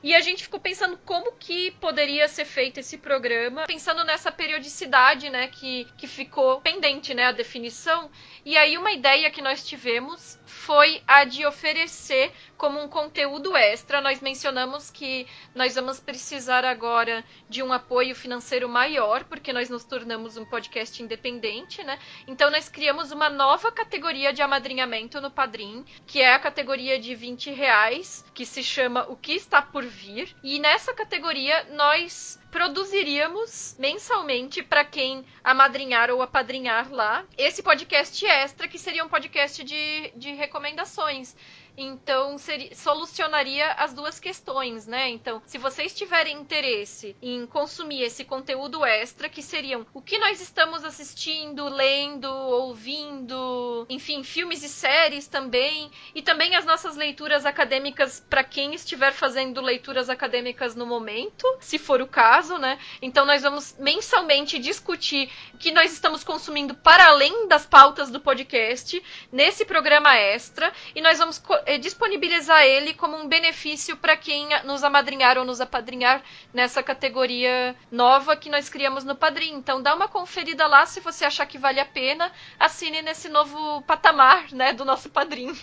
E 0.03 0.14
a 0.14 0.20
gente 0.20 0.43
ficou 0.43 0.59
pensando 0.59 0.97
como 1.05 1.32
que 1.32 1.72
poderia 1.80 2.28
ser 2.28 2.43
feito 2.43 2.78
esse 2.78 2.97
programa, 2.97 3.64
pensando 3.66 4.03
nessa 4.03 4.30
periodicidade, 4.34 5.30
né, 5.30 5.47
que, 5.47 5.88
que 5.97 6.07
ficou 6.07 6.59
pendente, 6.59 7.14
né, 7.14 7.28
a 7.28 7.32
definição. 7.32 8.11
E 8.46 8.58
aí 8.58 8.78
uma 8.78 8.91
ideia 8.91 9.32
que 9.32 9.41
nós 9.41 9.66
tivemos 9.66 10.38
foi 10.46 11.02
a 11.08 11.24
de 11.24 11.46
oferecer 11.46 12.32
como 12.58 12.82
um 12.82 12.89
conteúdo 12.89 13.56
extra. 13.56 14.02
Nós 14.02 14.22
mencionamos 14.22 14.91
que 14.91 15.26
nós 15.56 15.76
vamos 15.76 16.00
precisar 16.00 16.66
agora 16.66 17.24
de 17.50 17.64
um 17.64 17.72
apoio 17.72 18.14
financeiro 18.14 18.68
maior, 18.68 19.24
porque 19.24 19.54
nós 19.54 19.70
nos 19.70 19.86
tornamos 19.86 20.36
um 20.36 20.44
podcast 20.46 21.02
independente, 21.02 21.84
né? 21.84 21.98
Então 22.28 22.52
nós 22.52 22.68
criamos 22.68 23.12
uma 23.12 23.30
nova 23.30 23.72
categoria 23.72 24.34
de 24.34 24.41
amadrinhamento 24.41 25.22
no 25.22 25.32
Padrim, 25.32 25.86
que 26.06 26.22
é 26.22 26.34
a 26.34 26.39
categoria 26.39 27.00
de 27.00 27.16
20 27.16 27.50
reais, 27.52 28.26
que 28.34 28.46
se 28.46 28.62
chama 28.62 29.06
O 29.10 29.16
que 29.16 29.34
está 29.34 29.62
por 29.62 29.84
vir. 29.84 30.36
E 30.44 30.60
nessa 30.60 30.94
categoria 30.94 31.66
nós 31.72 32.43
produziríamos 32.54 33.76
mensalmente 33.80 34.62
para 34.62 34.86
quem 34.86 35.26
amadrinhar 35.43 36.12
ou 36.12 36.22
apadrinhar 36.22 36.93
lá 36.93 37.26
esse 37.36 37.64
podcast 37.64 38.24
extra, 38.24 38.68
que 38.68 38.78
seria 38.78 39.04
um 39.04 39.10
podcast 39.10 39.64
de, 39.64 40.14
de 40.16 40.34
recomendações. 40.34 41.36
Então, 41.76 42.38
seria, 42.38 42.74
solucionaria 42.76 43.72
as 43.74 43.94
duas 43.94 44.20
questões, 44.20 44.86
né? 44.86 45.10
Então, 45.10 45.42
se 45.46 45.58
vocês 45.58 45.94
tiverem 45.94 46.38
interesse 46.38 47.16
em 47.22 47.48
consumir 47.48 48.04
esse 48.04 48.24
conteúdo 48.24 48.86
extra, 48.86 49.28
que 49.28 49.42
seriam 49.42 49.86
o 49.94 50.02
que 50.02 50.20
nós 50.20 50.40
estamos 50.40 50.84
assistindo, 50.84 51.68
lendo, 51.68 52.30
ouvindo, 52.32 53.88
enfim, 53.90 54.24
filmes 54.24 54.64
e 54.64 54.70
séries 54.70 55.28
também, 55.28 55.90
e 56.14 56.22
também 56.22 56.56
as 56.56 56.66
nossas 56.66 56.96
leituras 56.96 57.46
acadêmicas 57.46 58.24
para 58.30 58.44
quem 58.44 58.76
estiver 58.76 59.12
fazendo 59.12 59.60
leituras 59.60 60.10
acadêmicas 60.10 60.76
no 60.76 60.86
momento, 60.86 61.46
se 61.60 61.80
for 61.80 62.02
o 62.02 62.08
caso, 62.08 62.58
né? 62.60 62.78
Então, 63.02 63.26
nós 63.26 63.42
vamos 63.42 63.76
mensalmente 63.80 64.60
discutir 64.60 65.30
o 65.54 65.58
que 65.58 65.72
nós 65.72 65.92
estamos 65.92 66.24
consumindo 66.24 66.76
para 66.76 67.08
além 67.08 67.48
das 67.48 67.66
pautas 67.66 68.12
do 68.12 68.20
podcast 68.20 69.02
nesse 69.32 69.66
programa 69.66 70.16
extra, 70.16 70.72
e 70.96 71.02
nós 71.02 71.18
vamos 71.18 71.42
disponibilizar 71.80 72.64
ele 72.64 72.93
como 72.93 73.18
um 73.18 73.28
benefício 73.28 73.97
para 73.97 74.16
quem 74.16 74.49
nos 74.64 74.84
amadrinhar 74.84 75.38
ou 75.38 75.45
nos 75.45 75.61
apadrinhar 75.61 76.22
nessa 76.53 76.84
categoria 76.84 77.76
nova 77.91 78.36
que 78.36 78.49
nós 78.49 78.70
criamos 78.70 79.03
no 79.03 79.16
Padrim. 79.16 79.53
Então 79.53 79.82
dá 79.82 79.95
uma 79.95 80.07
conferida 80.07 80.68
lá 80.68 80.86
se 80.86 80.99
você 80.99 81.26
achar 81.26 81.45
que 81.45 81.57
vale 81.57 81.80
a 81.80 81.86
pena, 81.86 82.32
assine 82.59 83.01
nesse 83.01 83.30
novo 83.30 83.82
patamar, 83.84 84.51
né, 84.51 84.74
do 84.74 84.86
nosso 84.86 85.09
Padrim. 85.09 85.55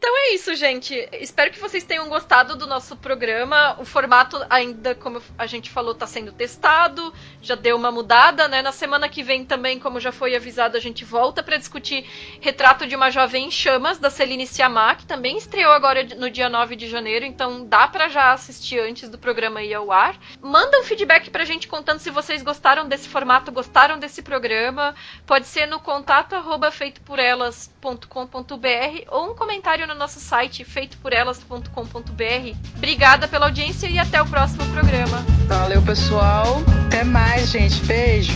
Então 0.00 0.16
é 0.16 0.34
isso, 0.34 0.54
gente. 0.54 0.94
Espero 1.12 1.50
que 1.50 1.60
vocês 1.60 1.84
tenham 1.84 2.08
gostado 2.08 2.56
do 2.56 2.66
nosso 2.66 2.96
programa. 2.96 3.76
O 3.78 3.84
formato 3.84 4.42
ainda, 4.48 4.94
como 4.94 5.22
a 5.36 5.46
gente 5.46 5.68
falou, 5.70 5.92
está 5.92 6.06
sendo 6.06 6.32
testado, 6.32 7.12
já 7.42 7.54
deu 7.54 7.76
uma 7.76 7.90
mudada, 7.90 8.48
né? 8.48 8.62
Na 8.62 8.72
semana 8.72 9.08
que 9.08 9.22
vem 9.22 9.44
também, 9.44 9.78
como 9.78 10.00
já 10.00 10.12
foi 10.12 10.36
avisado, 10.36 10.76
a 10.76 10.80
gente 10.80 11.04
volta 11.04 11.42
para 11.42 11.56
discutir 11.56 12.04
Retrato 12.40 12.86
de 12.86 12.94
uma 12.94 13.10
Jovem 13.10 13.46
em 13.46 13.50
Chamas, 13.50 13.98
da 13.98 14.10
Celine 14.10 14.46
Siamá, 14.46 14.94
que 14.94 15.06
também 15.06 15.36
estreou 15.36 15.72
agora 15.72 16.06
no 16.16 16.30
dia 16.30 16.48
9 16.48 16.76
de 16.76 16.88
janeiro, 16.88 17.24
então 17.24 17.64
dá 17.64 17.88
para 17.88 18.08
já 18.08 18.32
assistir 18.32 18.80
antes 18.80 19.08
do 19.08 19.18
programa 19.18 19.62
ir 19.62 19.74
ao 19.74 19.90
ar. 19.90 20.16
Manda 20.40 20.80
um 20.80 20.84
feedback 20.84 21.30
pra 21.30 21.44
gente 21.44 21.68
contando 21.68 21.98
se 21.98 22.10
vocês 22.10 22.42
gostaram 22.42 22.88
desse 22.88 23.08
formato, 23.08 23.52
gostaram 23.52 23.98
desse 23.98 24.22
programa. 24.22 24.94
Pode 25.26 25.46
ser 25.46 25.66
no 25.66 25.80
contato 25.80 26.34
arroba 26.34 26.70
feitoporelas.com.br 26.70 29.04
ou 29.08 29.30
um 29.30 29.34
comentário 29.34 29.86
no 29.86 29.94
nosso 29.94 30.20
site 30.20 30.64
feitoporelas.com.br. 30.64 32.56
Obrigada 32.76 33.28
pela 33.28 33.46
audiência 33.46 33.88
e 33.88 33.98
até 33.98 34.20
o 34.20 34.26
próximo 34.26 34.64
programa. 34.72 35.24
Valeu, 35.46 35.82
pessoal. 35.82 36.62
Até 36.86 37.04
mais, 37.30 37.50
gente. 37.50 37.80
Beijo. 37.84 38.32